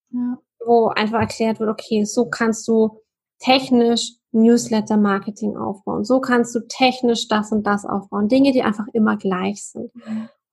ja. 0.09 0.38
wo 0.65 0.88
einfach 0.88 1.20
erklärt 1.20 1.59
wird, 1.59 1.70
okay, 1.70 2.05
so 2.05 2.30
kannst 2.30 2.68
du 2.68 3.01
technisch 3.39 4.13
Newsletter-Marketing 4.32 5.57
aufbauen. 5.57 6.03
So 6.03 6.19
kannst 6.19 6.53
du 6.55 6.59
technisch 6.67 7.28
das 7.28 7.51
und 7.51 7.63
das 7.65 7.86
aufbauen. 7.86 8.28
Dinge, 8.28 8.51
die 8.51 8.63
einfach 8.63 8.88
immer 8.93 9.17
gleich 9.17 9.63
sind. 9.63 9.91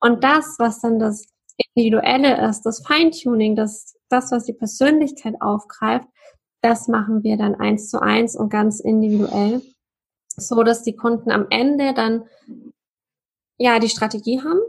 Und 0.00 0.22
das, 0.22 0.56
was 0.58 0.80
dann 0.80 0.98
das 0.98 1.26
Individuelle 1.74 2.48
ist, 2.48 2.62
das 2.62 2.84
Feintuning, 2.86 3.56
das, 3.56 3.96
das, 4.08 4.32
was 4.32 4.44
die 4.44 4.52
Persönlichkeit 4.52 5.34
aufgreift, 5.40 6.08
das 6.62 6.88
machen 6.88 7.22
wir 7.22 7.36
dann 7.36 7.54
eins 7.54 7.90
zu 7.90 8.00
eins 8.00 8.36
und 8.36 8.48
ganz 8.48 8.80
individuell, 8.80 9.60
so 10.28 10.62
dass 10.62 10.82
die 10.82 10.96
Kunden 10.96 11.30
am 11.30 11.46
Ende 11.50 11.92
dann 11.94 12.24
ja 13.58 13.78
die 13.78 13.88
Strategie 13.88 14.40
haben, 14.40 14.60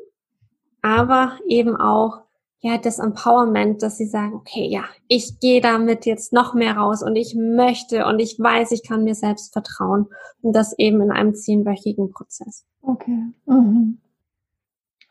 aber 0.82 1.40
eben 1.48 1.76
auch 1.76 2.25
ja 2.60 2.78
das 2.78 3.00
Empowerment, 3.00 3.84
dass 3.84 3.98
sie 3.98 4.08
sagen, 4.08 4.34
okay, 4.34 4.68
ja, 4.68 4.84
ich 5.08 5.40
gehe 5.40 5.62
damit 5.62 6.06
jetzt 6.06 6.34
noch 6.34 6.54
mehr 6.54 6.78
raus 6.78 7.04
und 7.04 7.16
ich 7.16 7.36
möchte 7.36 8.06
und 8.06 8.20
ich 8.20 8.38
weiß, 8.40 8.72
ich 8.72 8.84
kann 8.84 9.04
mir 9.04 9.16
selbst 9.16 9.54
vertrauen 9.54 10.08
und 10.42 10.56
das 10.56 10.78
eben 10.78 11.02
in 11.02 11.12
einem 11.12 11.36
zehnwöchigen 11.36 12.12
Prozess. 12.12 12.66
Okay. 12.82 13.34
Mhm. 13.46 14.00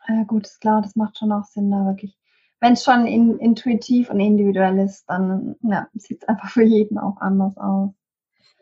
Ja 0.07 0.23
gut, 0.23 0.45
ist 0.45 0.61
klar, 0.61 0.81
das 0.81 0.95
macht 0.95 1.17
schon 1.17 1.31
auch 1.31 1.45
Sinn, 1.45 1.71
da 1.71 1.85
wirklich. 1.85 2.17
Wenn 2.59 2.73
es 2.73 2.83
schon 2.83 3.05
in, 3.05 3.37
intuitiv 3.39 4.09
und 4.09 4.19
individuell 4.19 4.79
ist, 4.79 5.05
dann 5.07 5.55
ja, 5.61 5.87
sieht 5.93 6.23
es 6.23 6.27
einfach 6.27 6.49
für 6.49 6.63
jeden 6.63 6.97
auch 6.97 7.17
anders 7.21 7.57
aus. 7.57 7.91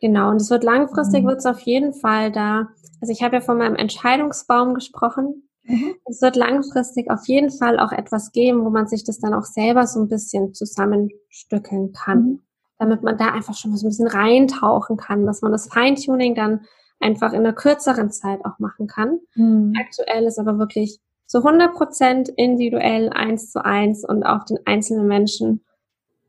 Genau, 0.02 0.32
und 0.32 0.38
es 0.38 0.50
wird 0.50 0.64
langfristig, 0.64 1.24
mhm. 1.24 1.28
wird 1.28 1.38
es 1.40 1.46
auf 1.46 1.62
jeden 1.62 1.94
Fall 1.94 2.32
da. 2.32 2.68
Also 3.00 3.12
ich 3.14 3.24
habe 3.24 3.36
ja 3.36 3.42
von 3.42 3.58
meinem 3.58 3.76
Entscheidungsbaum 3.76 4.74
gesprochen. 4.74 5.48
Mhm. 5.64 5.95
Es 6.05 6.22
wird 6.22 6.36
langfristig 6.36 7.09
auf 7.09 7.28
jeden 7.28 7.49
Fall 7.49 7.80
auch 7.80 7.91
etwas 7.91 8.32
geben, 8.32 8.66
wo 8.66 8.70
man 8.70 8.88
sich 8.88 9.03
das 9.03 9.20
dann 9.20 9.34
auch 9.34 9.45
selber 9.45 9.88
so 9.88 10.01
ein 10.01 10.07
bisschen 10.07 10.53
zusammenstückeln 10.53 11.93
kann, 11.93 12.20
mhm. 12.20 12.41
damit 12.80 13.03
man 13.03 13.18
da 13.18 13.28
einfach 13.28 13.55
schon 13.55 13.76
so 13.76 13.86
ein 13.86 13.89
bisschen 13.89 14.07
reintauchen 14.07 14.97
kann, 14.97 15.26
dass 15.26 15.41
man 15.41 15.51
das 15.51 15.68
Feintuning 15.68 16.36
dann 16.36 16.61
einfach 16.99 17.34
in 17.34 17.39
einer 17.39 17.53
kürzeren 17.53 18.11
Zeit 18.11 18.43
auch 18.45 18.59
machen 18.59 18.88
kann. 18.88 19.20
Mhm. 19.36 19.74
Aktuell 19.80 20.26
ist 20.26 20.39
aber 20.39 20.57
wirklich 20.57 20.99
so 21.26 21.39
100 21.39 21.74
Prozent 21.74 22.30
individuell, 22.30 23.09
eins 23.09 23.51
zu 23.51 23.64
eins 23.64 24.07
und 24.07 24.24
auf 24.24 24.45
den 24.45 24.59
einzelnen 24.66 25.07
Menschen. 25.07 25.64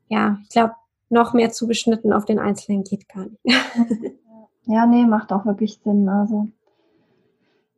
Ja, 0.07 0.39
ich 0.43 0.49
glaube, 0.49 0.73
noch 1.09 1.33
mehr 1.33 1.51
zugeschnitten 1.51 2.13
auf 2.13 2.25
den 2.25 2.39
Einzelnen 2.39 2.83
geht 2.83 3.07
gar 3.07 3.25
nicht. 3.25 3.39
ja, 4.65 4.85
nee, 4.85 5.05
macht 5.05 5.31
auch 5.31 5.45
wirklich 5.45 5.79
Sinn. 5.83 6.09
Also, 6.09 6.47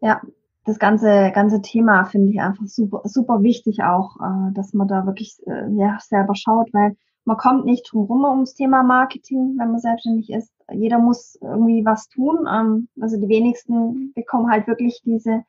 ja, 0.01 0.21
das 0.67 0.79
ganze, 0.79 1.31
ganze 1.33 1.61
Thema 1.61 2.03
finde 2.03 2.31
ich 2.31 2.41
einfach 2.41 2.65
super, 2.65 3.01
super 3.05 3.41
wichtig 3.41 3.83
auch, 3.83 4.17
äh, 4.19 4.53
dass 4.53 4.73
man 4.73 4.87
da 4.87 5.05
wirklich 5.05 5.37
äh, 5.47 5.71
ja, 5.71 5.97
selber 6.01 6.35
schaut, 6.35 6.73
weil 6.73 6.97
man 7.23 7.37
kommt 7.37 7.65
nicht 7.65 7.89
drum 7.91 8.05
rum 8.05 8.25
ums 8.25 8.53
Thema 8.53 8.83
Marketing, 8.83 9.55
wenn 9.57 9.71
man 9.71 9.79
selbstständig 9.79 10.29
ist. 10.29 10.51
Jeder 10.71 10.99
muss 10.99 11.37
irgendwie 11.41 11.85
was 11.85 12.09
tun. 12.09 12.47
Ähm, 12.53 12.89
also 12.99 13.17
die 13.17 13.29
wenigsten 13.29 14.13
bekommen 14.13 14.51
halt 14.51 14.67
wirklich 14.67 15.01
diese 15.05 15.43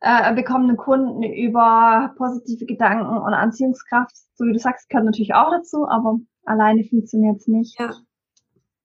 äh, 0.00 0.34
bekommenen 0.34 0.78
Kunden 0.78 1.22
über 1.22 2.14
positive 2.16 2.64
Gedanken 2.64 3.18
und 3.18 3.34
Anziehungskraft. 3.34 4.16
So 4.34 4.46
wie 4.46 4.52
du 4.52 4.58
sagst, 4.58 4.88
gehört 4.88 5.04
natürlich 5.04 5.34
auch 5.34 5.50
dazu, 5.50 5.86
aber 5.86 6.18
alleine 6.44 6.82
funktioniert 6.84 7.36
es 7.36 7.46
nicht. 7.46 7.78
Ja. 7.78 7.92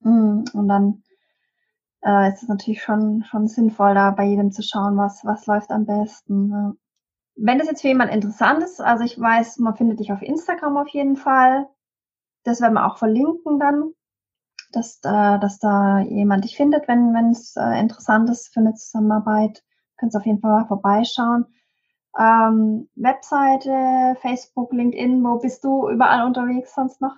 Mm, 0.02 0.44
und 0.54 0.68
dann 0.68 1.04
äh, 2.02 2.30
ist 2.30 2.44
es 2.44 2.50
natürlich 2.50 2.82
schon, 2.82 3.24
schon 3.24 3.48
sinnvoll, 3.48 3.94
da 3.94 4.12
bei 4.12 4.26
jedem 4.26 4.52
zu 4.52 4.62
schauen, 4.64 4.98
was, 4.98 5.26
was 5.26 5.46
läuft 5.48 5.72
am 5.72 5.86
besten. 5.86 6.52
Ja. 6.52 6.74
Wenn 7.36 7.58
das 7.58 7.68
jetzt 7.68 7.82
für 7.82 7.88
jemand 7.88 8.12
interessant 8.12 8.64
ist, 8.64 8.82
also 8.82 9.04
ich 9.04 9.20
weiß, 9.20 9.60
man 9.60 9.76
findet 9.76 10.00
dich 10.00 10.12
auf 10.12 10.22
Instagram 10.22 10.78
auf 10.78 10.90
jeden 10.90 11.16
Fall. 11.16 11.68
Das 12.44 12.62
werden 12.62 12.74
wir 12.74 12.86
auch 12.86 12.98
verlinken 12.98 13.60
dann, 13.60 13.92
dass, 14.72 15.00
äh, 15.04 15.40
dass 15.40 15.60
da 15.60 16.00
jemand 16.00 16.44
dich 16.44 16.58
findet, 16.58 16.88
wenn 16.88 17.14
wenn 17.14 17.32
es 17.32 17.56
äh, 17.56 17.80
interessant 17.80 18.30
ist 18.30 18.54
für 18.54 18.60
eine 18.62 18.74
Zusammenarbeit. 18.76 19.64
Könnt 19.98 20.16
auf 20.16 20.26
jeden 20.26 20.40
Fall 20.40 20.52
mal 20.52 20.68
vorbeischauen. 20.68 21.46
Ähm, 22.18 22.90
Webseite, 22.96 24.18
Facebook, 24.22 24.74
LinkedIn, 24.74 25.24
wo 25.24 25.38
bist 25.40 25.64
du 25.64 25.90
überall 25.90 26.26
unterwegs 26.26 26.74
sonst 26.74 27.02
noch? 27.02 27.16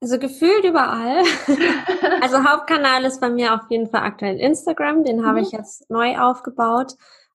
Also 0.00 0.18
gefühlt 0.18 0.64
überall. 0.64 1.22
also 2.20 2.44
Hauptkanal 2.44 3.04
ist 3.04 3.20
bei 3.20 3.30
mir 3.30 3.54
auf 3.54 3.70
jeden 3.70 3.88
Fall 3.88 4.02
aktuell 4.02 4.38
Instagram, 4.38 5.04
den 5.04 5.20
mhm. 5.20 5.26
habe 5.26 5.40
ich 5.40 5.50
jetzt 5.52 5.90
neu 5.90 6.18
aufgebaut. 6.18 6.94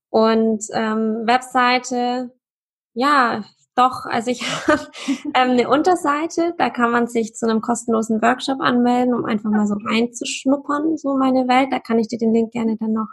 Und 0.09 0.65
ähm, 0.73 1.23
Webseite, 1.25 2.31
ja, 2.93 3.43
doch, 3.75 4.05
also 4.05 4.29
ich 4.29 4.41
habe 4.67 4.81
ähm, 5.35 5.51
eine 5.51 5.69
Unterseite, 5.69 6.53
da 6.57 6.69
kann 6.69 6.91
man 6.91 7.07
sich 7.07 7.33
zu 7.33 7.49
einem 7.49 7.61
kostenlosen 7.61 8.21
Workshop 8.21 8.59
anmelden, 8.59 9.13
um 9.13 9.25
einfach 9.25 9.49
mal 9.49 9.67
so 9.67 9.75
reinzuschnuppern, 9.75 10.97
so 10.97 11.15
meine 11.15 11.47
Welt. 11.47 11.69
Da 11.71 11.79
kann 11.79 11.99
ich 11.99 12.07
dir 12.07 12.19
den 12.19 12.33
Link 12.33 12.51
gerne 12.51 12.75
dann 12.77 12.93
noch 12.93 13.07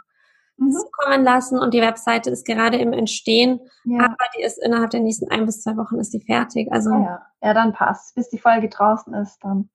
mhm. 0.57 0.71
zukommen 0.71 1.23
lassen. 1.23 1.59
Und 1.59 1.73
die 1.73 1.81
Webseite 1.81 2.29
ist 2.29 2.45
gerade 2.45 2.77
im 2.77 2.93
Entstehen, 2.93 3.59
ja. 3.85 4.05
aber 4.05 4.15
die 4.37 4.43
ist 4.43 4.57
innerhalb 4.57 4.91
der 4.91 5.01
nächsten 5.01 5.29
ein 5.31 5.45
bis 5.45 5.61
zwei 5.61 5.77
Wochen 5.77 5.99
ist 5.99 6.13
die 6.13 6.21
fertig. 6.21 6.71
Also 6.71 6.91
ja, 6.91 7.01
ja. 7.01 7.21
ja 7.41 7.53
dann 7.53 7.73
passt. 7.73 8.15
Bis 8.15 8.29
die 8.29 8.39
Folge 8.39 8.69
draußen 8.69 9.13
ist, 9.13 9.43
dann 9.43 9.69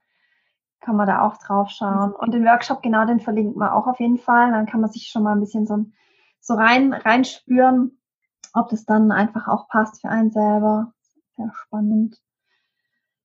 kann 0.80 0.96
man 0.96 1.06
da 1.06 1.22
auch 1.22 1.38
drauf 1.38 1.70
schauen. 1.70 2.10
Mhm. 2.10 2.16
Und 2.16 2.34
den 2.34 2.44
Workshop, 2.44 2.82
genau, 2.82 3.06
den 3.06 3.20
verlinkt 3.20 3.56
man 3.56 3.70
auch 3.70 3.86
auf 3.86 4.00
jeden 4.00 4.18
Fall. 4.18 4.50
Dann 4.50 4.66
kann 4.66 4.80
man 4.80 4.90
sich 4.90 5.08
schon 5.08 5.22
mal 5.22 5.32
ein 5.32 5.40
bisschen 5.40 5.66
so, 5.66 5.84
so 6.40 6.54
rein, 6.54 6.92
reinspüren, 6.92 7.98
ob 8.52 8.68
das 8.68 8.84
dann 8.84 9.12
einfach 9.12 9.48
auch 9.48 9.68
passt 9.68 10.00
für 10.00 10.08
einen 10.08 10.30
selber. 10.30 10.92
Sehr 11.36 11.50
spannend. 11.54 12.20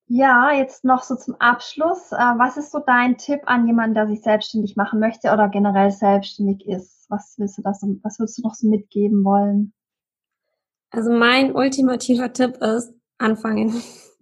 Ja, 0.10 0.52
jetzt 0.54 0.86
noch 0.86 1.04
so 1.04 1.16
zum 1.16 1.36
Abschluss. 1.36 2.12
Äh, 2.14 2.18
was 2.38 2.56
ist 2.56 2.72
so 2.72 2.80
dein 2.80 3.18
Tipp 3.18 3.42
an 3.46 3.68
jemanden, 3.68 3.96
der 3.96 4.08
sich 4.08 4.22
selbstständig 4.22 4.78
machen 4.78 5.00
möchte 5.00 5.32
oder 5.34 5.50
generell 5.50 5.92
selbstständig 5.92 6.66
ist? 6.66 7.06
Was 7.10 7.36
willst 7.38 7.58
du 7.58 7.62
das, 7.62 7.82
was 8.04 8.20
würdest 8.20 8.38
du 8.38 8.42
noch 8.44 8.54
so 8.54 8.70
mitgeben 8.70 9.24
wollen? 9.26 9.74
Also 10.92 11.12
mein 11.12 11.54
ultimativer 11.54 12.32
Tipp 12.32 12.58
ist, 12.58 12.94
anfangen. 13.18 13.82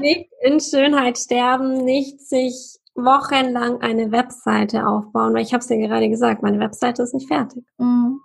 nicht 0.00 0.30
in 0.42 0.60
Schönheit 0.60 1.18
sterben, 1.18 1.84
nicht 1.84 2.20
sich 2.20 2.78
wochenlang 2.94 3.80
eine 3.80 4.12
Webseite 4.12 4.86
aufbauen, 4.86 5.34
weil 5.34 5.42
ich 5.42 5.52
habe 5.52 5.62
es 5.62 5.68
ja 5.68 5.76
gerade 5.76 6.08
gesagt, 6.08 6.42
meine 6.42 6.60
Webseite 6.60 7.02
ist 7.02 7.14
nicht 7.14 7.28
fertig. 7.28 7.64
Mhm. 7.78 8.20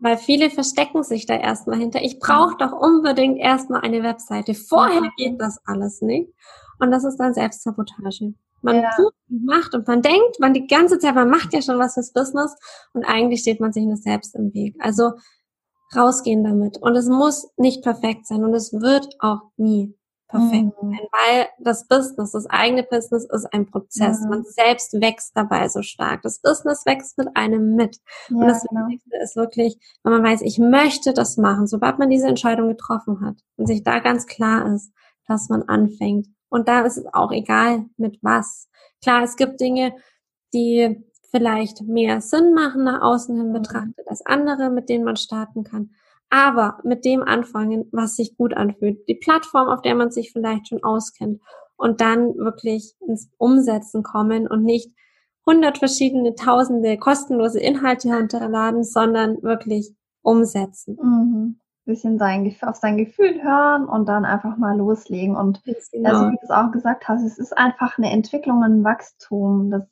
Weil 0.00 0.16
viele 0.16 0.50
verstecken 0.50 1.02
sich 1.02 1.26
da 1.26 1.34
erstmal 1.34 1.78
hinter. 1.78 2.02
Ich 2.02 2.18
brauche 2.18 2.56
doch 2.58 2.72
unbedingt 2.72 3.38
erstmal 3.38 3.82
eine 3.82 4.02
Webseite. 4.02 4.54
Vorher 4.54 5.10
geht 5.16 5.40
das 5.40 5.60
alles 5.66 6.00
nicht. 6.00 6.32
Und 6.78 6.90
das 6.90 7.04
ist 7.04 7.18
dann 7.18 7.34
Selbstsabotage. 7.34 8.34
Man 8.62 8.76
ja. 8.76 8.90
tut 8.96 9.12
und 9.28 9.44
macht 9.44 9.74
und 9.74 9.86
man 9.86 10.02
denkt, 10.02 10.38
man 10.38 10.52
die 10.52 10.66
ganze 10.66 10.98
Zeit, 10.98 11.14
man 11.14 11.30
macht 11.30 11.52
ja 11.54 11.62
schon 11.62 11.78
was 11.78 11.94
fürs 11.94 12.12
Business 12.12 12.54
und 12.92 13.04
eigentlich 13.04 13.40
steht 13.40 13.60
man 13.60 13.72
sich 13.72 13.84
nur 13.84 13.96
selbst 13.96 14.34
im 14.34 14.52
Weg. 14.52 14.76
Also 14.80 15.12
rausgehen 15.94 16.44
damit. 16.44 16.78
Und 16.78 16.94
es 16.96 17.06
muss 17.06 17.50
nicht 17.56 17.82
perfekt 17.82 18.26
sein 18.26 18.44
und 18.44 18.54
es 18.54 18.72
wird 18.72 19.08
auch 19.18 19.40
nie 19.56 19.94
perfekt 20.30 20.82
mhm. 20.82 20.90
sein, 20.90 21.08
weil 21.12 21.46
das 21.58 21.86
Business, 21.86 22.32
das 22.32 22.46
eigene 22.46 22.82
Business 22.84 23.24
ist 23.24 23.52
ein 23.52 23.66
Prozess. 23.66 24.20
Mhm. 24.20 24.30
Man 24.30 24.44
selbst 24.44 24.92
wächst 25.00 25.36
dabei 25.36 25.68
so 25.68 25.82
stark. 25.82 26.22
Das 26.22 26.40
Business 26.40 26.86
wächst 26.86 27.18
mit 27.18 27.28
einem 27.36 27.74
mit. 27.74 27.98
Ja, 28.28 28.36
und 28.36 28.48
das 28.48 28.64
genau. 28.64 28.86
Wichtigste 28.86 29.18
ist 29.22 29.36
wirklich, 29.36 29.78
wenn 30.02 30.12
man 30.12 30.24
weiß, 30.24 30.42
ich 30.42 30.58
möchte 30.58 31.12
das 31.12 31.36
machen, 31.36 31.66
sobald 31.66 31.98
man 31.98 32.10
diese 32.10 32.28
Entscheidung 32.28 32.68
getroffen 32.68 33.20
hat 33.20 33.36
und 33.56 33.66
sich 33.66 33.82
da 33.82 33.98
ganz 33.98 34.26
klar 34.26 34.72
ist, 34.74 34.92
dass 35.26 35.48
man 35.48 35.64
anfängt. 35.64 36.28
Und 36.48 36.68
da 36.68 36.80
ist 36.80 36.96
es 36.96 37.06
auch 37.12 37.32
egal, 37.32 37.86
mit 37.96 38.18
was. 38.22 38.68
Klar, 39.02 39.22
es 39.22 39.36
gibt 39.36 39.60
Dinge, 39.60 39.94
die 40.52 41.04
vielleicht 41.30 41.82
mehr 41.82 42.20
Sinn 42.20 42.54
machen 42.54 42.84
nach 42.84 43.02
außen 43.02 43.36
hin 43.36 43.48
mhm. 43.48 43.52
betrachtet 43.52 44.06
als 44.08 44.24
andere, 44.24 44.70
mit 44.70 44.88
denen 44.88 45.04
man 45.04 45.16
starten 45.16 45.64
kann 45.64 45.90
aber 46.30 46.78
mit 46.84 47.04
dem 47.04 47.22
anfangen, 47.22 47.88
was 47.92 48.16
sich 48.16 48.36
gut 48.36 48.54
anfühlt. 48.54 49.06
Die 49.08 49.16
Plattform, 49.16 49.68
auf 49.68 49.82
der 49.82 49.96
man 49.96 50.10
sich 50.10 50.32
vielleicht 50.32 50.68
schon 50.68 50.82
auskennt 50.82 51.40
und 51.76 52.00
dann 52.00 52.36
wirklich 52.36 52.94
ins 53.06 53.30
Umsetzen 53.36 54.02
kommen 54.02 54.46
und 54.46 54.62
nicht 54.62 54.90
hundert 55.44 55.78
verschiedene, 55.78 56.34
tausende 56.34 56.96
kostenlose 56.98 57.58
Inhalte 57.58 58.08
herunterladen, 58.08 58.84
sondern 58.84 59.42
wirklich 59.42 59.92
umsetzen. 60.22 60.98
Mhm. 61.02 61.60
Bisschen 61.86 62.18
sein, 62.18 62.54
auf 62.62 62.76
sein 62.76 62.98
Gefühl 62.98 63.42
hören 63.42 63.86
und 63.86 64.08
dann 64.08 64.24
einfach 64.24 64.56
mal 64.56 64.76
loslegen. 64.76 65.34
Und 65.34 65.64
genau. 65.64 66.10
also, 66.10 66.26
wie 66.30 66.36
du 66.36 66.42
es 66.42 66.50
auch 66.50 66.70
gesagt 66.70 67.08
hast, 67.08 67.24
es 67.24 67.38
ist 67.38 67.56
einfach 67.56 67.98
eine 67.98 68.10
Entwicklung, 68.10 68.62
ein 68.62 68.84
Wachstum. 68.84 69.70
Das 69.70 69.82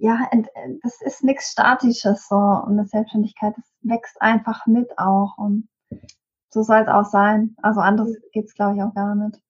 ja, 0.00 0.28
das 0.82 1.00
ist 1.02 1.24
nichts 1.24 1.50
Statisches 1.50 2.28
so 2.28 2.36
und 2.36 2.78
eine 2.78 2.86
Selbstständigkeit, 2.86 3.54
das 3.56 3.64
wächst 3.82 4.20
einfach 4.20 4.66
mit 4.66 4.98
auch 4.98 5.36
und 5.38 5.68
so 6.50 6.62
soll 6.62 6.80
es 6.80 6.88
auch 6.88 7.04
sein. 7.04 7.56
Also 7.62 7.80
anders 7.80 8.10
geht's 8.32 8.54
glaube 8.54 8.76
ich 8.76 8.82
auch 8.82 8.94
gar 8.94 9.14
nicht. 9.14 9.40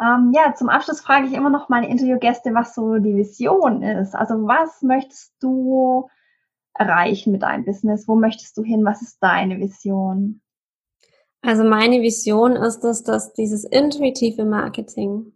Ähm, 0.00 0.32
ja, 0.34 0.54
zum 0.54 0.68
Abschluss 0.68 1.00
frage 1.00 1.26
ich 1.26 1.34
immer 1.34 1.50
noch 1.50 1.68
meine 1.68 1.88
Interviewgäste, 1.88 2.54
was 2.54 2.74
so 2.74 2.98
die 2.98 3.16
Vision 3.16 3.82
ist. 3.82 4.14
Also 4.14 4.46
was 4.46 4.82
möchtest 4.82 5.34
du 5.40 6.08
erreichen 6.74 7.32
mit 7.32 7.42
deinem 7.42 7.64
Business? 7.64 8.08
Wo 8.08 8.16
möchtest 8.16 8.56
du 8.56 8.62
hin? 8.62 8.84
Was 8.84 9.02
ist 9.02 9.18
deine 9.22 9.58
Vision? 9.58 10.40
Also 11.42 11.64
meine 11.64 12.00
Vision 12.00 12.52
ist 12.52 12.84
es, 12.84 13.02
dass 13.02 13.32
dieses 13.32 13.64
intuitive 13.64 14.44
Marketing 14.44 15.32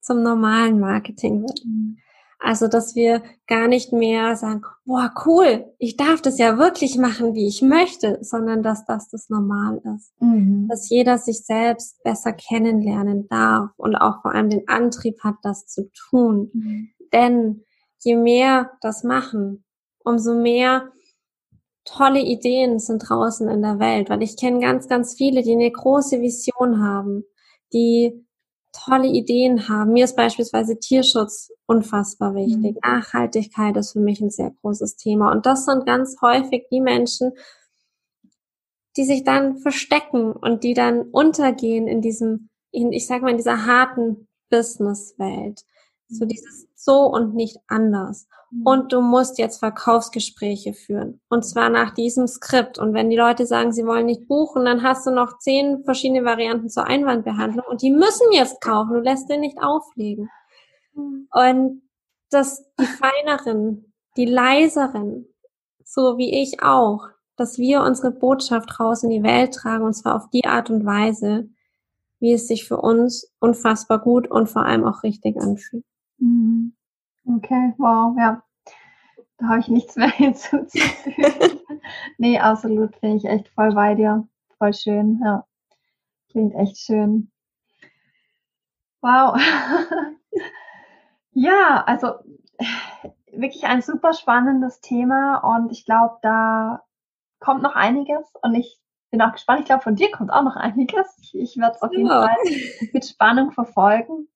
zum 0.00 0.22
normalen 0.22 0.80
Marketing 0.80 1.42
wird. 1.42 1.64
Mhm. 1.64 1.98
Also, 2.38 2.68
dass 2.68 2.94
wir 2.94 3.22
gar 3.46 3.66
nicht 3.66 3.92
mehr 3.92 4.36
sagen, 4.36 4.62
boah, 4.84 5.10
cool, 5.24 5.64
ich 5.78 5.96
darf 5.96 6.20
das 6.20 6.38
ja 6.38 6.58
wirklich 6.58 6.98
machen, 6.98 7.34
wie 7.34 7.46
ich 7.46 7.62
möchte, 7.62 8.18
sondern 8.20 8.62
dass 8.62 8.84
das 8.84 9.08
das 9.08 9.30
normal 9.30 9.80
ist. 9.96 10.12
Mhm. 10.20 10.68
Dass 10.68 10.90
jeder 10.90 11.16
sich 11.18 11.44
selbst 11.44 12.02
besser 12.02 12.32
kennenlernen 12.32 13.26
darf 13.28 13.70
und 13.76 13.96
auch 13.96 14.20
vor 14.22 14.32
allem 14.32 14.50
den 14.50 14.68
Antrieb 14.68 15.20
hat, 15.24 15.36
das 15.42 15.66
zu 15.66 15.90
tun. 16.10 16.50
Mhm. 16.52 16.88
Denn 17.12 17.64
je 18.00 18.16
mehr 18.16 18.72
das 18.82 19.02
machen, 19.02 19.64
umso 20.04 20.34
mehr 20.34 20.92
tolle 21.86 22.20
Ideen 22.20 22.78
sind 22.78 22.98
draußen 23.08 23.48
in 23.48 23.62
der 23.62 23.78
Welt, 23.78 24.10
weil 24.10 24.22
ich 24.22 24.36
kenne 24.36 24.60
ganz, 24.60 24.88
ganz 24.88 25.14
viele, 25.14 25.42
die 25.42 25.52
eine 25.52 25.70
große 25.70 26.20
Vision 26.20 26.82
haben, 26.82 27.24
die 27.72 28.25
tolle 28.84 29.08
Ideen 29.08 29.68
haben. 29.68 29.92
Mir 29.92 30.04
ist 30.04 30.16
beispielsweise 30.16 30.78
Tierschutz 30.78 31.52
unfassbar 31.66 32.34
wichtig. 32.34 32.76
Mhm. 32.76 32.80
Nachhaltigkeit 32.82 33.76
ist 33.76 33.92
für 33.92 34.00
mich 34.00 34.20
ein 34.20 34.30
sehr 34.30 34.52
großes 34.62 34.96
Thema. 34.96 35.32
Und 35.32 35.46
das 35.46 35.64
sind 35.64 35.86
ganz 35.86 36.16
häufig 36.20 36.66
die 36.70 36.80
Menschen, 36.80 37.32
die 38.96 39.04
sich 39.04 39.24
dann 39.24 39.58
verstecken 39.58 40.32
und 40.32 40.64
die 40.64 40.74
dann 40.74 41.02
untergehen 41.10 41.86
in 41.86 42.00
diesem, 42.00 42.48
in, 42.70 42.92
ich 42.92 43.06
sag 43.06 43.22
mal, 43.22 43.30
in 43.30 43.36
dieser 43.36 43.66
harten 43.66 44.28
Businesswelt. 44.50 45.62
So 46.08 46.24
mhm. 46.24 46.28
dieses 46.28 46.66
so 46.74 47.06
und 47.06 47.34
nicht 47.34 47.58
anders. 47.66 48.28
Mhm. 48.50 48.62
Und 48.66 48.92
du 48.92 49.00
musst 49.00 49.38
jetzt 49.38 49.58
Verkaufsgespräche 49.58 50.74
führen. 50.74 51.20
Und 51.28 51.44
zwar 51.44 51.68
nach 51.68 51.92
diesem 51.92 52.26
Skript. 52.26 52.78
Und 52.78 52.94
wenn 52.94 53.10
die 53.10 53.16
Leute 53.16 53.46
sagen, 53.46 53.72
sie 53.72 53.86
wollen 53.86 54.06
nicht 54.06 54.28
buchen, 54.28 54.64
dann 54.64 54.82
hast 54.82 55.06
du 55.06 55.10
noch 55.10 55.38
zehn 55.38 55.84
verschiedene 55.84 56.24
Varianten 56.24 56.68
zur 56.68 56.86
Einwandbehandlung 56.86 57.64
und 57.68 57.82
die 57.82 57.90
müssen 57.90 58.32
jetzt 58.32 58.60
kaufen. 58.60 58.94
Du 58.94 59.00
lässt 59.00 59.28
den 59.30 59.40
nicht 59.40 59.58
auflegen. 59.60 60.28
Mhm. 60.94 61.28
Und 61.30 61.82
dass 62.30 62.64
die 62.78 62.86
feineren, 62.86 63.92
die 64.16 64.26
leiseren, 64.26 65.26
so 65.84 66.18
wie 66.18 66.42
ich 66.42 66.62
auch, 66.62 67.08
dass 67.36 67.58
wir 67.58 67.82
unsere 67.82 68.10
Botschaft 68.10 68.80
raus 68.80 69.02
in 69.02 69.10
die 69.10 69.22
Welt 69.22 69.54
tragen 69.54 69.84
und 69.84 69.94
zwar 69.94 70.16
auf 70.16 70.30
die 70.30 70.44
Art 70.44 70.70
und 70.70 70.84
Weise, 70.84 71.48
wie 72.18 72.32
es 72.32 72.48
sich 72.48 72.66
für 72.66 72.78
uns 72.78 73.30
unfassbar 73.40 74.00
gut 74.00 74.28
und 74.30 74.48
vor 74.48 74.64
allem 74.64 74.84
auch 74.84 75.02
richtig 75.02 75.36
anfühlt. 75.36 75.84
Mhm. 76.18 76.75
Okay, 77.26 77.74
wow, 77.78 78.16
ja. 78.16 78.42
Da 79.38 79.48
habe 79.48 79.60
ich 79.60 79.68
nichts 79.68 79.96
mehr 79.96 80.08
hinzuzufügen. 80.10 81.60
nee, 82.18 82.38
absolut, 82.38 82.96
finde 82.96 83.16
ich 83.16 83.24
echt 83.24 83.48
voll 83.48 83.74
bei 83.74 83.94
dir. 83.94 84.26
Voll 84.58 84.72
schön, 84.72 85.20
ja. 85.24 85.44
Klingt 86.30 86.54
echt 86.54 86.78
schön. 86.78 87.30
Wow. 89.00 89.38
ja, 91.32 91.84
also 91.86 92.14
wirklich 93.32 93.64
ein 93.64 93.82
super 93.82 94.14
spannendes 94.14 94.80
Thema 94.80 95.38
und 95.38 95.70
ich 95.70 95.84
glaube, 95.84 96.16
da 96.22 96.82
kommt 97.38 97.62
noch 97.62 97.76
einiges 97.76 98.26
und 98.42 98.54
ich 98.54 98.80
bin 99.10 99.20
auch 99.22 99.32
gespannt. 99.32 99.60
Ich 99.60 99.66
glaube, 99.66 99.82
von 99.82 99.96
dir 99.96 100.10
kommt 100.10 100.32
auch 100.32 100.42
noch 100.42 100.56
einiges. 100.56 101.06
Ich, 101.20 101.34
ich 101.34 101.56
werde 101.58 101.76
es 101.76 101.82
auf 101.82 101.92
jeden 101.92 102.06
ja. 102.06 102.22
Fall 102.22 102.36
mit 102.92 103.04
Spannung 103.04 103.52
verfolgen. 103.52 104.28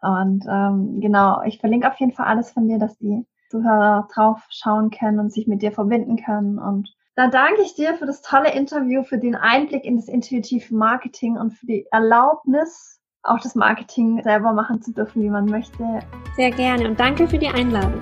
Und 0.00 0.44
ähm, 0.48 1.00
genau, 1.00 1.42
ich 1.42 1.58
verlinke 1.58 1.88
auf 1.88 1.98
jeden 1.98 2.12
Fall 2.12 2.26
alles 2.26 2.52
von 2.52 2.68
dir, 2.68 2.78
dass 2.78 2.96
die 2.98 3.26
Zuhörer 3.50 4.08
drauf 4.14 4.40
schauen 4.50 4.90
können 4.90 5.18
und 5.18 5.32
sich 5.32 5.46
mit 5.46 5.62
dir 5.62 5.72
verbinden 5.72 6.16
können. 6.16 6.58
Und 6.58 6.94
dann 7.16 7.30
danke 7.30 7.62
ich 7.62 7.74
dir 7.74 7.94
für 7.94 8.06
das 8.06 8.22
tolle 8.22 8.52
Interview, 8.52 9.02
für 9.02 9.18
den 9.18 9.34
Einblick 9.34 9.84
in 9.84 9.96
das 9.96 10.08
intuitive 10.08 10.74
Marketing 10.74 11.36
und 11.36 11.52
für 11.52 11.66
die 11.66 11.86
Erlaubnis, 11.90 13.00
auch 13.22 13.40
das 13.40 13.54
Marketing 13.54 14.22
selber 14.22 14.52
machen 14.52 14.80
zu 14.82 14.92
dürfen, 14.92 15.22
wie 15.22 15.30
man 15.30 15.46
möchte. 15.46 16.00
Sehr 16.36 16.50
gerne 16.50 16.88
und 16.88 17.00
danke 17.00 17.26
für 17.26 17.38
die 17.38 17.48
Einladung. 17.48 18.00